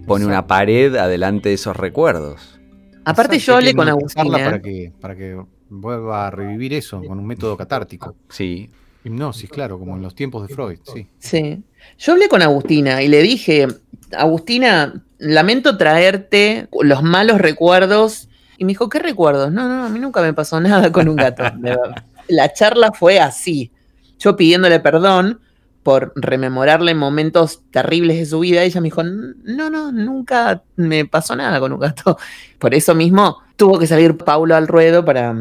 pone 0.07 0.25
una 0.25 0.47
pared 0.47 0.95
adelante 0.95 1.49
de 1.49 1.55
esos 1.55 1.75
recuerdos. 1.75 2.59
Aparte 3.05 3.37
yo 3.39 3.55
hablé 3.55 3.73
con 3.73 3.89
Agustina. 3.89 4.31
Para 4.31 4.61
que, 4.61 4.91
para 4.99 5.15
que 5.15 5.37
vuelva 5.69 6.27
a 6.27 6.31
revivir 6.31 6.73
eso 6.73 7.01
con 7.03 7.19
un 7.19 7.25
método 7.25 7.57
catártico. 7.57 8.15
Sí. 8.29 8.69
Hipnosis, 9.05 9.49
claro, 9.49 9.77
como 9.77 9.97
en 9.97 10.01
los 10.01 10.15
tiempos 10.15 10.47
de 10.47 10.55
Freud, 10.55 10.79
sí. 10.93 11.05
Sí. 11.19 11.61
Yo 11.97 12.13
hablé 12.13 12.29
con 12.29 12.41
Agustina 12.41 13.03
y 13.03 13.09
le 13.09 13.21
dije, 13.21 13.67
Agustina, 14.15 15.03
lamento 15.17 15.77
traerte 15.77 16.69
los 16.81 17.03
malos 17.03 17.39
recuerdos 17.39 18.29
y 18.63 18.65
me 18.65 18.69
dijo, 18.69 18.87
¿qué 18.87 18.99
recuerdos? 18.99 19.51
No, 19.51 19.67
no, 19.67 19.83
a 19.83 19.89
mí 19.89 19.99
nunca 19.99 20.21
me 20.21 20.33
pasó 20.33 20.59
nada 20.61 20.89
con 20.91 21.09
un 21.09 21.17
gato. 21.17 21.43
La 22.29 22.53
charla 22.53 22.93
fue 22.93 23.19
así. 23.19 23.71
Yo 24.17 24.37
pidiéndole 24.37 24.79
perdón 24.79 25.41
por 25.83 26.13
rememorarle 26.15 26.95
momentos 26.95 27.61
terribles 27.69 28.17
de 28.17 28.25
su 28.25 28.39
vida, 28.39 28.63
ella 28.63 28.79
me 28.79 28.85
dijo, 28.85 29.03
no, 29.03 29.69
no, 29.69 29.91
nunca 29.91 30.63
me 30.77 31.03
pasó 31.03 31.35
nada 31.35 31.59
con 31.59 31.73
un 31.73 31.79
gato. 31.79 32.17
Por 32.57 32.73
eso 32.73 32.95
mismo 32.95 33.39
tuvo 33.57 33.77
que 33.77 33.85
salir 33.85 34.15
Paulo 34.15 34.55
al 34.55 34.69
ruedo 34.69 35.03
para... 35.03 35.35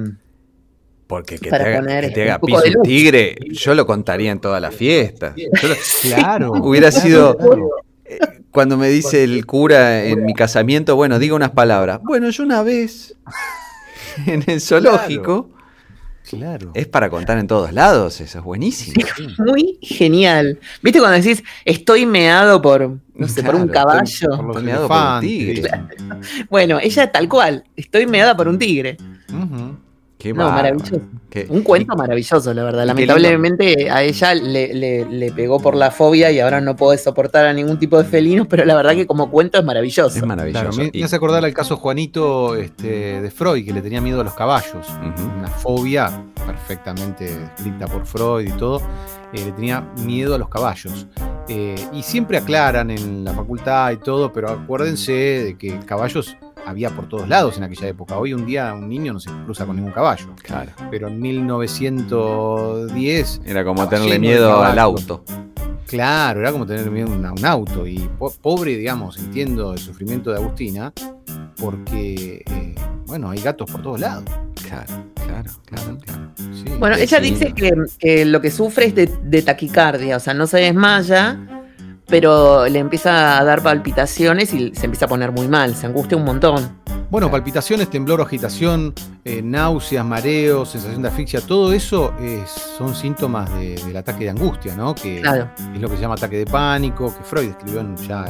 Porque 1.07 1.39
que 1.39 1.51
te 1.51 1.55
haga, 1.55 2.41
que 2.41 2.77
un 2.77 2.83
tigre, 2.83 3.37
yo 3.53 3.75
lo 3.75 3.87
contaría 3.87 4.33
en 4.33 4.41
toda 4.41 4.59
la 4.59 4.73
fiesta. 4.73 5.35
claro. 6.03 6.53
Hubiera 6.53 6.91
sido 6.91 7.37
cuando 8.53 8.77
me 8.77 8.89
dice 8.89 9.25
el 9.25 9.45
cura 9.47 10.05
en 10.05 10.25
mi 10.25 10.35
casamiento, 10.35 10.95
bueno, 10.95 11.19
diga 11.19 11.35
unas 11.35 11.51
palabras. 11.51 12.01
Bueno, 12.03 12.31
yo 12.31 12.45
una 12.45 12.63
vez 12.63 13.17
en 14.27 14.45
el 14.47 14.61
zoológico. 14.61 15.51
Claro. 16.29 16.71
Es 16.75 16.87
para 16.87 17.11
contar 17.11 17.39
en 17.39 17.49
todos 17.49 17.73
lados, 17.73 18.21
eso 18.21 18.39
es 18.39 18.45
buenísimo. 18.45 19.05
muy 19.39 19.79
genial. 19.83 20.61
¿Viste 20.81 21.01
cuando 21.01 21.21
decís, 21.21 21.43
estoy 21.65 22.07
meado 22.07 22.63
por, 22.63 22.99
no 23.15 23.29
sé, 23.29 23.43
por 23.43 23.57
un 23.57 23.69
caballo? 23.69 24.05
Estoy, 24.05 24.63
meado 24.63 24.87
por 24.87 24.97
un 25.15 25.21
tigre. 25.21 25.71
Bueno, 26.49 26.79
ella 26.81 27.11
tal 27.11 27.29
cual, 27.29 27.65
estoy 27.77 28.07
meada 28.07 28.37
por 28.37 28.47
un 28.47 28.59
tigre 28.59 28.97
no, 30.31 30.51
maravilloso. 30.51 31.01
Un 31.49 31.63
cuento 31.63 31.97
maravilloso, 31.97 32.55
la 32.55 32.65
verdad. 32.65 32.87
Lamentablemente 32.87 33.91
a 33.91 34.03
ella 34.03 34.35
le, 34.35 35.33
pegó 35.35 35.61
por 35.61 35.75
la 35.75 35.91
fobia 35.91 36.31
y 36.31 36.41
ahora 36.41 36.61
no 36.61 36.77
puede 36.77 36.99
soportar 36.99 37.47
a 37.47 37.53
ningún 37.53 37.79
tipo 37.79 37.99
de 37.99 38.05
felinos, 38.05 38.47
pero 38.49 38.65
la 38.65 38.75
verdad 38.75 38.93
que 38.95 39.07
como 39.07 39.31
cuento 39.31 39.59
es 39.59 39.65
maravilloso. 39.65 40.17
Es 40.17 40.27
maravilloso. 40.27 40.79
me, 40.79 41.05
hace 41.05 41.17
acordar 41.17 41.45
al 41.45 41.55
caso 41.55 41.77
Juanito 41.77 42.55
este, 42.57 43.21
de 43.21 43.31
Freud, 43.31 43.65
que 43.65 43.73
le 43.73 43.83
tenía 43.83 44.01
miedo 44.01 44.21
a 44.21 44.25
los 44.25 44.35
caballos. 44.35 44.87
Una 45.37 45.49
fobia 45.49 46.25
perfectamente 46.47 47.33
escrita 47.57 47.87
por 47.87 48.07
Freud 48.07 48.49
y 48.49 48.53
todo. 48.53 48.81
Eh, 49.33 49.45
le 49.47 49.53
tenía 49.53 49.81
miedo 50.05 50.35
a 50.35 50.39
los 50.39 50.49
caballos. 50.49 51.07
Eh, 51.49 51.75
y 51.93 52.03
siempre 52.03 52.39
aclaran 52.39 52.91
en 52.91 53.25
la 53.25 53.33
facultad 53.33 53.91
y 53.93 53.97
todo, 53.97 54.33
pero 54.33 54.51
acuérdense 54.51 55.13
de 55.13 55.59
que 55.59 55.79
caballos 55.81 56.37
había 56.67 56.91
por 56.91 57.09
todos 57.09 57.29
lados 57.29 57.57
en 57.59 57.65
aquella 57.65 57.89
época. 57.89 58.17
Hoy 58.19 58.33
un 58.35 58.47
día 58.47 58.73
un 58.75 58.89
niño 58.89 59.13
no 59.13 59.21
se 59.21 59.31
cruza 59.45 59.67
con 59.67 59.77
ningún 59.77 59.93
caballo. 59.93 60.27
Claro. 60.43 60.71
Pero 60.91 61.09
en 61.09 61.21
1910... 61.21 63.41
Era 63.45 63.65
como 63.65 63.89
tenerle 63.89 64.19
miedo 64.19 64.63
al 64.63 64.79
auto. 64.79 65.25
Claro, 65.87 66.41
era 66.41 66.53
como 66.53 66.67
tener 66.67 66.91
miedo 66.91 67.13
a 67.13 67.17
un, 67.17 67.27
a 67.27 67.33
un 67.33 67.45
auto. 67.45 67.87
Y 67.87 67.99
po- 68.19 68.33
pobre, 68.41 68.77
digamos, 68.77 69.19
entiendo 69.19 69.73
el 69.73 69.79
sufrimiento 69.79 70.31
de 70.31 70.37
Agustina, 70.39 70.93
porque, 71.57 72.43
eh, 72.51 72.75
bueno, 73.07 73.29
hay 73.31 73.41
gatos 73.43 73.71
por 73.71 73.83
todos 73.83 74.01
lados. 74.01 74.25
Claro, 74.67 75.05
claro, 75.15 75.51
claro, 75.67 75.99
claro. 75.99 76.31
Sí. 76.55 76.65
Bueno, 76.79 76.97
ella 76.97 77.19
Sí. 77.21 77.31
dice 77.31 77.53
que, 77.53 77.73
que 77.99 78.25
lo 78.25 78.41
que 78.41 78.51
sufre 78.51 78.87
es 78.87 78.95
de, 78.95 79.07
de 79.23 79.43
taquicardia, 79.43 80.17
o 80.17 80.21
sea, 80.21 80.33
no 80.33 80.47
se 80.47 80.59
desmaya, 80.61 81.39
pero 82.13 82.69
le 82.69 82.79
empieza 82.79 83.39
a 83.39 83.43
dar 83.45 83.63
palpitaciones 83.63 84.53
y 84.53 84.75
se 84.75 84.85
empieza 84.85 85.07
a 85.07 85.09
poner 85.09 85.33
muy 85.33 85.49
mal, 85.49 85.75
se 85.75 85.87
angustia 85.87 86.15
un 86.19 86.27
montón. 86.27 86.79
Bueno, 87.11 87.31
palpitaciones, 87.31 87.89
temblor 87.89 88.21
o 88.21 88.25
agitación, 88.25 88.93
eh, 89.25 89.41
náuseas, 89.43 90.05
mareos, 90.05 90.69
sensación 90.69 91.01
de 91.01 91.09
asfixia, 91.09 91.41
todo 91.41 91.73
eso 91.73 92.13
es- 92.21 92.51
son 92.51 92.95
síntomas 92.95 93.51
de- 93.59 93.77
del 93.77 93.97
ataque 93.97 94.25
de 94.25 94.31
angustia, 94.31 94.75
¿no? 94.77 94.95
Que 94.95 95.23
Claro. 95.23 95.49
es 95.75 95.81
lo 95.81 95.89
que 95.89 95.97
se 95.97 96.03
llama 96.03 96.15
ataque 96.17 96.37
de 96.37 96.45
pánico, 96.45 97.15
que 97.17 97.25
Freud 97.25 97.49
escribió 97.49 97.81
en- 97.81 97.97
ya 97.97 98.25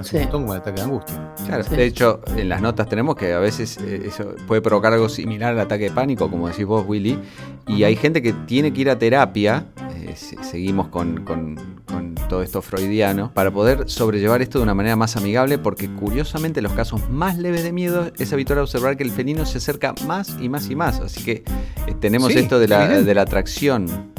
hace 0.00 0.08
Sí. 0.10 0.16
un 0.16 0.22
montón 0.22 0.40
como 0.44 0.54
el 0.54 0.60
ataque 0.60 0.76
de 0.76 0.82
angustia. 0.82 1.34
Claro, 1.44 1.64
Sí. 1.64 1.76
de 1.76 1.84
hecho, 1.84 2.20
en 2.34 2.48
las 2.48 2.62
notas 2.62 2.88
tenemos 2.88 3.14
que 3.14 3.34
a 3.34 3.40
veces 3.40 3.76
eh, 3.76 4.04
eso 4.06 4.34
puede 4.48 4.62
provocar 4.62 4.94
algo 4.94 5.10
similar 5.10 5.52
al 5.52 5.60
ataque 5.60 5.84
de 5.84 5.90
pánico, 5.90 6.30
como 6.30 6.48
decís 6.48 6.64
vos, 6.64 6.82
Willy. 6.88 7.18
Y 7.66 7.84
hay 7.84 7.94
gente 7.94 8.22
que 8.22 8.32
tiene 8.32 8.72
que 8.72 8.80
ir 8.80 8.88
a 8.88 8.98
terapia, 8.98 9.66
eh, 10.12 10.16
se- 10.16 10.42
seguimos 10.44 10.88
con, 10.88 11.24
con- 11.24 11.56
con 11.86 12.14
todo 12.28 12.42
esto 12.42 12.62
freudiano, 12.62 13.32
para 13.34 13.50
poder 13.50 13.88
sobrellevar 13.88 14.42
esto 14.42 14.58
de 14.58 14.64
una 14.64 14.74
manera 14.74 14.96
más 14.96 15.16
amigable, 15.16 15.58
porque 15.58 15.88
curiosamente 15.94 16.60
en 16.60 16.64
los 16.64 16.72
casos 16.72 17.08
más 17.10 17.38
leves 17.38 17.62
de 17.64 17.72
miedo 17.72 18.10
es 18.18 18.32
habitual 18.32 18.58
observar 18.60 18.96
que 18.96 19.02
el 19.04 19.10
felino 19.10 19.44
se 19.46 19.58
acerca 19.58 19.94
más 20.06 20.36
y 20.40 20.48
más 20.48 20.68
y 20.70 20.76
más. 20.76 21.00
Así 21.00 21.22
que 21.24 21.44
eh, 21.86 21.94
tenemos 22.00 22.32
Sí, 22.32 22.38
esto 22.38 22.58
de 22.58 22.68
la, 22.68 22.84
evidente. 22.84 23.04
de 23.04 23.14
la 23.14 23.22
atracción. 23.22 24.12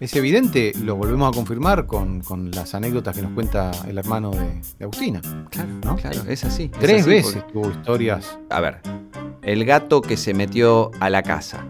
Es 0.00 0.14
evidente, 0.14 0.72
lo 0.84 0.94
volvemos 0.94 1.28
a 1.32 1.34
confirmar 1.36 1.86
con, 1.86 2.20
con 2.20 2.52
las 2.52 2.74
anécdotas 2.74 3.16
que 3.16 3.22
nos 3.22 3.32
cuenta 3.32 3.72
el 3.88 3.98
hermano 3.98 4.30
de, 4.30 4.60
de 4.78 4.84
Agustina. 4.84 5.20
Claro, 5.50 5.68
¿no? 5.84 5.96
claro, 5.96 6.22
es 6.28 6.44
así. 6.44 6.70
es 6.72 6.78
Tres 6.78 7.00
así, 7.02 7.10
veces 7.10 7.34
porque- 7.34 7.52
tuvo 7.52 7.70
historias. 7.70 8.38
A 8.48 8.60
ver, 8.60 8.78
el 9.42 9.64
gato 9.64 10.00
que 10.00 10.16
se 10.16 10.34
metió 10.34 10.92
a 11.00 11.10
la 11.10 11.22
casa. 11.24 11.64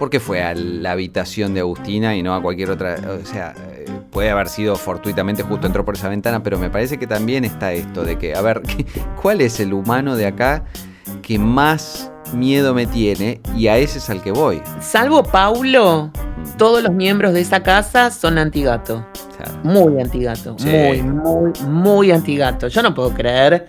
¿Por 0.00 0.08
qué 0.08 0.18
fue 0.18 0.42
a 0.42 0.54
la 0.54 0.92
habitación 0.92 1.52
de 1.52 1.60
Agustina 1.60 2.16
y 2.16 2.22
no 2.22 2.34
a 2.34 2.40
cualquier 2.40 2.70
otra? 2.70 2.96
O 3.22 3.26
sea, 3.26 3.52
eh, 3.70 3.84
puede 4.10 4.30
haber 4.30 4.48
sido 4.48 4.74
fortuitamente 4.76 5.42
justo 5.42 5.66
entró 5.66 5.84
por 5.84 5.94
esa 5.94 6.08
ventana, 6.08 6.42
pero 6.42 6.58
me 6.58 6.70
parece 6.70 6.96
que 6.98 7.06
también 7.06 7.44
está 7.44 7.74
esto 7.74 8.02
de 8.02 8.16
que, 8.16 8.34
a 8.34 8.40
ver, 8.40 8.62
¿cuál 9.20 9.42
es 9.42 9.60
el 9.60 9.74
humano 9.74 10.16
de 10.16 10.24
acá 10.24 10.64
que 11.20 11.38
más 11.38 12.10
miedo 12.32 12.72
me 12.72 12.86
tiene? 12.86 13.42
Y 13.54 13.66
a 13.66 13.76
ese 13.76 13.98
es 13.98 14.08
al 14.08 14.22
que 14.22 14.32
voy. 14.32 14.62
Salvo 14.80 15.22
Paulo, 15.22 16.10
todos 16.56 16.82
los 16.82 16.94
miembros 16.94 17.34
de 17.34 17.42
esa 17.42 17.62
casa 17.62 18.10
son 18.10 18.38
antigato. 18.38 19.06
Muy 19.64 20.00
antigato. 20.00 20.56
Sí. 20.58 20.66
Muy, 20.66 21.02
muy, 21.02 21.52
muy 21.68 22.10
antigato. 22.10 22.68
Yo 22.68 22.82
no 22.82 22.94
puedo 22.94 23.12
creer. 23.12 23.68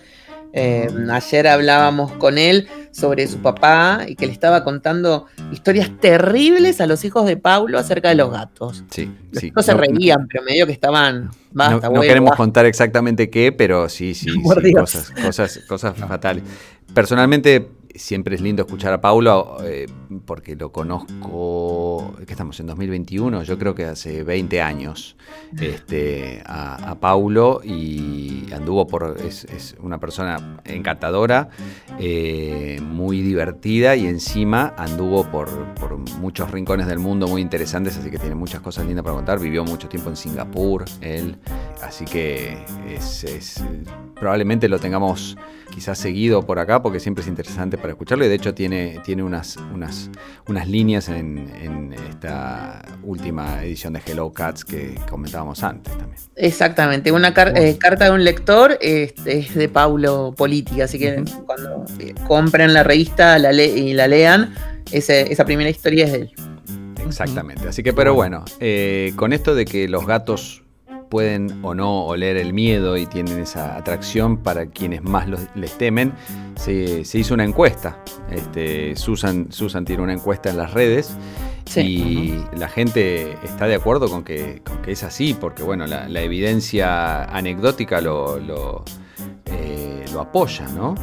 eh, 0.54 0.88
ayer 1.10 1.46
hablábamos 1.46 2.12
con 2.12 2.38
él 2.38 2.66
sobre 2.92 3.26
su 3.26 3.38
papá 3.38 4.02
y 4.06 4.14
que 4.16 4.26
le 4.26 4.32
estaba 4.32 4.62
contando 4.62 5.26
historias 5.50 5.90
terribles 6.00 6.80
a 6.80 6.86
los 6.86 7.04
hijos 7.04 7.26
de 7.26 7.36
Paulo 7.36 7.78
acerca 7.78 8.10
de 8.10 8.14
los 8.14 8.30
gatos. 8.30 8.84
sí, 8.90 9.10
sí. 9.32 9.40
chicos 9.48 9.64
se 9.66 9.72
No- 9.74 9.78
reían, 9.80 10.28
pero 10.28 10.44
medio 10.44 10.66
que 10.66 10.72
estaban. 10.72 11.24
No, 11.24 11.30
Basta, 11.54 11.74
no 11.80 11.86
abuelo, 11.86 12.02
queremos 12.02 12.30
basta". 12.30 12.36
contar 12.36 12.66
exactamente 12.66 13.28
qué, 13.30 13.50
pero 13.52 13.88
sí, 13.88 14.14
sí, 14.14 14.28
sí, 14.62 14.72
cosas, 14.72 15.10
cosas, 15.10 15.58
cosas 15.68 15.96
fatales. 15.96 16.44
Personalmente, 16.94 17.66
siempre 17.94 18.34
es 18.34 18.40
lindo 18.40 18.62
escuchar 18.62 18.92
a 18.92 19.00
Paulo 19.00 19.58
eh, 19.64 19.86
porque 20.24 20.56
lo 20.56 20.72
conozco, 20.72 22.14
que 22.26 22.32
estamos 22.32 22.58
en 22.60 22.66
2021, 22.66 23.42
yo 23.42 23.58
creo 23.58 23.74
que 23.74 23.84
hace 23.84 24.22
20 24.24 24.60
años, 24.62 25.16
este, 25.60 26.42
a, 26.46 26.96
Paulo 27.00 27.60
y 27.64 28.52
anduvo 28.52 28.86
por, 28.86 29.16
es, 29.24 29.76
una 29.80 29.98
persona 29.98 30.60
encantadora, 30.64 31.48
eh, 31.98 32.80
muy 32.82 33.22
divertida 33.22 33.96
y 33.96 34.06
encima 34.06 34.74
anduvo 34.76 35.24
por, 35.30 35.48
por 35.74 35.96
muchos 36.20 36.50
rincones 36.50 36.86
del 36.86 36.98
mundo 36.98 37.26
muy 37.26 37.40
interesantes, 37.42 37.96
así 37.96 38.10
que 38.10 38.18
tiene 38.18 38.34
muchas 38.34 38.60
cosas 38.60 38.86
lindas 38.86 39.04
para 39.04 39.16
contar, 39.16 39.40
vivió 39.40 39.64
mucho 39.64 39.88
tiempo 39.88 40.10
en 40.10 40.16
Singapur, 40.16 40.84
él, 41.00 41.36
así 41.82 42.04
que 42.04 42.64
es- 42.88 43.62
probablemente 44.14 44.68
lo 44.68 44.78
tengamos 44.78 45.36
quizás 45.72 45.98
seguido 45.98 46.42
por 46.44 46.58
acá 46.58 46.82
porque 46.82 47.00
siempre 47.00 47.22
es 47.22 47.28
interesante 47.28 47.78
para 47.78 47.90
escucharlo 47.90 48.24
y 48.24 48.28
de 48.28 48.34
hecho 48.34 48.54
tiene, 48.54 49.00
tiene 49.04 49.22
unas, 49.22 49.56
unas, 49.74 50.10
unas 50.48 50.68
líneas 50.68 51.08
en, 51.08 51.50
en 51.60 51.94
esta 52.10 52.82
última 53.02 53.62
edición 53.64 53.94
de 53.94 54.02
Hello 54.06 54.32
Cats 54.32 54.64
que 54.64 54.94
comentábamos 55.08 55.62
antes 55.62 55.96
también. 55.96 56.18
Exactamente, 56.36 57.10
una 57.12 57.32
car- 57.34 57.56
eh, 57.56 57.76
carta 57.78 58.04
de 58.06 58.10
un 58.12 58.22
lector 58.24 58.78
es, 58.80 59.14
es 59.24 59.54
de 59.54 59.68
Paulo 59.68 60.34
Política, 60.36 60.84
así 60.84 60.98
que 60.98 61.24
cuando 61.46 61.84
eh, 61.98 62.14
compren 62.26 62.74
la 62.74 62.82
revista 62.82 63.38
la 63.38 63.52
le- 63.52 63.66
y 63.66 63.94
la 63.94 64.08
lean, 64.08 64.54
ese- 64.90 65.32
esa 65.32 65.44
primera 65.44 65.70
historia 65.70 66.04
es 66.06 66.12
de 66.12 66.18
él. 66.18 66.32
Exactamente. 67.06 67.68
Así 67.68 67.82
que, 67.82 67.92
pero 67.92 68.14
bueno, 68.14 68.44
eh, 68.60 69.12
con 69.16 69.32
esto 69.32 69.54
de 69.54 69.64
que 69.64 69.88
los 69.88 70.06
gatos 70.06 70.61
pueden 71.12 71.58
o 71.62 71.74
no 71.74 72.06
oler 72.06 72.38
el 72.38 72.54
miedo 72.54 72.96
y 72.96 73.04
tienen 73.04 73.38
esa 73.38 73.76
atracción 73.76 74.38
para 74.38 74.64
quienes 74.64 75.02
más 75.02 75.28
los- 75.28 75.46
les 75.54 75.76
temen, 75.76 76.14
se, 76.56 77.04
se 77.04 77.18
hizo 77.18 77.34
una 77.34 77.44
encuesta. 77.44 77.98
Este, 78.30 78.96
Susan, 78.96 79.48
Susan 79.50 79.84
tiene 79.84 80.02
una 80.02 80.14
encuesta 80.14 80.48
en 80.48 80.56
las 80.56 80.72
redes 80.72 81.10
Sí. 81.66 81.80
y 82.54 82.56
la 82.58 82.68
gente 82.68 83.32
está 83.44 83.66
de 83.66 83.74
acuerdo 83.74 84.08
con 84.08 84.24
que, 84.24 84.62
con 84.64 84.78
que 84.80 84.92
es 84.92 85.02
así, 85.04 85.34
porque 85.38 85.62
bueno, 85.62 85.86
la, 85.86 86.08
la 86.08 86.22
evidencia 86.22 87.24
anecdótica 87.24 88.00
lo, 88.00 88.38
lo, 88.38 88.82
eh, 89.46 90.06
lo 90.14 90.20
apoya, 90.22 90.66
¿no? 90.68 90.94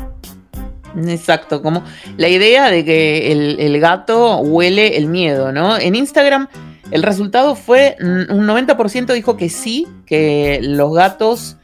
Exacto, 1.07 1.61
como 1.61 1.83
la 2.17 2.29
idea 2.29 2.71
de 2.71 2.83
que 2.83 3.31
el, 3.31 3.59
el 3.59 3.79
gato 3.79 4.37
huele 4.39 4.97
el 4.97 5.05
miedo, 5.05 5.51
¿no? 5.51 5.77
En 5.77 5.93
Instagram 5.93 6.47
el 6.91 7.03
resultado 7.03 7.55
fue 7.55 7.95
mm, 7.99 8.33
un 8.33 8.47
90% 8.47 9.13
dijo 9.13 9.37
que 9.37 9.49
sí, 9.49 9.87
que 10.05 10.59
los 10.61 10.93
gatos 10.93 11.57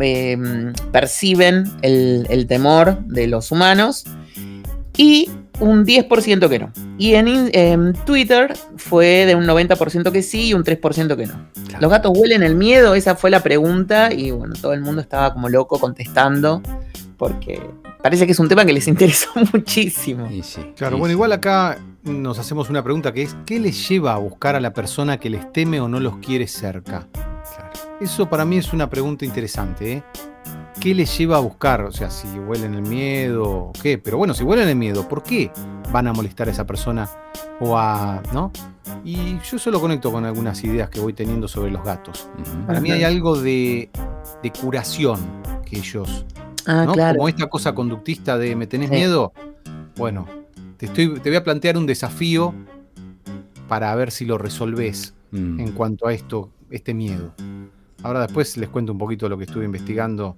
eh, 0.00 0.36
perciben 0.92 1.64
el, 1.82 2.26
el 2.30 2.46
temor 2.46 2.98
de 3.06 3.26
los 3.26 3.50
humanos 3.50 4.04
y 4.96 5.30
un 5.60 5.84
10% 5.86 6.48
que 6.48 6.58
no. 6.58 6.72
Y 6.98 7.14
en, 7.14 7.50
en 7.52 7.92
Twitter 8.04 8.54
fue 8.76 9.26
de 9.26 9.34
un 9.34 9.44
90% 9.44 10.10
que 10.10 10.22
sí 10.22 10.48
y 10.48 10.54
un 10.54 10.64
3% 10.64 11.16
que 11.16 11.26
no. 11.26 11.48
Claro. 11.66 11.80
¿Los 11.80 11.90
gatos 11.90 12.12
huelen 12.16 12.42
el 12.42 12.56
miedo? 12.56 12.94
Esa 12.94 13.14
fue 13.14 13.30
la 13.30 13.42
pregunta 13.42 14.12
y 14.12 14.30
bueno, 14.30 14.54
todo 14.60 14.72
el 14.72 14.80
mundo 14.80 15.00
estaba 15.00 15.32
como 15.32 15.48
loco 15.48 15.78
contestando 15.78 16.62
porque 17.16 17.60
parece 18.02 18.26
que 18.26 18.32
es 18.32 18.38
un 18.38 18.48
tema 18.48 18.64
que 18.64 18.72
les 18.72 18.86
interesó 18.88 19.30
muchísimo. 19.52 20.28
Y 20.30 20.42
sí, 20.42 20.60
Claro, 20.76 20.96
bueno, 20.98 21.10
sí. 21.12 21.16
igual 21.16 21.32
acá 21.32 21.78
nos 22.02 22.38
hacemos 22.38 22.70
una 22.70 22.82
pregunta 22.82 23.12
que 23.12 23.22
es, 23.22 23.36
¿qué 23.46 23.60
les 23.60 23.88
lleva 23.88 24.14
a 24.14 24.18
buscar 24.18 24.56
a 24.56 24.60
la 24.60 24.72
persona 24.72 25.18
que 25.18 25.30
les 25.30 25.52
teme 25.52 25.80
o 25.80 25.88
no 25.88 26.00
los 26.00 26.16
quiere 26.18 26.46
cerca? 26.46 27.06
Claro. 27.12 27.70
Eso 28.00 28.28
para 28.28 28.44
mí 28.44 28.56
es 28.56 28.72
una 28.72 28.88
pregunta 28.88 29.24
interesante, 29.24 29.92
¿eh? 29.92 30.02
¿Qué 30.80 30.94
les 30.94 31.16
lleva 31.18 31.36
a 31.36 31.40
buscar? 31.40 31.82
O 31.82 31.92
sea, 31.92 32.08
si 32.10 32.26
huelen 32.38 32.72
el 32.72 32.82
miedo 32.82 33.42
o 33.44 33.72
qué. 33.82 33.98
Pero 33.98 34.16
bueno, 34.16 34.32
si 34.32 34.44
huelen 34.44 34.66
el 34.66 34.76
miedo, 34.76 35.06
¿por 35.06 35.22
qué 35.22 35.50
van 35.92 36.06
a 36.06 36.12
molestar 36.14 36.48
a 36.48 36.52
esa 36.52 36.66
persona 36.66 37.06
o 37.60 37.76
a. 37.76 38.22
¿no? 38.32 38.50
Y 39.04 39.38
yo 39.40 39.56
eso 39.58 39.70
lo 39.70 39.78
conecto 39.78 40.10
con 40.10 40.24
algunas 40.24 40.64
ideas 40.64 40.88
que 40.88 40.98
voy 41.00 41.12
teniendo 41.12 41.48
sobre 41.48 41.70
los 41.70 41.84
gatos. 41.84 42.30
Para 42.66 42.80
mí 42.80 42.90
hay 42.92 43.04
algo 43.04 43.38
de, 43.38 43.90
de 44.42 44.50
curación 44.52 45.18
que 45.66 45.78
ellos 45.78 46.24
Ah, 46.66 46.84
¿no? 46.86 46.92
claro. 46.92 47.16
Como 47.18 47.28
esta 47.28 47.46
cosa 47.48 47.74
conductista 47.74 48.38
de 48.38 48.54
¿me 48.56 48.66
tenés 48.66 48.88
Sí. 48.90 48.94
miedo? 48.96 49.32
Bueno, 49.96 50.26
te, 50.76 50.86
estoy, 50.86 51.20
te 51.20 51.28
voy 51.30 51.36
a 51.36 51.44
plantear 51.44 51.76
un 51.76 51.86
desafío 51.86 52.54
para 53.68 53.94
ver 53.94 54.10
si 54.10 54.24
lo 54.24 54.38
resolvés 54.38 55.14
Mm. 55.32 55.60
en 55.60 55.72
cuanto 55.72 56.08
a 56.08 56.12
esto, 56.12 56.50
este 56.70 56.92
miedo. 56.92 57.32
Ahora 58.02 58.22
después 58.22 58.56
les 58.56 58.68
cuento 58.68 58.90
un 58.92 58.98
poquito 58.98 59.28
lo 59.28 59.38
que 59.38 59.44
estuve 59.44 59.64
investigando, 59.64 60.34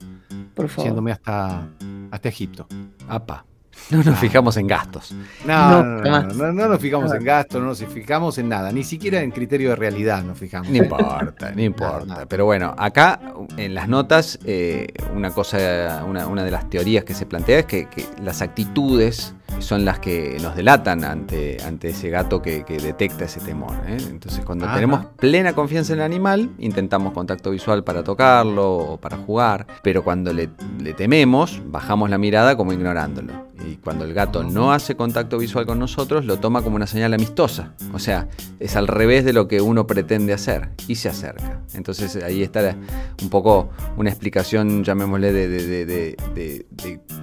Por 0.54 0.68
favor. 0.68 0.86
yéndome 0.88 1.12
hasta, 1.12 1.66
hasta 2.10 2.28
Egipto. 2.28 2.66
Apa. 3.08 3.46
No 3.90 4.02
nos 4.02 4.18
fijamos 4.18 4.56
en 4.56 4.66
gastos. 4.66 5.14
No, 5.44 5.82
No, 5.82 6.22
no, 6.22 6.52
no, 6.52 6.68
nos 6.68 6.80
fijamos 6.80 7.12
en 7.12 7.24
gasto, 7.24 7.60
no 7.60 7.66
nos 7.66 7.84
fijamos 7.84 8.38
en 8.38 8.48
nada, 8.48 8.72
ni 8.72 8.84
siquiera 8.84 9.20
en 9.22 9.30
criterio 9.30 9.70
de 9.70 9.76
realidad 9.76 10.22
nos 10.22 10.38
fijamos. 10.38 10.68
No 10.70 10.76
importa, 10.76 11.52
no 11.52 11.62
importa. 11.62 12.26
Pero 12.28 12.44
bueno, 12.44 12.74
acá 12.78 13.20
en 13.56 13.74
las 13.74 13.88
notas, 13.88 14.38
eh, 14.44 14.88
una 15.14 15.30
cosa, 15.30 16.04
una, 16.08 16.26
una 16.26 16.44
de 16.44 16.50
las 16.50 16.68
teorías 16.70 17.04
que 17.04 17.14
se 17.14 17.26
plantea 17.26 17.60
es 17.60 17.66
que, 17.66 17.88
que 17.88 18.04
las 18.22 18.42
actitudes 18.42 19.34
son 19.58 19.84
las 19.84 19.98
que 19.98 20.38
nos 20.40 20.56
delatan 20.56 21.04
ante, 21.04 21.58
ante 21.64 21.90
ese 21.90 22.08
gato 22.08 22.40
que, 22.40 22.64
que 22.64 22.78
detecta 22.78 23.24
ese 23.26 23.40
temor. 23.40 23.72
¿eh? 23.86 23.98
Entonces, 24.08 24.44
cuando 24.44 24.64
Ajá. 24.64 24.74
tenemos 24.74 25.04
plena 25.16 25.52
confianza 25.52 25.92
en 25.92 26.00
el 26.00 26.04
animal, 26.04 26.50
intentamos 26.58 27.12
contacto 27.12 27.50
visual 27.50 27.84
para 27.84 28.02
tocarlo 28.02 28.76
o 28.76 28.96
para 28.98 29.16
jugar, 29.18 29.66
pero 29.82 30.02
cuando 30.02 30.32
le, 30.32 30.48
le 30.80 30.94
tememos, 30.94 31.60
bajamos 31.66 32.08
la 32.10 32.18
mirada 32.18 32.56
como 32.56 32.72
ignorándolo. 32.72 33.51
Y 33.66 33.76
cuando 33.76 34.04
el 34.04 34.14
gato 34.14 34.42
no 34.42 34.72
hace 34.72 34.96
contacto 34.96 35.38
visual 35.38 35.66
con 35.66 35.78
nosotros, 35.78 36.24
lo 36.24 36.38
toma 36.38 36.62
como 36.62 36.76
una 36.76 36.86
señal 36.86 37.14
amistosa. 37.14 37.74
O 37.92 37.98
sea, 37.98 38.28
es 38.58 38.76
al 38.76 38.88
revés 38.88 39.24
de 39.24 39.32
lo 39.32 39.48
que 39.48 39.60
uno 39.60 39.86
pretende 39.86 40.32
hacer 40.32 40.70
y 40.88 40.96
se 40.96 41.08
acerca. 41.08 41.60
Entonces 41.74 42.16
ahí 42.16 42.42
está 42.42 42.76
un 43.22 43.30
poco 43.30 43.70
una 43.96 44.10
explicación, 44.10 44.84
llamémosle, 44.84 45.32
de, 45.32 46.16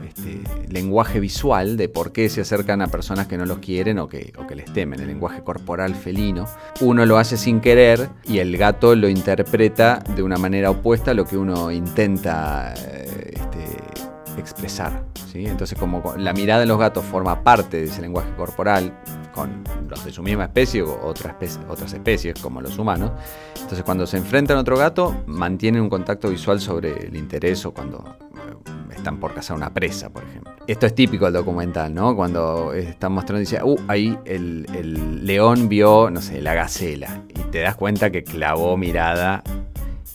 este, 0.06 0.42
lenguaje 0.70 1.20
visual, 1.20 1.78
de 1.78 1.90
por 1.90 2.12
qué 2.12 2.30
se 2.30 2.42
acercan 2.42 2.82
a 2.82 2.88
personas 2.88 3.28
que 3.28 3.38
no 3.38 3.46
los 3.46 3.60
quieren 3.60 4.00
o 4.00 4.08
que, 4.08 4.34
les 4.56 4.74
temen, 4.74 5.00
el 5.00 5.08
lenguaje 5.08 5.42
corporal 5.44 5.96
felino. 5.96 6.46
Uno 6.82 7.06
lo 7.06 7.18
hace 7.18 7.38
sin 7.38 7.60
querer 7.60 8.10
y 8.26 8.40
el 8.40 8.58
gato 8.58 8.96
lo 8.96 9.10
interpreta 9.10 10.00
de 10.16 10.24
una 10.24 10.38
manera 10.38 10.72
opuesta 10.72 11.12
a 11.12 11.14
lo 11.14 11.26
que 11.26 11.38
uno 11.38 11.72
intenta 11.72 12.74
eh, 12.78 13.34
este, 13.34 14.40
expresar. 14.40 15.04
Entonces, 15.48 15.78
como 15.78 16.02
la 16.18 16.34
mirada 16.34 16.62
de 16.62 16.66
los 16.66 16.78
gatos 16.78 17.06
forma 17.06 17.44
parte 17.44 17.78
de 17.78 17.84
ese 17.86 18.02
lenguaje 18.02 18.32
corporal, 18.36 18.94
con 19.34 19.64
los 19.88 20.04
de 20.04 20.12
su 20.12 20.24
misma 20.24 20.46
especie 20.46 20.82
o 20.82 21.06
otras 21.06 21.94
especies 21.94 22.40
como 22.42 22.62
los 22.62 22.78
humanos, 22.78 23.12
entonces 23.56 23.84
cuando 23.84 24.06
se 24.08 24.18
enfrentan 24.18 24.58
a 24.58 24.62
otro 24.62 24.78
gato, 24.78 25.24
mantienen 25.28 25.82
un 25.82 25.90
contacto 25.90 26.30
visual 26.30 26.60
sobre 26.60 27.08
el 27.08 27.16
interés 27.16 27.66
o 27.66 27.74
cuando 27.74 28.18
eh, 28.34 28.94
están 28.96 29.20
por 29.20 29.34
cazar 29.34 29.56
una 29.56 29.74
presa, 29.74 30.10
por 30.10 30.24
ejemplo. 30.24 30.52
Esto 30.68 30.86
es 30.86 30.96
típico 30.96 31.26
del 31.26 31.34
documental, 31.34 31.94
¿no? 31.94 32.16
Cuando 32.16 32.74
están 32.74 33.14
mostrando, 33.14 33.40
dice, 33.40 33.60
uh, 33.64 33.78
ahí 33.88 34.18
el 34.26 35.26
león 35.26 35.70
vio, 35.70 36.10
no 36.10 36.22
sé, 36.22 36.42
la 36.42 36.54
gacela. 36.54 37.24
Y 37.30 37.40
te 37.52 37.60
das 37.60 37.76
cuenta 37.76 38.12
que 38.12 38.24
clavó 38.24 38.78
mirada 38.78 39.44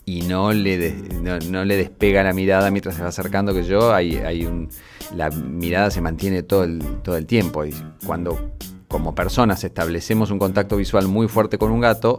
y 0.06 0.22
no 0.22 0.52
le, 0.52 0.94
no, 1.22 1.64
le 1.64 1.76
despega 1.76 2.22
la 2.22 2.32
mirada 2.32 2.70
mientras 2.70 2.96
se 2.96 3.02
va 3.02 3.08
acercando, 3.08 3.54
que 3.54 3.62
yo, 3.64 3.94
hay, 3.94 4.16
hay 4.16 4.44
un, 4.44 4.68
la 5.14 5.30
mirada 5.30 5.90
se 5.90 6.00
mantiene 6.00 6.42
todo 6.42 6.64
el, 6.64 6.80
todo 7.02 7.16
el 7.16 7.26
tiempo. 7.26 7.64
Y 7.64 7.74
cuando 8.06 8.52
como 8.88 9.14
personas 9.14 9.64
establecemos 9.64 10.30
un 10.30 10.38
contacto 10.38 10.76
visual 10.76 11.08
muy 11.08 11.26
fuerte 11.26 11.58
con 11.58 11.72
un 11.72 11.80
gato, 11.80 12.18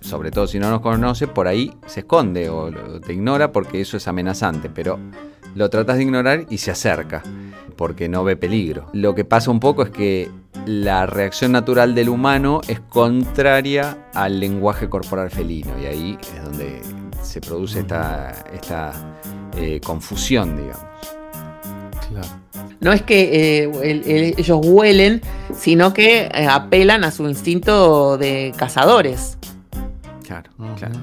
sobre 0.00 0.30
todo 0.30 0.46
si 0.46 0.58
no 0.58 0.70
nos 0.70 0.80
conoce, 0.80 1.26
por 1.26 1.48
ahí 1.48 1.72
se 1.86 2.00
esconde 2.00 2.48
o 2.48 2.70
te 3.00 3.12
ignora 3.12 3.52
porque 3.52 3.80
eso 3.80 3.96
es 3.96 4.08
amenazante, 4.08 4.70
pero 4.70 4.98
lo 5.54 5.68
tratas 5.68 5.96
de 5.96 6.04
ignorar 6.04 6.46
y 6.48 6.58
se 6.58 6.70
acerca 6.70 7.22
porque 7.76 8.08
no 8.08 8.24
ve 8.24 8.36
peligro. 8.36 8.86
Lo 8.92 9.14
que 9.14 9.24
pasa 9.24 9.50
un 9.50 9.60
poco 9.60 9.82
es 9.82 9.90
que 9.90 10.30
la 10.64 11.06
reacción 11.06 11.52
natural 11.52 11.94
del 11.94 12.08
humano 12.08 12.60
es 12.66 12.80
contraria 12.80 14.08
al 14.14 14.40
lenguaje 14.40 14.88
corporal 14.88 15.30
felino 15.30 15.78
y 15.80 15.86
ahí 15.86 16.18
es 16.20 16.44
donde 16.44 16.80
se 17.26 17.40
produce 17.40 17.80
esta, 17.80 18.30
esta 18.52 18.92
eh, 19.56 19.80
confusión, 19.84 20.56
digamos. 20.56 20.86
No 22.80 22.92
es 22.92 23.02
que 23.02 23.64
eh, 23.64 24.34
ellos 24.38 24.60
huelen, 24.62 25.20
sino 25.54 25.92
que 25.92 26.26
eh, 26.26 26.46
apelan 26.48 27.04
a 27.04 27.10
su 27.10 27.28
instinto 27.28 28.16
de 28.16 28.52
cazadores. 28.56 29.38
Claro, 30.24 30.50
claro. 30.78 30.94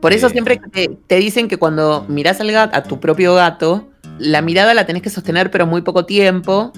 Por 0.00 0.12
eso 0.12 0.26
este 0.26 0.34
siempre 0.34 0.60
te, 1.06 1.16
dicen 1.16 1.48
que 1.48 1.56
cuando 1.56 2.04
miras 2.08 2.40
al 2.40 2.52
gato, 2.52 2.76
a 2.76 2.82
tu 2.82 3.00
propio 3.00 3.34
gato, 3.34 3.88
la 4.18 4.42
mirada 4.42 4.74
la 4.74 4.84
tenés 4.84 5.02
que 5.02 5.10
sostener 5.10 5.50
pero 5.50 5.66
muy 5.66 5.82
poco 5.82 6.04
tiempo 6.04 6.72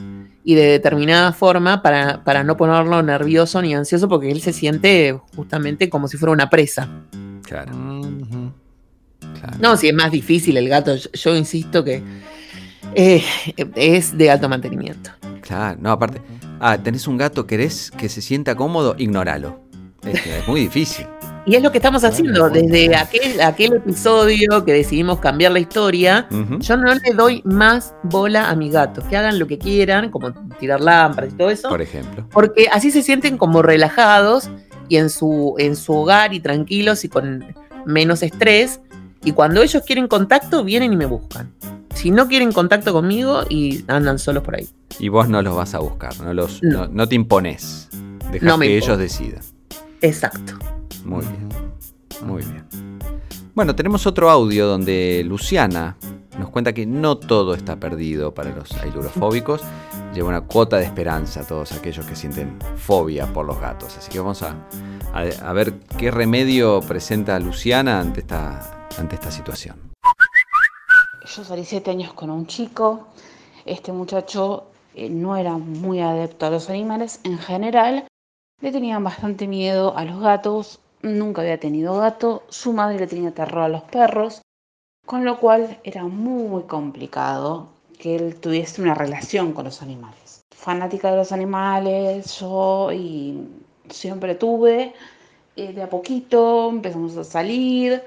y 0.45 0.55
de 0.55 0.67
determinada 0.67 1.33
forma 1.33 1.83
para, 1.83 2.23
para 2.25 2.45
no 2.45 2.57
ponerlo 2.57 3.03
nervioso 3.03 3.61
ni 3.61 3.75
ansioso 3.75 4.09
porque 4.09 4.31
él 4.31 4.41
se 4.41 4.53
siente 4.53 5.19
justamente 5.35 5.91
como 5.91 6.07
si 6.07 6.17
fuera 6.17 6.33
una 6.33 6.49
presa. 6.49 6.89
Claro. 7.43 7.73
No, 9.61 9.77
si 9.77 9.89
es 9.89 9.95
más 9.95 10.11
difícil 10.11 10.57
el 10.57 10.69
gato, 10.69 10.95
yo, 10.97 11.37
insisto 11.37 11.85
que 11.85 12.03
eh, 12.95 13.23
es 13.75 14.17
de 14.17 14.31
alto 14.31 14.49
mantenimiento. 14.49 15.11
Claro, 15.41 15.79
no, 15.81 15.93
aparte, 15.93 16.21
ah, 16.61 16.79
tenés 16.79 17.07
un 17.07 17.17
gato, 17.17 17.47
querés 17.47 17.91
que 17.91 18.09
se 18.09 18.21
sienta 18.21 18.55
cómodo, 18.55 18.95
ignóralo. 18.99 19.61
Es, 20.05 20.47
muy 20.47 20.61
difícil. 20.61 21.07
Y 21.47 21.57
es 21.57 21.63
lo 21.63 21.73
que 21.73 21.79
estamos 21.79 22.05
haciendo. 22.05 22.51
Desde 22.51 22.95
aquel, 22.95 23.41
aquel 23.41 23.73
episodio 23.77 24.67
que 24.67 24.75
decidimos 24.75 25.19
cambiar 25.19 25.53
la 25.53 25.61
historia, 25.61 26.29
yo 26.59 26.77
no 26.77 26.95
le 26.95 27.15
doy 27.15 27.41
más 27.47 27.95
bola 28.03 28.51
a 28.51 28.55
mi 28.55 28.69
gato. 28.69 29.03
Que 29.09 29.17
hagan 29.17 29.39
lo 29.39 29.47
que 29.47 29.57
quieran, 29.57 30.11
como 30.11 30.35
tirar 30.59 30.83
lámparas 30.83 31.33
y 31.33 31.37
todo 31.39 31.49
eso. 31.49 31.71
Por 31.71 31.81
ejemplo. 31.81 32.29
Porque 32.31 32.69
así 32.71 32.91
se 32.91 33.03
sienten 33.03 33.39
como 33.39 33.63
relajados 33.63 34.51
y 34.91 34.99
en 34.99 35.09
su, 35.09 35.55
en 35.57 35.75
su 35.75 35.95
hogar 35.95 36.35
y 36.35 36.41
tranquilos 36.41 37.05
y 37.05 37.09
con 37.09 37.47
menos 37.87 38.23
estrés. 38.23 38.81
Y 39.25 39.33
cuando 39.33 39.63
ellos 39.63 39.83
quieren 39.85 40.09
contacto, 40.09 40.65
vienen 40.65 40.93
y 40.93 40.97
me 40.97 41.07
buscan. 41.07 41.53
Si 41.95 42.11
no 42.11 42.29
quieren 42.29 42.53
contacto 42.53 42.93
conmigo 42.93 43.43
y 43.49 43.85
andan 43.89 44.19
solos 44.19 44.43
por 44.43 44.57
ahí. 44.57 44.69
Y 44.99 45.09
vos 45.09 45.29
no 45.29 45.43
los 45.43 45.57
vas 45.57 45.75
a 45.75 45.81
buscar, 45.81 46.19
no, 46.21 46.33
los, 46.33 46.63
no. 46.63 47.09
te 47.09 47.15
impones. 47.15 47.89
Dejas 48.31 48.59
que 48.59 48.77
ellos 48.77 48.99
decidan. 48.99 49.41
Exacto. 50.01 50.55
Muy 51.05 51.25
bien. 51.25 51.49
Muy 52.25 52.43
bien. 52.43 52.65
Bueno, 53.55 53.75
tenemos 53.75 54.07
otro 54.07 54.31
audio 54.31 54.67
donde 54.67 55.25
Luciana 55.27 55.97
nos 56.39 56.51
cuenta 56.51 56.73
que 56.73 56.87
no 56.87 57.17
todo 57.19 57.55
está 57.55 57.81
perdido 57.81 58.33
para 58.33 58.55
los 58.55 58.73
ailurofóbicos. 58.75 59.63
Lleva 60.15 60.29
una 60.29 60.43
cuota 60.43 60.77
de 60.77 60.85
esperanza 60.85 61.41
a 61.41 61.47
todos 61.47 61.73
aquellos 61.73 62.07
que 62.07 62.15
sienten 62.15 62.57
fobia 62.77 63.27
por 63.33 63.45
los 63.45 63.61
gatos. 63.61 63.97
Así 63.99 64.11
que 64.11 64.21
vamos 64.21 64.43
a, 64.43 64.55
a 65.13 65.53
ver 65.53 65.75
qué 65.99 66.11
remedio 66.11 66.81
presenta 66.81 67.39
Luciana 67.41 68.01
ante 68.01 68.21
esta 68.21 68.78
ante 68.99 69.15
esta 69.15 69.31
situación. 69.31 69.77
Yo 71.25 71.45
salí 71.45 71.65
siete 71.65 71.91
años 71.91 72.13
con 72.13 72.31
un 72.31 72.47
chico. 72.47 73.09
Este 73.65 73.93
muchacho 73.93 74.67
eh, 74.95 75.09
no 75.09 75.37
era 75.37 75.57
muy 75.57 76.01
adepto 76.01 76.47
a 76.47 76.51
los 76.51 76.69
animales 76.71 77.21
en 77.25 77.39
general. 77.39 78.07
Le 78.61 78.73
tenían 78.73 79.05
bastante 79.05 79.47
miedo 79.47 79.97
a 79.97 80.05
los 80.05 80.21
gatos. 80.21 80.81
Nunca 81.03 81.43
había 81.43 81.61
tenido 81.61 81.97
gato. 81.97 82.43
Su 82.49 82.73
madre 82.73 82.99
le 82.99 83.07
tenía 83.07 83.33
terror 83.33 83.63
a 83.63 83.69
los 83.69 83.83
perros. 83.83 84.43
Con 85.07 85.25
lo 85.25 85.39
cual 85.39 85.79
era 85.85 86.05
muy 86.05 86.65
complicado 86.65 87.69
que 87.99 88.17
él 88.17 88.37
tuviese 88.37 88.83
una 88.83 88.95
relación 88.95 89.53
con 89.53 89.65
los 89.65 89.81
animales. 89.81 90.43
Fanática 90.55 91.11
de 91.11 91.17
los 91.17 91.33
animales, 91.33 92.39
yo 92.41 92.91
y 92.93 93.47
siempre 93.91 94.35
tuve. 94.35 94.95
Eh, 95.57 95.73
de 95.73 95.83
a 95.83 95.91
poquito 95.91 96.69
empezamos 96.71 97.17
a 97.17 97.25
salir 97.25 98.03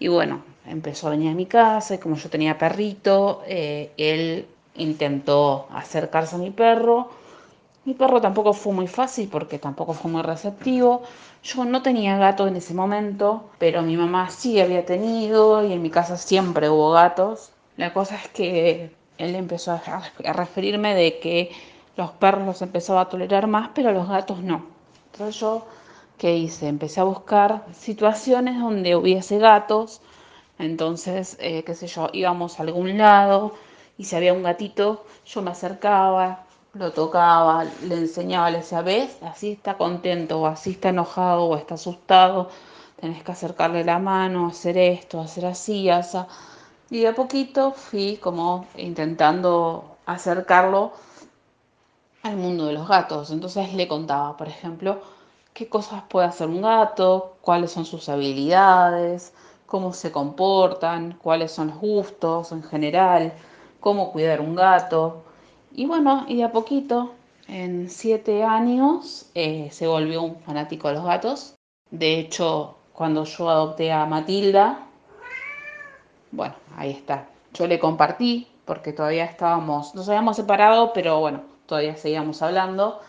y 0.00 0.08
bueno, 0.08 0.42
empezó 0.66 1.06
a 1.06 1.10
venir 1.10 1.30
a 1.30 1.34
mi 1.34 1.46
casa 1.46 1.94
y 1.94 1.98
como 1.98 2.16
yo 2.16 2.30
tenía 2.30 2.56
perrito, 2.56 3.42
eh, 3.46 3.92
él 3.98 4.46
intentó 4.76 5.68
acercarse 5.72 6.36
a 6.36 6.38
mi 6.38 6.50
perro. 6.50 7.10
Mi 7.84 7.92
perro 7.92 8.20
tampoco 8.20 8.54
fue 8.54 8.72
muy 8.72 8.88
fácil 8.88 9.28
porque 9.30 9.58
tampoco 9.58 9.92
fue 9.92 10.10
muy 10.10 10.22
receptivo. 10.22 11.02
Yo 11.42 11.66
no 11.66 11.82
tenía 11.82 12.16
gato 12.16 12.48
en 12.48 12.56
ese 12.56 12.72
momento, 12.72 13.50
pero 13.58 13.82
mi 13.82 13.96
mamá 13.96 14.30
sí 14.30 14.58
había 14.58 14.86
tenido 14.86 15.64
y 15.66 15.74
en 15.74 15.82
mi 15.82 15.90
casa 15.90 16.16
siempre 16.16 16.70
hubo 16.70 16.92
gatos. 16.92 17.50
La 17.76 17.92
cosa 17.92 18.16
es 18.16 18.28
que 18.28 18.94
él 19.18 19.34
empezó 19.34 19.72
a 19.72 20.32
referirme 20.32 20.94
de 20.94 21.18
que 21.18 21.50
los 21.96 22.10
perros 22.12 22.46
los 22.46 22.62
empezaba 22.62 23.02
a 23.02 23.08
tolerar 23.10 23.46
más, 23.46 23.70
pero 23.74 23.92
los 23.92 24.08
gatos 24.08 24.42
no. 24.42 24.64
Entonces 25.12 25.38
yo 25.38 25.66
¿qué 26.20 26.36
hice? 26.36 26.68
Empecé 26.68 27.00
a 27.00 27.04
buscar 27.04 27.64
situaciones 27.72 28.60
donde 28.60 28.94
hubiese 28.94 29.38
gatos. 29.38 30.02
Entonces, 30.58 31.36
eh, 31.40 31.64
qué 31.64 31.74
sé 31.74 31.86
yo, 31.86 32.10
íbamos 32.12 32.60
a 32.60 32.62
algún 32.64 32.98
lado 32.98 33.54
y 33.96 34.04
si 34.04 34.16
había 34.16 34.34
un 34.34 34.42
gatito, 34.42 35.04
yo 35.24 35.40
me 35.42 35.50
acercaba, 35.50 36.44
lo 36.74 36.92
tocaba, 36.92 37.64
le 37.64 37.94
enseñaba, 37.96 38.50
le 38.50 38.58
decía, 38.58 38.82
¿ves? 38.82 39.16
Así 39.22 39.52
está 39.52 39.78
contento, 39.78 40.42
o 40.42 40.46
así 40.46 40.72
está 40.72 40.90
enojado, 40.90 41.44
o 41.44 41.56
está 41.56 41.74
asustado. 41.76 42.50
Tenés 43.00 43.22
que 43.24 43.32
acercarle 43.32 43.82
la 43.84 43.98
mano, 43.98 44.48
hacer 44.48 44.76
esto, 44.76 45.20
hacer 45.20 45.46
así, 45.46 45.88
así. 45.88 46.18
Y 46.90 47.00
de 47.00 47.08
a 47.08 47.14
poquito 47.14 47.72
fui 47.72 48.18
como 48.18 48.66
intentando 48.76 49.96
acercarlo 50.06 50.92
al 52.22 52.36
mundo 52.36 52.66
de 52.66 52.74
los 52.74 52.86
gatos. 52.88 53.30
Entonces 53.30 53.72
le 53.74 53.88
contaba, 53.88 54.36
por 54.36 54.48
ejemplo, 54.48 55.00
qué 55.60 55.68
cosas 55.68 56.02
puede 56.08 56.26
hacer 56.26 56.48
un 56.48 56.62
gato, 56.62 57.36
cuáles 57.42 57.70
son 57.70 57.84
sus 57.84 58.08
habilidades, 58.08 59.34
cómo 59.66 59.92
se 59.92 60.10
comportan, 60.10 61.18
cuáles 61.22 61.52
son 61.52 61.68
los 61.68 61.76
gustos 61.76 62.50
en 62.52 62.62
general, 62.62 63.34
cómo 63.78 64.10
cuidar 64.10 64.40
un 64.40 64.54
gato. 64.54 65.22
Y 65.72 65.84
bueno, 65.84 66.24
y 66.28 66.36
de 66.36 66.44
a 66.44 66.52
poquito, 66.52 67.12
en 67.46 67.90
siete 67.90 68.42
años, 68.42 69.26
eh, 69.34 69.68
se 69.70 69.86
volvió 69.86 70.22
un 70.22 70.36
fanático 70.36 70.88
de 70.88 70.94
los 70.94 71.04
gatos. 71.04 71.54
De 71.90 72.18
hecho, 72.18 72.76
cuando 72.94 73.24
yo 73.24 73.50
adopté 73.50 73.92
a 73.92 74.06
Matilda, 74.06 74.86
bueno, 76.32 76.54
ahí 76.74 76.92
está. 76.92 77.28
Yo 77.52 77.66
le 77.66 77.78
compartí, 77.78 78.48
porque 78.64 78.94
todavía 78.94 79.26
estábamos, 79.26 79.94
nos 79.94 80.08
habíamos 80.08 80.36
separado, 80.36 80.94
pero 80.94 81.20
bueno, 81.20 81.42
todavía 81.66 81.98
seguíamos 81.98 82.40
hablando 82.40 83.02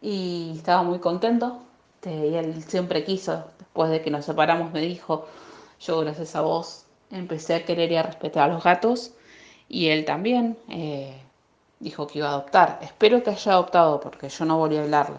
y 0.00 0.54
estaba 0.56 0.82
muy 0.82 0.98
contento. 0.98 1.63
Y 2.10 2.34
él 2.34 2.62
siempre 2.62 3.04
quiso, 3.04 3.44
después 3.58 3.90
de 3.90 4.02
que 4.02 4.10
nos 4.10 4.24
separamos, 4.24 4.72
me 4.72 4.80
dijo, 4.80 5.26
yo 5.80 6.00
gracias 6.00 6.36
a 6.36 6.42
vos 6.42 6.84
empecé 7.10 7.54
a 7.54 7.64
querer 7.64 7.92
y 7.92 7.96
a 7.96 8.02
respetar 8.02 8.50
a 8.50 8.54
los 8.54 8.64
gatos 8.64 9.12
y 9.68 9.88
él 9.88 10.04
también. 10.04 10.56
Eh, 10.68 11.14
dijo 11.80 12.06
que 12.06 12.18
iba 12.18 12.28
a 12.28 12.32
adoptar. 12.32 12.78
Espero 12.82 13.22
que 13.22 13.30
haya 13.30 13.52
adoptado 13.52 14.00
porque 14.00 14.28
yo 14.28 14.44
no 14.44 14.58
volví 14.58 14.76
a 14.76 14.82
hablarle. 14.82 15.16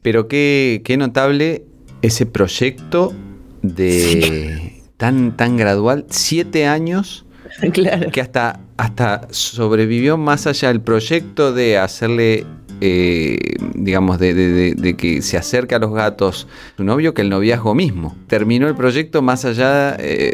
Pero 0.00 0.26
qué, 0.26 0.82
qué 0.84 0.96
notable 0.96 1.64
ese 2.00 2.26
proyecto 2.26 3.12
de 3.60 4.82
tan, 4.96 5.36
tan 5.36 5.56
gradual, 5.56 6.06
siete 6.08 6.66
años, 6.66 7.24
Claro. 7.72 8.10
que 8.10 8.20
hasta, 8.20 8.60
hasta 8.76 9.28
sobrevivió 9.30 10.16
más 10.16 10.46
allá 10.46 10.68
del 10.68 10.80
proyecto 10.80 11.52
de 11.52 11.78
hacerle, 11.78 12.46
eh, 12.84 13.38
digamos, 13.74 14.18
de, 14.18 14.34
de- 14.34 14.48
de- 14.52 14.74
de 14.74 14.94
que 14.96 15.22
se 15.22 15.36
acerque 15.38 15.76
a 15.76 15.78
los 15.78 15.92
gatos 15.94 16.48
su 16.76 16.82
novio, 16.82 17.14
que 17.14 17.22
el 17.22 17.28
noviazgo 17.30 17.76
mismo. 17.76 18.16
Terminó 18.26 18.66
el 18.66 18.74
proyecto 18.74 19.22
más 19.22 19.44
allá 19.44 19.94
eh, 20.00 20.32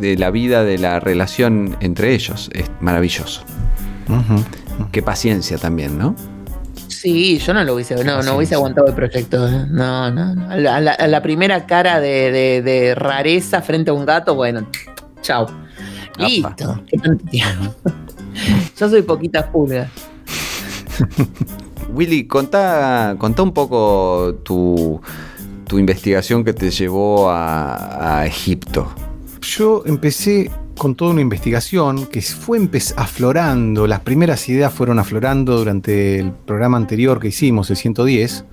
de 0.00 0.16
la 0.16 0.30
vida, 0.30 0.64
de 0.64 0.78
la 0.78 1.00
relación 1.00 1.76
entre 1.80 2.14
ellos. 2.14 2.48
Es 2.54 2.70
maravilloso. 2.80 3.42
Qué 4.90 5.02
paciencia 5.02 5.58
también, 5.58 5.98
¿no? 5.98 6.16
Sí, 6.88 7.38
yo 7.38 7.52
no 7.52 7.62
lo 7.64 7.74
hubiese, 7.74 8.02
no, 8.04 8.22
no 8.22 8.36
hubiese 8.36 8.54
aguantado 8.54 8.86
el 8.86 8.94
proyecto. 8.94 9.46
¿eh? 9.46 9.66
No, 9.70 10.10
no, 10.10 10.34
no. 10.34 10.50
A 10.50 10.56
la, 10.56 10.92
a 11.16 11.22
primera 11.22 11.66
cara 11.66 12.00
de, 12.00 12.30
de- 12.32 12.62
de 12.62 12.94
rareza 12.94 13.60
frente 13.60 13.90
a 13.90 13.94
un 13.94 14.06
gato, 14.06 14.34
bueno, 14.34 14.66
chao. 15.20 15.46
Listo. 16.18 16.82
Yo 18.78 18.88
soy 18.88 19.02
poquita 19.02 19.50
pulga. 19.52 19.90
Willy, 21.92 22.26
contá, 22.26 23.16
contá 23.18 23.42
un 23.42 23.52
poco 23.52 24.36
tu, 24.42 25.00
tu 25.66 25.78
investigación 25.78 26.44
que 26.44 26.52
te 26.52 26.70
llevó 26.70 27.30
a, 27.30 28.20
a 28.20 28.26
Egipto. 28.26 28.88
Yo 29.40 29.82
empecé 29.84 30.50
con 30.78 30.94
toda 30.94 31.12
una 31.12 31.20
investigación 31.20 32.06
que 32.06 32.22
fue 32.22 32.58
aflorando, 32.96 33.86
las 33.86 34.00
primeras 34.00 34.48
ideas 34.48 34.72
fueron 34.72 34.98
aflorando 34.98 35.58
durante 35.58 36.18
el 36.18 36.32
programa 36.32 36.76
anterior 36.76 37.20
que 37.20 37.28
hicimos, 37.28 37.70
el 37.70 37.76
110, 37.76 38.44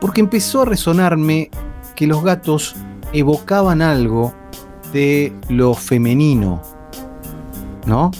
porque 0.00 0.20
empezó 0.20 0.62
a 0.62 0.64
resonarme 0.64 1.50
que 1.94 2.06
los 2.06 2.24
gatos 2.24 2.76
evocaban 3.12 3.82
algo 3.82 4.34
de 4.92 5.32
lo 5.48 5.74
femenino, 5.74 6.62
¿no? 7.86 8.10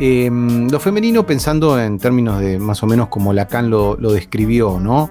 Em, 0.00 0.68
lo 0.70 0.80
femenino 0.80 1.24
pensando 1.24 1.80
en 1.80 1.98
términos 1.98 2.40
de 2.40 2.58
más 2.58 2.82
o 2.82 2.86
menos 2.86 3.08
como 3.08 3.32
Lacan 3.32 3.70
lo, 3.70 3.96
lo 3.98 4.12
describió, 4.12 4.80
¿no? 4.80 5.10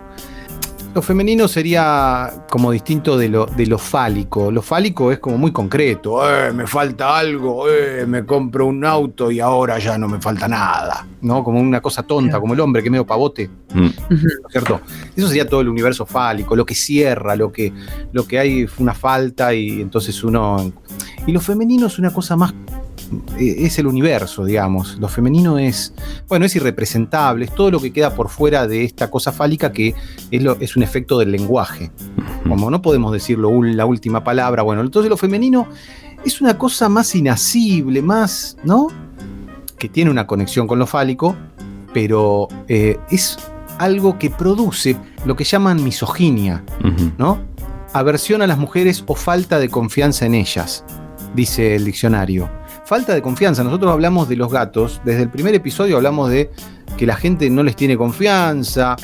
Lo 0.94 1.02
femenino 1.02 1.48
sería 1.48 2.32
como 2.52 2.70
distinto 2.72 3.18
de 3.18 3.28
lo, 3.28 3.48
de 3.48 3.66
lo 3.66 3.80
fálico. 3.80 4.52
Lo 4.52 4.62
fálico 4.62 5.12
es 5.12 5.18
como 5.18 5.40
muy 5.40 5.52
concreto. 5.52 6.22
"Eh, 6.30 6.52
me 6.54 6.68
falta 6.68 7.18
algo, 7.18 7.68
eh, 7.68 8.06
me 8.06 8.24
compro 8.26 8.68
un 8.68 8.86
auto 8.86 9.32
y 9.32 9.40
ahora 9.40 9.80
ya 9.80 9.98
no 9.98 10.08
me 10.08 10.22
falta 10.22 10.48
nada. 10.48 11.08
¿No? 11.22 11.44
Como 11.44 11.60
una 11.60 11.82
cosa 11.82 12.04
tonta, 12.04 12.40
como 12.40 12.54
el 12.54 12.60
hombre 12.60 12.84
que 12.84 12.90
es 12.90 12.92
medio 12.92 13.08
pavote. 13.08 13.50
¿no 13.74 13.88
es 13.88 13.96
¿Cierto? 14.52 14.82
Eso 15.16 15.28
sería 15.30 15.48
todo 15.50 15.62
el 15.62 15.70
universo 15.70 16.06
fálico, 16.06 16.56
lo 16.56 16.64
que 16.66 16.76
cierra, 16.76 17.36
lo 17.36 17.52
que, 17.52 17.74
lo 18.12 18.28
que 18.28 18.38
hay 18.38 18.68
fue 18.68 18.84
una 18.84 18.94
falta 18.94 19.52
y 19.56 19.82
entonces 19.82 20.24
uno. 20.24 20.72
Y 21.26 21.32
lo 21.32 21.40
femenino 21.42 21.88
es 21.88 21.98
una 21.98 22.14
cosa 22.14 22.36
más. 22.36 22.54
Eh, 23.40 23.56
Es 23.60 23.80
el 23.80 23.88
universo, 23.88 24.46
digamos. 24.46 24.98
Lo 25.00 25.08
femenino 25.08 25.58
es. 25.58 25.94
Bueno, 26.28 26.46
es 26.46 26.56
irrepresentable, 26.56 27.46
es 27.46 27.54
todo 27.56 27.72
lo 27.72 27.80
que 27.80 27.92
queda 27.94 28.16
por 28.16 28.30
fuera 28.30 28.68
de 28.68 28.84
esta 28.84 29.10
cosa 29.12 29.32
fálica 29.32 29.72
que 29.72 29.94
es, 30.32 30.42
lo- 30.44 30.58
es 30.60 30.76
un 30.76 30.84
efecto 30.84 31.18
del 31.20 31.32
lenguaje. 31.32 31.92
Como 32.48 32.70
no 32.72 32.82
podemos 32.82 33.12
decirlo 33.14 33.52
la 33.64 33.86
última 33.86 34.24
palabra, 34.24 34.64
bueno, 34.64 34.82
entonces 34.82 35.10
lo 35.10 35.18
femenino 35.18 35.68
es 36.26 36.42
una 36.42 36.58
cosa 36.58 36.90
más 36.90 37.14
inacible, 37.16 38.02
más, 38.02 38.58
¿no? 38.64 38.88
Que 39.78 39.90
tiene 39.90 40.10
una 40.12 40.26
conexión 40.28 40.68
con 40.68 40.80
lo 40.80 40.88
fálico, 40.88 41.36
pero 41.94 42.48
eh, 42.68 42.98
es 43.12 43.38
algo 43.80 44.18
que 44.20 44.30
produce 44.30 44.96
lo 45.26 45.36
que 45.36 45.44
llaman 45.44 45.84
misoginia, 45.84 46.64
¿no? 47.18 47.40
Aversión 47.94 48.42
a 48.42 48.48
las 48.48 48.58
mujeres 48.58 49.04
o 49.08 49.16
falta 49.16 49.60
de 49.60 49.70
confianza 49.70 50.26
en 50.26 50.34
ellas, 50.36 50.84
dice 51.36 51.76
el 51.76 51.86
diccionario. 51.86 52.50
Falta 52.94 53.16
de 53.16 53.24
confianza, 53.24 53.64
nosotros 53.64 53.92
hablamos 53.92 54.30
de 54.30 54.36
los 54.36 54.52
gatos, 54.52 55.02
desde 55.04 55.24
el 55.24 55.30
primer 55.32 55.56
episodio 55.56 55.96
hablamos 55.96 56.30
de 56.30 56.52
que 56.96 57.08
la 57.08 57.16
gente 57.16 57.50
no 57.50 57.64
les 57.64 57.76
tiene 57.76 57.98
confianza, 57.98 58.96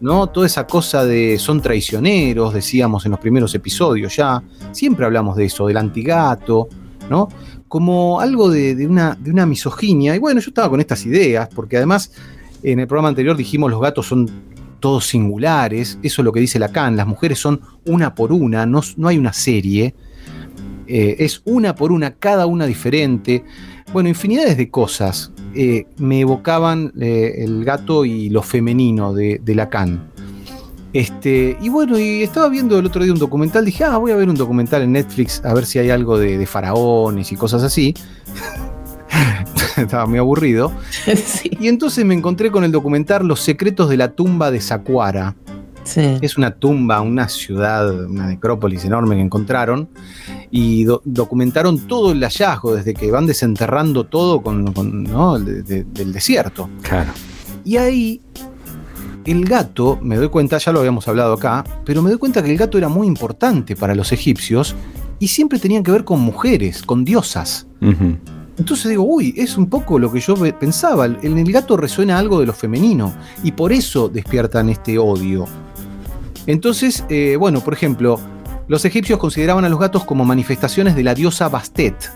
¿no? 0.00 0.28
Toda 0.28 0.46
esa 0.46 0.66
cosa 0.66 1.04
de 1.04 1.38
son 1.38 1.60
traicioneros, 1.60 2.54
decíamos 2.54 3.04
en 3.04 3.10
los 3.10 3.20
primeros 3.20 3.54
episodios 3.54 4.16
ya. 4.16 4.42
Siempre 4.72 5.04
hablamos 5.04 5.36
de 5.36 5.44
eso, 5.44 5.66
del 5.66 5.76
antigato, 5.76 6.70
¿no? 7.10 7.28
Como 7.68 8.18
algo 8.18 8.48
de, 8.48 8.74
de 8.74 8.86
una, 8.86 9.14
de 9.14 9.30
una 9.30 9.44
misoginia. 9.44 10.16
Y 10.16 10.18
bueno, 10.20 10.40
yo 10.40 10.48
estaba 10.48 10.70
con 10.70 10.80
estas 10.80 11.04
ideas, 11.04 11.50
porque 11.54 11.76
además 11.76 12.12
en 12.62 12.80
el 12.80 12.86
programa 12.86 13.10
anterior 13.10 13.36
dijimos 13.36 13.70
los 13.70 13.82
gatos 13.82 14.06
son 14.06 14.26
todos 14.80 15.04
singulares, 15.04 15.98
eso 16.02 16.22
es 16.22 16.24
lo 16.24 16.32
que 16.32 16.40
dice 16.40 16.58
Lacan, 16.58 16.96
las 16.96 17.06
mujeres 17.06 17.40
son 17.40 17.60
una 17.84 18.14
por 18.14 18.32
una, 18.32 18.64
no, 18.64 18.80
no 18.96 19.08
hay 19.08 19.18
una 19.18 19.34
serie, 19.34 19.94
eh, 20.86 21.16
es 21.18 21.42
una 21.44 21.74
por 21.74 21.92
una, 21.92 22.14
cada 22.14 22.46
una 22.46 22.66
diferente. 22.66 23.44
Bueno, 23.92 24.08
infinidades 24.08 24.56
de 24.56 24.70
cosas 24.70 25.32
eh, 25.54 25.86
me 25.98 26.20
evocaban 26.20 26.92
eh, 27.00 27.34
el 27.38 27.64
gato 27.64 28.04
y 28.04 28.28
lo 28.30 28.42
femenino 28.42 29.12
de, 29.12 29.40
de 29.42 29.54
Lacan. 29.54 30.10
Este, 30.92 31.56
y 31.60 31.68
bueno, 31.68 31.98
y 31.98 32.22
estaba 32.22 32.48
viendo 32.48 32.78
el 32.78 32.86
otro 32.86 33.02
día 33.02 33.12
un 33.12 33.18
documental, 33.18 33.64
dije, 33.64 33.82
ah, 33.82 33.96
voy 33.96 34.12
a 34.12 34.16
ver 34.16 34.28
un 34.28 34.36
documental 34.36 34.82
en 34.82 34.92
Netflix 34.92 35.44
a 35.44 35.52
ver 35.52 35.66
si 35.66 35.80
hay 35.80 35.90
algo 35.90 36.18
de, 36.18 36.38
de 36.38 36.46
faraones 36.46 37.32
y 37.32 37.36
cosas 37.36 37.64
así. 37.64 37.94
estaba 39.76 40.06
muy 40.06 40.18
aburrido. 40.18 40.72
Y 41.60 41.68
entonces 41.68 42.04
me 42.04 42.14
encontré 42.14 42.50
con 42.50 42.64
el 42.64 42.72
documental 42.72 43.26
Los 43.26 43.40
secretos 43.40 43.88
de 43.88 43.96
la 43.96 44.12
tumba 44.12 44.50
de 44.50 44.60
Es 46.22 46.36
una 46.38 46.50
tumba, 46.52 47.00
una 47.02 47.28
ciudad, 47.28 48.04
una 48.06 48.26
necrópolis 48.26 48.84
enorme 48.84 49.16
que 49.16 49.22
encontraron 49.22 49.88
y 50.50 50.84
do- 50.84 51.02
documentaron 51.04 51.78
todo 51.86 52.12
el 52.12 52.20
hallazgo 52.22 52.74
desde 52.74 52.94
que 52.94 53.10
van 53.10 53.26
desenterrando 53.26 54.04
todo 54.04 54.42
con, 54.42 54.72
con, 54.72 55.04
¿no? 55.04 55.38
de- 55.38 55.62
de- 55.62 55.84
del 55.84 56.12
desierto. 56.12 56.68
Claro. 56.82 57.12
Y 57.64 57.76
ahí 57.76 58.20
el 59.26 59.44
gato, 59.46 59.98
me 60.02 60.16
doy 60.16 60.28
cuenta, 60.28 60.58
ya 60.58 60.72
lo 60.72 60.80
habíamos 60.80 61.06
hablado 61.08 61.34
acá, 61.34 61.64
pero 61.84 62.02
me 62.02 62.10
doy 62.10 62.18
cuenta 62.18 62.42
que 62.42 62.50
el 62.50 62.58
gato 62.58 62.76
era 62.78 62.88
muy 62.88 63.06
importante 63.06 63.74
para 63.76 63.94
los 63.94 64.12
egipcios 64.12 64.74
y 65.18 65.28
siempre 65.28 65.58
tenían 65.58 65.82
que 65.82 65.90
ver 65.90 66.04
con 66.04 66.20
mujeres, 66.20 66.82
con 66.82 67.04
diosas. 67.04 67.66
Entonces 68.56 68.88
digo, 68.90 69.02
uy, 69.02 69.34
es 69.36 69.56
un 69.56 69.68
poco 69.68 69.98
lo 69.98 70.12
que 70.12 70.20
yo 70.20 70.34
pe- 70.36 70.52
pensaba. 70.52 71.06
En 71.06 71.38
el 71.38 71.50
gato 71.52 71.76
resuena 71.76 72.18
algo 72.18 72.38
de 72.40 72.46
lo 72.46 72.52
femenino 72.52 73.12
y 73.42 73.50
por 73.52 73.72
eso 73.72 74.08
despiertan 74.08 74.68
este 74.68 74.96
odio. 74.98 75.46
Entonces, 76.46 77.04
eh, 77.08 77.36
bueno, 77.38 77.60
por 77.60 77.72
ejemplo, 77.74 78.18
los 78.68 78.84
egipcios 78.84 79.18
consideraban 79.18 79.64
a 79.64 79.68
los 79.68 79.78
gatos 79.78 80.04
como 80.04 80.24
manifestaciones 80.24 80.96
de 80.96 81.02
la 81.02 81.14
diosa 81.14 81.48
Bastet. 81.48 82.10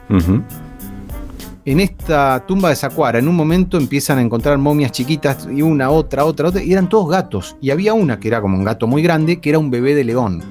En 1.65 1.81
esta 1.81 2.45
tumba 2.47 2.71
de 2.71 2.77
Saqqara, 2.77 3.19
en 3.19 3.29
un 3.29 3.37
momento 3.37 3.77
empiezan 3.77 4.19
a 4.19 4.23
encontrar 4.23 4.57
momias 4.57 4.91
chiquitas 4.91 5.47
y 5.55 5.61
una, 5.61 5.91
otra, 5.91 6.25
otra, 6.25 6.49
otra, 6.49 6.63
y 6.63 6.73
eran 6.73 6.89
todos 6.89 7.11
gatos. 7.11 7.57
Y 7.61 7.71
había 7.71 7.93
una 7.93 8.19
que 8.19 8.29
era 8.29 8.41
como 8.41 8.57
un 8.57 8.65
gato 8.65 8.87
muy 8.87 9.03
grande, 9.03 9.39
que 9.41 9.51
era 9.51 9.59
un 9.59 9.71
bebé 9.71 9.95
de 9.95 10.05
león. 10.05 10.43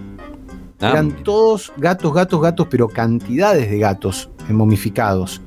Ah, 0.80 0.92
Eran 0.92 1.24
todos 1.24 1.74
gatos, 1.78 2.14
gatos, 2.14 2.40
gatos, 2.40 2.68
pero 2.70 2.88
cantidades 2.88 3.68
de 3.72 3.80
gatos 3.80 4.30
momificados, 4.48 5.42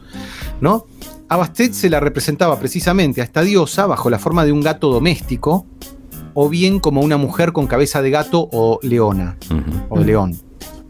¿no? 0.61 0.87
A 1.28 1.37
Bastet 1.37 1.72
se 1.72 1.89
la 1.89 2.01
representaba 2.01 2.59
precisamente 2.59 3.20
a 3.20 3.24
esta 3.24 3.43
diosa 3.43 3.87
bajo 3.87 4.11
la 4.11 4.18
forma 4.18 4.45
de 4.45 4.51
un 4.51 4.62
gato 4.62 4.91
doméstico, 4.91 5.66
o 6.35 6.49
bien 6.49 6.81
como 6.81 7.01
una 7.01 7.16
mujer 7.16 7.53
con 7.53 7.66
cabeza 7.66 8.03
de 8.03 8.11
gato 8.11 8.49
o 8.53 8.78
leona, 8.83 9.37
o 9.89 9.99
león, 9.99 10.37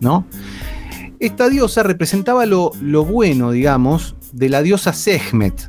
¿no? 0.00 0.26
Esta 1.18 1.48
diosa 1.48 1.82
representaba 1.82 2.46
lo, 2.46 2.72
lo 2.80 3.04
bueno, 3.04 3.50
digamos, 3.50 4.16
de 4.32 4.48
la 4.48 4.62
diosa 4.62 4.92
Sekhmet, 4.92 5.68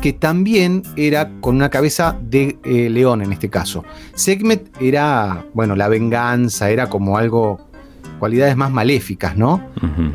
que 0.00 0.12
también 0.12 0.82
era 0.96 1.30
con 1.40 1.54
una 1.54 1.70
cabeza 1.70 2.18
de 2.20 2.58
eh, 2.64 2.90
león 2.90 3.22
en 3.22 3.32
este 3.32 3.48
caso. 3.48 3.84
Sekhmet 4.14 4.68
era, 4.80 5.46
bueno, 5.54 5.76
la 5.76 5.88
venganza, 5.88 6.70
era 6.70 6.88
como 6.88 7.16
algo, 7.16 7.68
cualidades 8.18 8.56
más 8.56 8.72
maléficas, 8.72 9.36
¿no? 9.36 9.64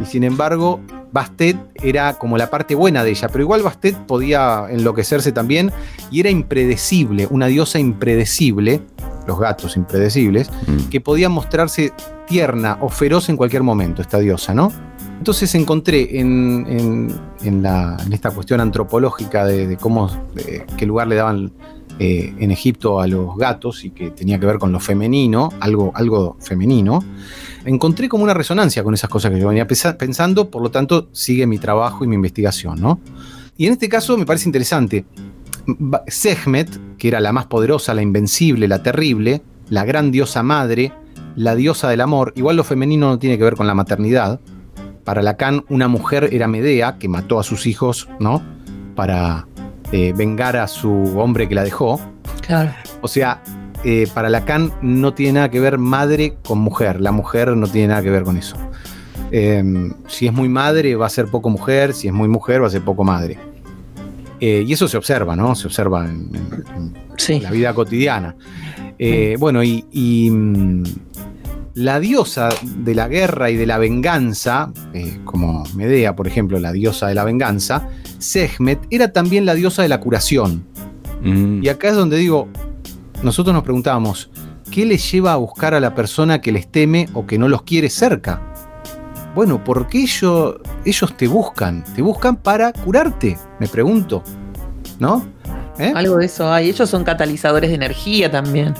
Y 0.01 0.05
sin 0.05 0.23
embargo, 0.23 0.81
Bastet 1.11 1.57
era 1.83 2.13
como 2.17 2.37
la 2.37 2.49
parte 2.49 2.75
buena 2.75 3.03
de 3.03 3.11
ella, 3.11 3.27
pero 3.29 3.43
igual 3.43 3.63
Bastet 3.63 3.95
podía 4.05 4.65
enloquecerse 4.69 5.31
también 5.31 5.71
y 6.11 6.19
era 6.19 6.29
impredecible, 6.29 7.27
una 7.29 7.47
diosa 7.47 7.79
impredecible, 7.79 8.81
los 9.25 9.39
gatos 9.39 9.75
impredecibles, 9.77 10.49
que 10.89 11.01
podía 11.01 11.29
mostrarse 11.29 11.91
tierna 12.27 12.77
o 12.81 12.89
feroz 12.89 13.29
en 13.29 13.37
cualquier 13.37 13.63
momento, 13.63 14.01
esta 14.01 14.19
diosa, 14.19 14.53
¿no? 14.53 14.71
Entonces 15.17 15.53
encontré 15.55 16.19
en, 16.19 16.65
en- 16.69 17.19
en 17.41 17.63
la- 17.63 17.97
en 18.05 18.13
esta 18.13 18.29
cuestión 18.31 18.61
antropológica 18.61 19.45
de, 19.45 19.67
de 19.67 19.77
cómo, 19.77 20.09
de 20.35 20.65
qué 20.77 20.85
lugar 20.85 21.07
le 21.07 21.15
daban 21.15 21.51
eh, 21.99 22.33
en 22.37 22.51
Egipto 22.51 22.99
a 22.99 23.07
los 23.07 23.35
gatos 23.37 23.83
y 23.83 23.89
que 23.89 24.11
tenía 24.11 24.39
que 24.39 24.45
ver 24.45 24.59
con 24.59 24.71
lo 24.71 24.79
femenino, 24.79 25.49
algo, 25.59 25.91
algo 25.95 26.37
femenino, 26.39 27.03
encontré 27.65 28.07
como 28.07 28.23
una 28.23 28.35
resonancia 28.35 28.83
con 28.83 28.93
esas 28.93 29.09
cosas 29.09 29.31
que 29.31 29.39
yo 29.39 29.47
venía 29.47 29.67
pensando, 29.67 30.51
por 30.51 30.61
lo 30.61 30.69
tanto 30.69 31.09
sigue 31.11 31.47
mi 31.47 31.57
trabajo 31.57 32.03
y 32.03 32.07
mi 32.07 32.15
investigación, 32.15 32.79
¿no? 32.79 32.99
Y 33.57 33.65
en 33.65 33.73
este 33.73 33.89
caso 33.89 34.15
me 34.15 34.25
parece 34.25 34.47
interesante. 34.47 35.05
Sekhmet, 36.07 36.97
que 36.97 37.07
era 37.07 37.19
la 37.19 37.33
más 37.33 37.47
poderosa, 37.47 37.95
la 37.95 38.03
invencible, 38.03 38.67
la 38.67 38.83
terrible, 38.83 39.41
la 39.69 39.83
gran 39.83 40.11
diosa 40.11 40.43
madre, 40.43 40.93
la 41.35 41.55
diosa 41.55 41.89
del 41.89 42.01
amor, 42.01 42.31
igual 42.35 42.57
lo 42.57 42.63
femenino 42.63 43.09
no 43.09 43.19
tiene 43.19 43.37
que 43.39 43.43
ver 43.43 43.55
con 43.55 43.65
la 43.65 43.73
maternidad. 43.73 44.39
Para 45.03 45.23
Lacan, 45.23 45.65
una 45.69 45.87
mujer 45.87 46.29
era 46.31 46.47
Medea, 46.47 46.97
que 46.99 47.07
mató 47.07 47.39
a 47.39 47.43
sus 47.43 47.65
hijos, 47.65 48.07
¿no? 48.19 48.43
Para 48.95 49.46
eh, 49.91 50.13
vengar 50.15 50.57
a 50.57 50.67
su 50.67 50.91
hombre 51.19 51.47
que 51.47 51.55
la 51.55 51.63
dejó. 51.63 51.99
Claro. 52.45 52.71
O 53.01 53.07
sea, 53.07 53.41
eh, 53.83 54.07
para 54.13 54.29
Lacan 54.29 54.71
no 54.81 55.13
tiene 55.13 55.33
nada 55.33 55.49
que 55.49 55.59
ver 55.59 55.77
madre 55.77 56.35
con 56.45 56.59
mujer. 56.59 56.99
La 57.01 57.11
mujer 57.11 57.55
no 57.55 57.67
tiene 57.67 57.89
nada 57.89 58.01
que 58.01 58.09
ver 58.09 58.23
con 58.23 58.37
eso. 58.37 58.55
Eh, 59.31 59.63
si 60.07 60.27
es 60.27 60.33
muy 60.33 60.49
madre, 60.49 60.95
va 60.95 61.05
a 61.05 61.09
ser 61.09 61.27
poco 61.27 61.49
mujer. 61.49 61.93
Si 61.93 62.07
es 62.07 62.13
muy 62.13 62.27
mujer, 62.27 62.61
va 62.63 62.67
a 62.67 62.71
ser 62.71 62.81
poco 62.81 63.03
madre. 63.03 63.37
Eh, 64.39 64.63
y 64.67 64.73
eso 64.73 64.87
se 64.87 64.97
observa, 64.97 65.35
¿no? 65.35 65.55
Se 65.55 65.67
observa 65.67 66.05
en, 66.05 66.29
en- 66.75 66.93
en 67.37 67.43
la 67.43 67.51
vida 67.51 67.73
cotidiana. 67.73 68.35
Bueno, 69.39 69.63
y, 69.63 69.85
y, 69.91 70.29
mm, 70.29 70.83
la 71.77 71.99
diosa 71.99 72.49
de 72.63 72.95
la 72.95 73.07
guerra 73.07 73.51
y 73.51 73.55
de 73.55 73.67
la 73.67 73.77
venganza, 73.77 74.71
eh, 74.93 75.19
como 75.23 75.63
Medea, 75.75 76.15
por 76.15 76.27
ejemplo, 76.27 76.59
la 76.59 76.71
diosa 76.71 77.07
de 77.07 77.13
la 77.13 77.23
venganza, 77.23 77.87
Sekhmet 78.17 78.79
era 78.89 79.13
también 79.13 79.45
la 79.45 79.53
diosa 79.53 79.83
de 79.83 79.89
la 79.89 79.99
curación. 79.99 80.65
Mm. 81.21 81.63
Y 81.63 81.69
acá 81.69 81.89
es 81.89 81.95
donde 81.95 82.17
digo, 82.17 82.47
nosotros 83.21 83.53
nos 83.53 83.63
preguntábamos, 83.63 84.31
¿qué 84.71 84.87
les 84.87 85.11
lleva 85.11 85.33
a 85.33 85.35
buscar 85.35 85.75
a 85.75 85.79
la 85.79 85.93
persona 85.93 86.41
que 86.41 86.51
les 86.51 86.67
teme 86.67 87.09
o 87.13 87.27
que 87.27 87.37
no 87.37 87.47
los 87.47 87.61
quiere 87.61 87.91
cerca? 87.91 88.41
Bueno, 89.35 89.63
¿por 89.63 89.87
qué 89.87 90.01
ellos, 90.01 90.55
ellos 90.83 91.15
te 91.15 91.27
buscan? 91.27 91.83
Te 91.95 92.01
buscan 92.01 92.37
para 92.37 92.73
curarte, 92.73 93.37
me 93.59 93.67
pregunto. 93.67 94.23
¿No? 94.99 95.23
¿Eh? 95.77 95.93
Algo 95.95 96.17
de 96.17 96.25
eso 96.25 96.51
hay. 96.51 96.69
Ellos 96.69 96.89
son 96.89 97.03
catalizadores 97.03 97.69
de 97.69 97.75
energía 97.75 98.31
también. 98.31 98.73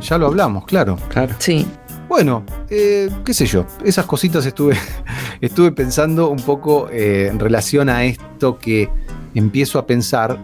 Ya 0.00 0.18
lo 0.18 0.26
hablamos, 0.26 0.64
claro. 0.64 0.98
Claro. 1.10 1.32
Sí. 1.38 1.64
Bueno, 2.10 2.42
eh, 2.68 3.08
qué 3.24 3.32
sé 3.32 3.46
yo, 3.46 3.66
esas 3.84 4.04
cositas 4.04 4.44
estuve, 4.44 4.76
estuve 5.40 5.70
pensando 5.70 6.28
un 6.28 6.40
poco 6.40 6.88
eh, 6.90 7.28
en 7.30 7.38
relación 7.38 7.88
a 7.88 8.02
esto 8.02 8.58
que 8.58 8.88
empiezo 9.32 9.78
a 9.78 9.86
pensar 9.86 10.36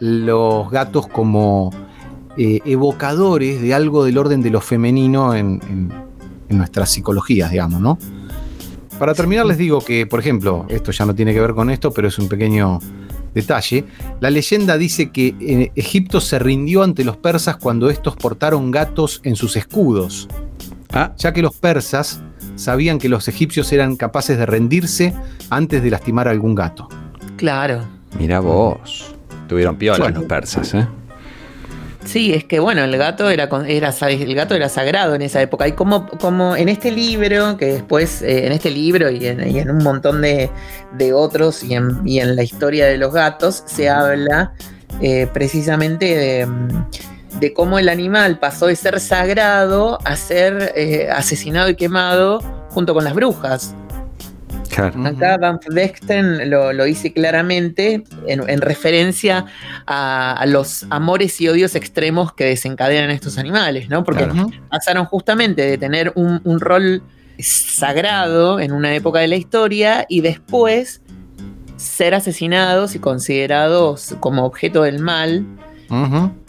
los 0.00 0.70
gatos 0.70 1.06
como 1.08 1.70
eh, 2.38 2.60
evocadores 2.64 3.60
de 3.60 3.74
algo 3.74 4.06
del 4.06 4.16
orden 4.16 4.40
de 4.40 4.48
lo 4.48 4.62
femenino 4.62 5.34
en, 5.34 5.60
nuestras 6.48 6.90
psicologías, 6.90 7.50
digamos, 7.50 7.80
¿no? 7.80 7.98
Para 8.98 9.12
terminar 9.12 9.44
les 9.44 9.58
digo 9.58 9.80
que, 9.82 10.06
por 10.06 10.20
ejemplo, 10.20 10.64
esto 10.70 10.92
ya 10.92 11.04
no 11.04 11.14
tiene 11.14 11.34
que 11.34 11.40
ver 11.40 11.52
con 11.52 11.68
esto, 11.68 11.90
pero 11.92 12.08
es 12.08 12.18
un 12.18 12.28
pequeño 12.28 12.78
detalle. 13.34 13.84
La 14.20 14.30
leyenda 14.30 14.78
dice 14.78 15.10
que 15.10 15.70
Egipto 15.74 16.22
se 16.22 16.38
rindió 16.38 16.82
ante 16.82 17.04
los 17.04 17.18
persas 17.18 17.56
cuando 17.56 17.90
estos 17.90 18.16
portaron 18.16 18.70
gatos 18.70 19.20
en 19.24 19.36
sus 19.36 19.56
escudos 19.56 20.28
Ah, 20.92 21.12
ya 21.16 21.32
que 21.32 21.42
los 21.42 21.56
persas 21.56 22.20
sabían 22.56 22.98
que 22.98 23.08
los 23.08 23.26
egipcios 23.28 23.72
eran 23.72 23.96
capaces 23.96 24.36
de 24.38 24.46
rendirse 24.46 25.14
antes 25.50 25.82
de 25.82 25.90
lastimar 25.90 26.28
a 26.28 26.30
algún 26.32 26.54
gato. 26.54 26.88
Claro. 27.36 27.84
mira 28.18 28.40
vos. 28.40 29.14
Tuvieron 29.48 29.76
piola 29.76 29.98
Bueno. 29.98 30.20
los 30.20 30.28
persas, 30.28 30.74
¿eh? 30.74 30.86
Sí, 32.04 32.32
es 32.34 32.44
que 32.44 32.58
bueno, 32.58 32.82
el 32.82 32.96
gato 32.96 33.30
era, 33.30 33.48
con- 33.48 33.64
era 33.66 33.94
el 34.08 34.34
gato 34.34 34.54
era 34.56 34.68
sagrado 34.68 35.14
en 35.14 35.22
esa 35.22 35.40
época. 35.40 35.68
Y 35.68 35.72
como, 35.72 36.08
como 36.08 36.56
en 36.56 36.68
este 36.68 36.90
libro, 36.90 37.56
que 37.56 37.66
después, 37.66 38.22
eh, 38.22 38.46
en 38.46 38.52
este 38.52 38.70
libro 38.70 39.08
y 39.10 39.24
en, 39.26 39.48
y 39.48 39.58
en 39.60 39.70
un 39.70 39.82
montón 39.84 40.20
de, 40.20 40.50
de 40.98 41.12
otros, 41.12 41.62
y 41.62 41.74
en, 41.74 42.00
y 42.04 42.18
en 42.18 42.34
la 42.34 42.42
historia 42.42 42.86
de 42.86 42.98
los 42.98 43.12
gatos, 43.12 43.62
se 43.66 43.88
habla 43.88 44.52
eh, 45.00 45.28
precisamente 45.32 46.06
de, 46.16 46.48
de 47.42 47.52
cómo 47.52 47.80
el 47.80 47.88
animal 47.88 48.38
pasó 48.38 48.68
de 48.68 48.76
ser 48.76 49.00
sagrado 49.00 49.98
a 50.04 50.14
ser 50.14 50.72
eh, 50.76 51.08
asesinado 51.10 51.68
y 51.68 51.74
quemado 51.74 52.38
junto 52.70 52.94
con 52.94 53.02
las 53.02 53.14
brujas. 53.14 53.74
Claro. 54.70 55.04
Acá 55.04 55.36
Van 55.38 55.58
Vechten 55.68 56.48
lo, 56.48 56.72
lo 56.72 56.84
dice 56.84 57.12
claramente 57.12 58.04
en, 58.28 58.48
en 58.48 58.60
referencia 58.60 59.44
a, 59.86 60.32
a 60.34 60.46
los 60.46 60.86
amores 60.88 61.40
y 61.40 61.48
odios 61.48 61.74
extremos 61.74 62.32
que 62.32 62.44
desencadenan 62.44 63.10
estos 63.10 63.36
animales, 63.38 63.88
¿no? 63.90 64.04
Porque 64.04 64.24
Claro. 64.24 64.48
pasaron 64.70 65.04
justamente 65.06 65.62
de 65.62 65.76
tener 65.78 66.12
un, 66.14 66.40
un 66.44 66.60
rol 66.60 67.02
sagrado 67.40 68.60
en 68.60 68.70
una 68.72 68.94
época 68.94 69.18
de 69.18 69.26
la 69.28 69.36
historia 69.36 70.06
y 70.08 70.20
después 70.20 71.02
ser 71.76 72.14
asesinados 72.14 72.94
y 72.94 73.00
considerados 73.00 74.14
como 74.20 74.44
objeto 74.44 74.84
del 74.84 75.00
mal 75.00 75.44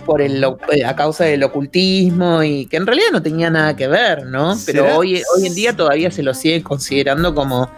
Por 0.05 0.21
el, 0.21 0.43
eh, 0.71 0.85
a 0.85 0.95
causa 0.95 1.25
del 1.25 1.43
ocultismo 1.43 2.43
y 2.43 2.65
que 2.67 2.77
en 2.77 2.85
realidad 2.87 3.07
no 3.11 3.21
tenía 3.21 3.49
nada 3.49 3.75
que 3.75 3.87
ver, 3.87 4.25
¿no? 4.25 4.55
Pero 4.65 4.83
¿Será? 4.83 4.97
hoy, 4.97 5.21
hoy 5.35 5.47
en 5.47 5.55
día 5.55 5.75
todavía 5.75 6.11
se 6.11 6.23
lo 6.23 6.33
sigue 6.33 6.61
considerando 6.63 7.33
como 7.35 7.69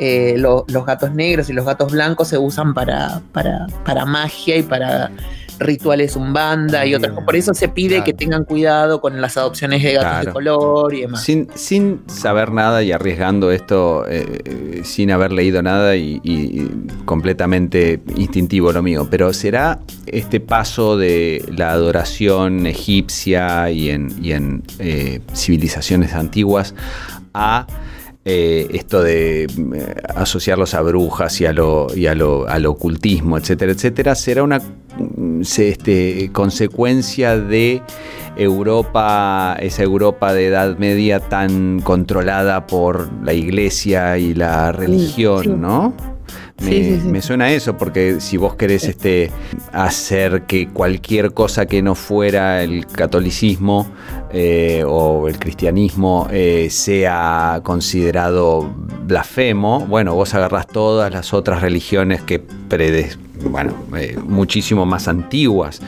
eh, 0.00 0.34
lo- 0.38 0.64
los 0.68 0.84
gatos 0.86 1.12
negros 1.12 1.48
y 1.50 1.52
los 1.52 1.64
gatos 1.64 1.92
blancos 1.92 2.28
se 2.28 2.36
usan 2.38 2.74
para, 2.74 3.20
para, 3.32 3.66
para 3.84 4.04
magia 4.04 4.56
y 4.56 4.62
para 4.62 5.10
rituales 5.64 6.14
umbanda 6.16 6.86
y 6.86 6.94
otras 6.94 7.10
cosas. 7.12 7.24
Por 7.24 7.36
eso 7.36 7.54
se 7.54 7.68
pide 7.68 7.96
Claro. 7.96 8.04
que 8.04 8.12
tengan 8.12 8.44
cuidado 8.44 9.00
con 9.00 9.20
las 9.20 9.36
adopciones 9.36 9.82
de 9.82 9.92
gatos 9.94 10.10
Claro. 10.10 10.26
de 10.26 10.32
color 10.32 10.94
y 10.94 11.00
demás. 11.02 11.22
Sin, 11.24 11.48
sin 11.54 12.02
saber 12.06 12.52
nada 12.52 12.82
y 12.82 12.92
arriesgando 12.92 13.50
esto 13.50 14.04
eh, 14.08 14.40
eh, 14.44 14.80
sin 14.84 15.10
haber 15.10 15.32
leído 15.32 15.62
nada 15.62 15.96
y, 15.96 16.20
y 16.22 16.70
completamente 17.04 18.00
instintivo 18.16 18.72
lo 18.72 18.82
mío, 18.82 19.08
pero 19.10 19.32
¿será 19.32 19.80
este 20.06 20.40
paso 20.40 20.96
de 20.96 21.44
la 21.56 21.70
adoración 21.72 22.66
egipcia 22.66 23.70
y 23.70 23.90
en, 23.90 24.14
y 24.22 24.32
en 24.32 24.62
eh, 24.78 25.20
civilizaciones 25.34 26.14
antiguas 26.14 26.74
a 27.32 27.66
eh, 28.24 28.68
esto 28.72 29.02
de 29.02 29.44
eh, 29.44 29.48
asociarlos 30.14 30.74
a 30.74 30.80
brujas 30.80 31.40
y 31.40 31.46
a 31.46 31.52
lo, 31.52 31.88
y 31.94 32.06
a 32.06 32.14
lo, 32.14 32.48
al 32.48 32.66
ocultismo, 32.66 33.36
etcétera, 33.38 33.72
etcétera, 33.72 34.14
será 34.14 34.42
una 34.42 34.60
mm, 34.60 35.42
se- 35.42 35.68
este, 35.68 36.30
consecuencia 36.32 37.38
de 37.38 37.82
Europa, 38.36 39.56
esa 39.60 39.82
Europa 39.82 40.32
de 40.32 40.46
Edad 40.46 40.78
Media 40.78 41.20
tan 41.20 41.80
controlada 41.80 42.66
por 42.66 43.08
la 43.22 43.32
iglesia 43.32 44.18
y 44.18 44.34
la 44.34 44.72
religión, 44.72 45.42
sí. 45.42 45.48
¿no? 45.50 45.94
Me, 46.60 46.70
Sí, 46.70 47.00
me 47.04 47.20
suena 47.20 47.50
eso, 47.50 47.76
porque 47.76 48.20
si 48.20 48.36
vos 48.36 48.54
querés 48.54 48.84
este, 48.84 49.30
hacer 49.72 50.42
que 50.42 50.68
cualquier 50.68 51.32
cosa 51.32 51.66
que 51.66 51.82
no 51.82 51.94
fuera 51.94 52.62
el 52.62 52.86
catolicismo 52.86 53.86
eh, 54.32 54.84
o 54.86 55.28
el 55.28 55.38
cristianismo 55.38 56.28
eh, 56.30 56.68
sea 56.70 57.60
considerado 57.64 58.72
blasfemo, 59.04 59.80
bueno, 59.86 60.14
vos 60.14 60.34
agarrás 60.34 60.66
todas 60.66 61.12
las 61.12 61.34
otras 61.34 61.60
religiones 61.60 62.22
que 62.22 62.38
predes, 62.38 63.18
bueno, 63.50 63.74
eh, 63.96 64.16
muchísimo 64.26 64.86
más 64.86 65.08
antiguas 65.08 65.80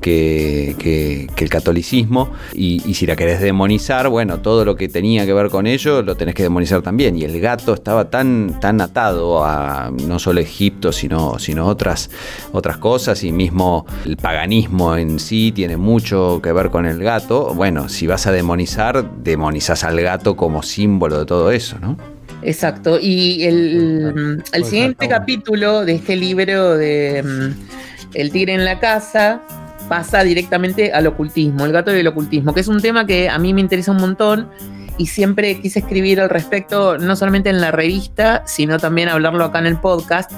que, 0.00 1.28
el 1.36 1.48
catolicismo, 1.48 2.30
y, 2.52 2.82
y 2.86 2.94
si 2.94 3.06
la 3.06 3.16
querés 3.16 3.40
demonizar, 3.40 4.08
bueno, 4.08 4.38
todo 4.38 4.64
lo 4.64 4.76
que 4.76 4.88
tenía 4.88 5.26
que 5.26 5.32
ver 5.32 5.50
con 5.50 5.66
ello 5.66 6.02
lo 6.02 6.16
tenés 6.16 6.34
que 6.34 6.42
demonizar 6.42 6.82
también. 6.82 7.16
Y 7.16 7.24
el 7.24 7.40
gato 7.40 7.74
estaba 7.74 8.10
tan, 8.10 8.58
tan 8.60 8.80
atado 8.80 9.44
a 9.44 9.90
no 9.90 10.18
solo 10.18 10.40
Egipto, 10.40 10.92
sino, 10.92 11.38
sino 11.38 11.66
otras, 11.66 12.10
otras 12.52 12.78
cosas, 12.78 13.24
y 13.24 13.32
mismo 13.32 13.86
el 14.04 14.16
paganismo 14.16 14.96
en 14.96 15.18
sí 15.18 15.52
tiene 15.52 15.76
mucho 15.76 16.40
que 16.42 16.52
ver 16.52 16.70
con 16.70 16.86
el 16.86 17.02
gato. 17.02 17.54
Bueno, 17.54 17.88
si 17.88 18.06
vas 18.06 18.26
a 18.26 18.32
demonizar, 18.32 19.10
demonizás 19.22 19.84
al 19.84 20.00
gato 20.00 20.36
como 20.36 20.62
símbolo 20.62 21.18
de 21.18 21.26
todo 21.26 21.50
eso, 21.50 21.78
¿no? 21.78 22.13
Exacto. 22.44 22.98
Y 23.00 23.44
el, 23.44 24.12
el 24.14 24.42
Puede 24.50 24.64
siguiente 24.64 25.08
capítulo 25.08 25.84
de 25.84 25.94
este 25.94 26.16
libro 26.16 26.76
de 26.76 27.22
mm, 27.22 28.16
El 28.16 28.30
tigre 28.30 28.54
en 28.54 28.64
la 28.64 28.78
casa 28.78 29.42
pasa 29.88 30.22
directamente 30.24 30.92
al 30.92 31.06
ocultismo, 31.06 31.64
el 31.64 31.72
gato 31.72 31.94
y 31.94 32.00
el 32.00 32.06
ocultismo, 32.06 32.54
que 32.54 32.60
es 32.60 32.68
un 32.68 32.80
tema 32.80 33.06
que 33.06 33.28
a 33.28 33.38
mí 33.38 33.52
me 33.52 33.60
interesa 33.60 33.92
un 33.92 33.98
montón 33.98 34.48
y 34.96 35.06
siempre 35.06 35.60
quise 35.60 35.80
escribir 35.80 36.20
al 36.20 36.28
respecto, 36.30 36.98
no 36.98 37.16
solamente 37.16 37.50
en 37.50 37.60
la 37.60 37.70
revista, 37.72 38.42
sino 38.46 38.78
también 38.78 39.08
hablarlo 39.08 39.44
acá 39.44 39.58
en 39.58 39.66
el 39.66 39.78
podcast, 39.80 40.30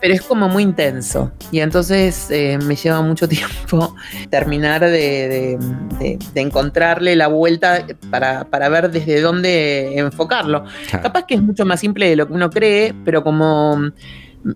pero 0.00 0.12
es 0.14 0.20
como 0.22 0.48
muy 0.48 0.62
intenso. 0.62 1.32
Y 1.50 1.60
entonces 1.60 2.30
eh, 2.30 2.58
me 2.62 2.76
lleva 2.76 3.00
mucho 3.02 3.26
tiempo 3.28 3.94
terminar 4.30 4.82
de, 4.82 4.88
de- 4.90 5.58
de- 5.98 6.18
de 6.34 6.40
encontrarle 6.40 7.16
la 7.16 7.28
vuelta 7.28 7.86
para, 8.10 8.44
para 8.44 8.68
ver 8.68 8.90
desde 8.90 9.20
dónde 9.20 9.98
enfocarlo. 9.98 10.64
Claro. 10.90 11.02
Capaz 11.02 11.24
que 11.26 11.34
es 11.36 11.42
mucho 11.42 11.64
más 11.64 11.80
simple 11.80 12.08
de 12.10 12.16
lo 12.16 12.26
que 12.26 12.32
uno 12.34 12.50
cree, 12.50 12.94
pero 13.04 13.24
como 13.24 13.78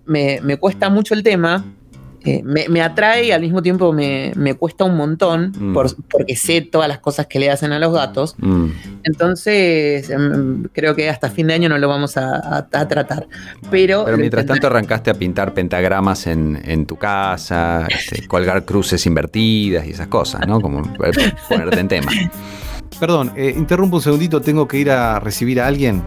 me, 0.05 0.39
me 0.43 0.57
cuesta 0.57 0.89
mucho 0.89 1.13
el 1.13 1.23
tema, 1.23 1.65
eh, 2.23 2.41
me, 2.43 2.69
me 2.69 2.81
atrae 2.81 3.25
y 3.25 3.31
al 3.31 3.41
mismo 3.41 3.61
tiempo 3.61 3.91
me, 3.93 4.31
me 4.35 4.53
cuesta 4.53 4.83
un 4.85 4.95
montón 4.95 5.51
Mm. 5.57 5.73
por- 5.73 5.95
porque 6.09 6.35
sé 6.35 6.61
todas 6.61 6.87
las 6.87 6.99
cosas 6.99 7.25
que 7.27 7.39
le 7.39 7.49
hacen 7.49 7.71
a 7.71 7.79
los 7.79 7.91
gatos. 7.93 8.35
Mm. 8.37 8.67
Entonces, 9.03 10.09
em, 10.09 10.63
creo 10.73 10.95
que 10.95 11.09
hasta 11.09 11.29
fin 11.29 11.47
de 11.47 11.53
año 11.55 11.69
no 11.69 11.77
lo 11.77 11.87
vamos 11.87 12.17
a, 12.17 12.35
a- 12.35 12.67
a 12.71 12.87
tratar. 12.87 13.27
Pero, 13.69 14.05
mientras 14.17 14.45
tanto 14.45 14.67
arrancaste 14.67 15.09
a 15.09 15.13
pintar 15.15 15.53
pentagramas 15.53 16.27
en, 16.27 16.61
en 16.63 16.85
tu 16.85 16.95
casa, 16.97 17.87
este, 17.89 18.27
colgar 18.27 18.65
cruces 18.65 19.05
invertidas 19.05 19.85
y 19.87 19.91
esas 19.91 20.07
cosas, 20.07 20.47
¿no? 20.47 20.61
Como 20.61 20.83
ponerte 21.49 21.79
en 21.79 21.87
tema. 21.87 22.11
Perdón, 22.99 23.31
eh, 23.35 23.53
interrumpo 23.57 23.95
un 23.97 24.01
segundito, 24.01 24.41
tengo 24.41 24.67
que 24.67 24.77
ir 24.77 24.91
a 24.91 25.19
recibir 25.19 25.59
a 25.59 25.67
alguien. 25.67 26.03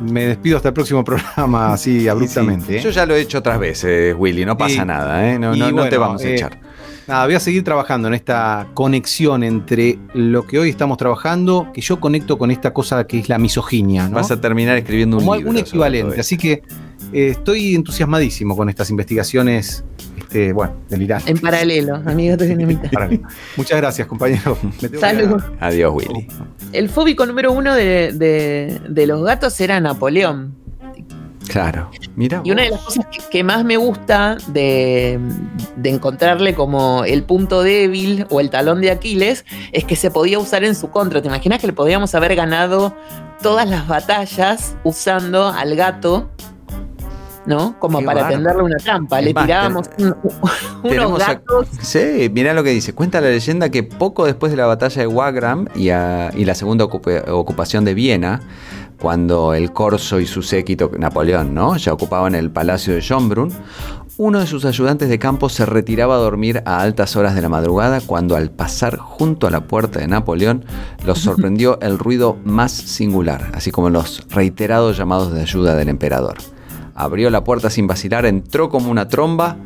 Me 0.00 0.26
despido 0.26 0.56
hasta 0.56 0.68
el 0.68 0.74
próximo 0.74 1.02
programa, 1.04 1.72
así 1.72 2.06
abruptamente. 2.08 2.76
¿eh? 2.78 2.80
Yo 2.82 2.90
ya 2.90 3.04
lo 3.06 3.14
he 3.16 3.20
hecho 3.20 3.38
otras 3.38 3.58
veces, 3.58 4.14
Willy, 4.18 4.44
no 4.44 4.56
pasa 4.56 4.84
nada, 4.84 5.28
¿eh? 5.28 5.38
No, 5.38 5.54
no- 5.56 5.70
no 5.72 5.82
te 5.84 5.96
bueno, 5.96 6.00
vamos 6.00 6.24
a 6.24 6.28
eh, 6.28 6.34
echar. 6.34 6.58
Nada, 7.06 7.24
voy 7.24 7.34
a 7.34 7.40
seguir 7.40 7.64
trabajando 7.64 8.06
en 8.08 8.14
esta 8.14 8.68
conexión 8.74 9.42
entre 9.42 9.98
lo 10.12 10.46
que 10.46 10.58
hoy 10.58 10.68
estamos 10.68 10.98
trabajando, 10.98 11.68
que 11.72 11.80
yo 11.80 11.98
conecto 12.00 12.36
con 12.36 12.50
esta 12.50 12.72
cosa 12.74 13.06
que 13.06 13.18
es 13.18 13.28
la 13.30 13.38
misoginia, 13.38 14.08
¿no? 14.08 14.16
Vas 14.16 14.30
a 14.30 14.38
terminar 14.40 14.76
escribiendo 14.76 15.16
un 15.16 15.22
Como 15.24 15.34
libro. 15.36 15.50
un 15.50 15.56
sobre 15.56 15.64
todo 15.64 15.70
equivalente. 15.70 16.20
Así 16.20 16.36
que 16.36 16.62
eh, 17.12 17.28
estoy 17.30 17.74
entusiasmadísimo 17.74 18.56
con 18.56 18.68
estas 18.68 18.90
investigaciones, 18.90 19.84
este, 20.18 20.52
bueno, 20.52 20.74
delirantes. 20.88 21.28
En 21.30 21.38
paralelo, 21.38 21.96
amigo. 22.06 22.36
Paralelo. 22.92 23.22
Muchas 23.56 23.78
gracias, 23.78 24.06
compañero. 24.06 24.58
Me 24.62 24.88
tengo 24.88 24.92
que- 24.92 24.98
Salud. 24.98 25.42
Adiós, 25.60 25.94
Willy. 25.94 26.28
El 26.72 26.88
fóbico 26.88 27.24
número 27.26 27.52
uno 27.52 27.74
de, 27.74 28.12
de- 28.12 28.80
de 28.88 29.06
los 29.06 29.22
gatos 29.24 29.58
era 29.60 29.80
Napoleón. 29.80 30.54
Claro. 31.48 31.90
Mira. 32.14 32.42
Y 32.44 32.50
una 32.50 32.64
de 32.64 32.70
las 32.70 32.80
cosas 32.82 33.06
que, 33.06 33.20
que 33.30 33.42
más 33.42 33.64
me 33.64 33.78
gusta 33.78 34.36
de, 34.48 35.18
de 35.76 35.88
encontrarle 35.90 36.54
como 36.54 37.04
el 37.04 37.22
punto 37.22 37.62
débil 37.62 38.26
o 38.28 38.40
el 38.40 38.50
talón 38.50 38.82
de 38.82 38.90
Aquiles 38.90 39.46
es 39.72 39.84
que 39.84 39.96
se 39.96 40.10
podía 40.10 40.38
usar 40.38 40.62
en 40.64 40.74
su 40.74 40.90
contra. 40.90 41.22
¿Te 41.22 41.28
imaginas 41.28 41.58
que 41.58 41.66
le 41.68 41.72
podíamos 41.72 42.14
haber 42.14 42.34
ganado 42.36 42.94
todas 43.42 43.66
las 43.66 43.88
batallas 43.88 44.76
usando 44.84 45.48
al 45.48 45.74
gato? 45.74 46.28
¿No? 47.48 47.78
Como 47.78 47.98
Qué 48.00 48.04
para 48.04 48.28
tenderle 48.28 48.62
una 48.62 48.76
trampa. 48.76 49.20
Le 49.20 49.32
tirábamos 49.34 49.88
un- 49.98 50.04
unos 50.22 50.82
Tenemos 50.82 51.22
a- 51.22 51.26
gatos. 51.34 51.66
Sí, 51.80 52.30
mirá 52.32 52.52
lo 52.54 52.62
que 52.62 52.70
dice. 52.70 52.92
Cuenta 52.94 53.20
la 53.20 53.28
leyenda 53.30 53.70
que 53.70 53.82
poco 53.82 54.26
después 54.26 54.52
de 54.52 54.56
la 54.58 54.66
batalla 54.66 55.00
de 55.02 55.06
Wagram 55.08 55.68
y, 55.74 55.88
a- 55.90 56.30
y 56.36 56.44
la 56.44 56.54
segunda 56.54 56.84
ocupa- 56.84 57.24
ocupación 57.32 57.84
de 57.84 57.94
Viena, 57.94 58.40
cuando 59.00 59.54
el 59.54 59.72
corso 59.72 60.20
y 60.20 60.26
su 60.26 60.42
séquito, 60.42 60.90
Napoleón, 60.98 61.54
¿no? 61.54 61.76
Ya 61.76 61.92
ocupaban 61.92 62.34
el 62.34 62.50
palacio 62.50 62.94
de 62.94 63.00
Schönbrunn, 63.00 63.52
uno 64.16 64.40
de 64.40 64.48
sus 64.48 64.64
ayudantes 64.64 65.08
de 65.08 65.20
campo 65.20 65.48
se 65.48 65.64
retiraba 65.64 66.16
a 66.16 66.18
dormir 66.18 66.60
a 66.66 66.80
altas 66.80 67.14
horas 67.14 67.36
de 67.36 67.40
la 67.42 67.48
madrugada 67.48 68.00
cuando 68.04 68.34
al 68.34 68.50
pasar 68.50 68.96
junto 68.96 69.46
a 69.46 69.50
la 69.52 69.60
puerta 69.60 70.00
de 70.00 70.08
Napoleón 70.08 70.64
los 71.06 71.20
sorprendió 71.20 71.78
el 71.80 72.00
ruido 72.00 72.36
más 72.44 72.72
singular, 72.72 73.52
así 73.54 73.70
como 73.70 73.90
los 73.90 74.26
reiterados 74.28 74.96
llamados 74.98 75.32
de 75.32 75.42
ayuda 75.42 75.76
del 75.76 75.88
emperador. 75.88 76.38
Abrió 77.00 77.30
la 77.30 77.44
puerta 77.44 77.70
sin 77.70 77.86
vacilar, 77.86 78.26
entró 78.26 78.68
como 78.70 78.90
una 78.90 79.06
tromba 79.08 79.56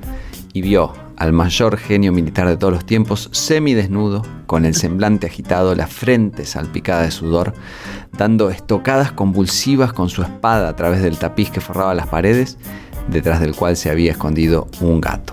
y 0.53 0.61
vio 0.61 0.93
al 1.17 1.33
mayor 1.33 1.79
genio 1.79 2.13
militar 2.13 2.47
de 2.47 2.59
todos 2.59 2.73
los 2.75 2.85
tiempos, 2.85 3.31
semidesnudo, 3.33 4.23
con 4.47 4.67
el 4.67 4.75
semblante 4.75 5.27
agitado, 5.29 5.75
la 5.75 5.87
frente 5.87 6.45
salpicada 6.45 7.03
de 7.03 7.11
sudor, 7.11 7.55
dando 8.19 8.51
estocadas 8.51 9.13
convulsivas 9.13 9.95
con 9.95 10.11
su 10.11 10.23
espada 10.23 10.69
a 10.69 10.77
través 10.77 11.01
del 11.03 11.17
tapiz 11.17 11.51
que 11.51 11.61
forraba 11.63 11.95
las 11.95 12.07
paredes, 12.09 12.59
detrás 13.09 13.41
del 13.41 13.55
cual 13.57 13.77
se 13.79 13.91
había 13.91 14.11
escondido 14.11 14.69
un 14.83 15.01
gato. 15.01 15.33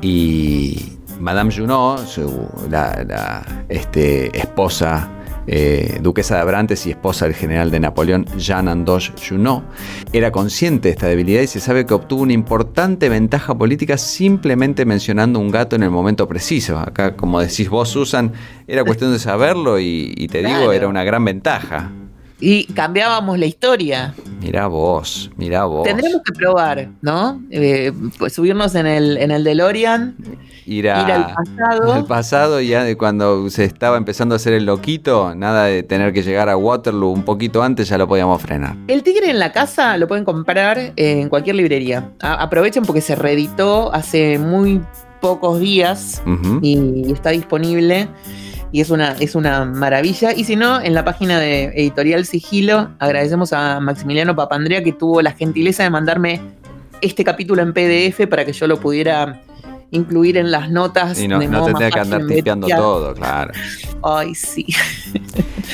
Y 0.00 0.92
Madame 1.20 1.54
Junot, 1.54 2.06
su- 2.06 2.48
la, 2.70 3.44
este, 3.68 4.36
esposa 4.38 5.10
eh, 5.46 5.98
duquesa 6.02 6.36
de 6.36 6.40
Abrantes 6.42 6.86
y 6.86 6.90
esposa 6.90 7.26
del 7.26 7.34
general 7.34 7.70
de 7.70 7.80
Napoleón, 7.80 8.26
Jean 8.36 8.68
Andoche 8.68 9.12
Junot, 9.26 9.64
era 10.12 10.30
consciente 10.30 10.88
de 10.88 10.94
esta 10.94 11.06
debilidad 11.06 11.42
y 11.42 11.46
se 11.46 11.60
sabe 11.60 11.86
que 11.86 11.94
obtuvo 11.94 12.22
una 12.22 12.32
importante 12.32 13.08
ventaja 13.08 13.56
política 13.56 13.98
simplemente 13.98 14.84
mencionando 14.84 15.38
un 15.38 15.50
gato 15.50 15.76
en 15.76 15.82
el 15.82 15.90
momento 15.90 16.28
preciso. 16.28 16.78
Acá, 16.78 17.16
como 17.16 17.40
decís 17.40 17.68
vos, 17.68 17.88
Susan, 17.88 18.32
era 18.66 18.84
cuestión 18.84 19.12
de 19.12 19.18
saberlo 19.18 19.78
y, 19.78 20.14
y 20.16 20.28
te 20.28 20.42
digo, 20.42 20.72
era 20.72 20.88
una 20.88 21.04
gran 21.04 21.24
ventaja. 21.24 21.92
Y 22.38 22.64
cambiábamos 22.74 23.38
la 23.38 23.46
historia. 23.46 24.14
Mirá 24.42 24.66
vos, 24.66 25.30
mirá 25.36 25.64
vos. 25.64 25.84
Tendremos 25.84 26.20
que 26.22 26.32
probar, 26.34 26.90
¿no? 27.00 27.40
Eh, 27.50 27.92
pues 28.18 28.34
subirnos 28.34 28.74
en 28.74 28.86
el, 28.86 29.16
en 29.16 29.30
el 29.30 29.42
DeLorean, 29.42 30.14
ir, 30.66 30.90
a- 30.90 31.00
ir 31.02 31.10
al 31.12 31.34
pasado. 31.34 31.92
al 31.94 32.04
pasado 32.04 32.60
y 32.60 32.68
ya 32.68 32.84
de 32.84 32.96
cuando 32.98 33.48
se 33.48 33.64
estaba 33.64 33.96
empezando 33.96 34.34
a 34.34 34.36
hacer 34.36 34.52
el 34.52 34.66
loquito, 34.66 35.34
nada 35.34 35.64
de 35.64 35.82
tener 35.82 36.12
que 36.12 36.22
llegar 36.22 36.50
a 36.50 36.56
Waterloo 36.58 37.08
un 37.10 37.22
poquito 37.22 37.62
antes, 37.62 37.88
ya 37.88 37.96
lo 37.96 38.06
podíamos 38.06 38.42
frenar. 38.42 38.76
El 38.86 39.02
tigre 39.02 39.30
en 39.30 39.38
la 39.38 39.52
casa 39.52 39.96
lo 39.96 40.06
pueden 40.06 40.24
comprar 40.26 40.92
en 40.96 41.30
cualquier 41.30 41.56
librería. 41.56 42.10
A- 42.20 42.34
aprovechen 42.42 42.84
porque 42.84 43.00
se 43.00 43.16
reeditó 43.16 43.92
hace 43.94 44.38
muy 44.38 44.82
pocos 45.22 45.58
días 45.58 46.22
y 46.60 47.10
está 47.10 47.30
disponible. 47.30 48.08
Y 48.76 48.82
es 48.82 48.90
una, 48.90 49.12
es 49.12 49.34
una 49.34 49.64
maravilla. 49.64 50.34
Y 50.34 50.44
si 50.44 50.54
no, 50.54 50.82
en 50.82 50.92
la 50.92 51.02
página 51.02 51.40
de 51.40 51.72
Editorial 51.74 52.26
Sigilo, 52.26 52.90
agradecemos 52.98 53.54
a 53.54 53.80
Maximiliano 53.80 54.36
Papandrea 54.36 54.84
que 54.84 54.92
tuvo 54.92 55.22
la 55.22 55.32
gentileza 55.32 55.82
de 55.82 55.88
mandarme 55.88 56.42
este 57.00 57.24
capítulo 57.24 57.62
en 57.62 57.72
PDF 57.72 58.26
para 58.28 58.44
que 58.44 58.52
yo 58.52 58.66
lo 58.66 58.78
pudiera 58.78 59.40
incluir 59.92 60.36
en 60.36 60.50
las 60.50 60.70
notas. 60.70 61.18
Y 61.18 61.26
no, 61.26 61.38
de 61.38 61.48
no 61.48 61.60
modo 61.60 61.66
te 61.68 61.72
más 61.72 61.78
tenés 61.78 61.94
que 61.94 62.00
andar 62.00 62.26
tipeando 62.26 62.68
todo, 62.68 63.14
claro. 63.14 63.54
Ay, 64.02 64.34
sí. 64.34 64.66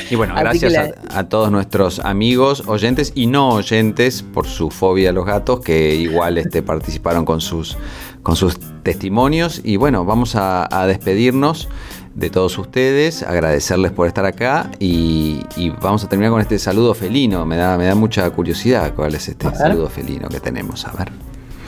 Y 0.09 0.15
bueno, 0.15 0.33
Así 0.37 0.59
gracias 0.59 0.95
a, 1.09 1.19
a 1.19 1.27
todos 1.27 1.51
nuestros 1.51 1.99
amigos, 1.99 2.63
oyentes 2.67 3.11
y 3.15 3.27
no 3.27 3.49
oyentes 3.49 4.21
por 4.21 4.47
su 4.47 4.69
fobia 4.69 5.09
a 5.09 5.11
los 5.11 5.25
gatos, 5.25 5.59
que 5.59 5.93
igual 5.93 6.37
este, 6.37 6.61
participaron 6.61 7.25
con 7.25 7.41
sus, 7.41 7.77
con 8.21 8.37
sus 8.37 8.57
testimonios. 8.83 9.59
Y 9.61 9.75
bueno, 9.75 10.05
vamos 10.05 10.37
a, 10.37 10.69
a 10.71 10.87
despedirnos 10.87 11.67
de 12.15 12.29
todos 12.29 12.57
ustedes, 12.57 13.23
agradecerles 13.23 13.91
por 13.91 14.07
estar 14.07 14.25
acá 14.25 14.69
y, 14.79 15.41
y 15.55 15.69
vamos 15.69 16.03
a 16.03 16.09
terminar 16.09 16.31
con 16.31 16.41
este 16.41 16.59
saludo 16.59 16.93
felino. 16.93 17.45
Me 17.45 17.57
da, 17.57 17.77
me 17.77 17.85
da 17.85 17.95
mucha 17.95 18.29
curiosidad 18.29 18.93
cuál 18.95 19.15
es 19.15 19.27
este 19.27 19.53
saludo 19.55 19.89
felino 19.89 20.29
que 20.29 20.39
tenemos. 20.39 20.85
A 20.85 20.91
ver. 20.91 21.11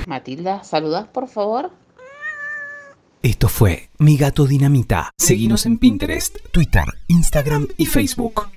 Matilda, 0.08 0.64
¿saludás 0.64 1.08
por 1.08 1.28
favor? 1.28 1.72
Esto 3.22 3.48
fue 3.48 3.90
Mi 3.98 4.18
Gato 4.18 4.46
Dinamita. 4.46 5.12
Seguinos 5.18 5.66
en 5.66 5.80
Pinterest, 5.80 6.38
Twitter, 6.52 6.86
Instagram 7.08 7.68
y 7.76 7.88
Facebook. 7.88 8.55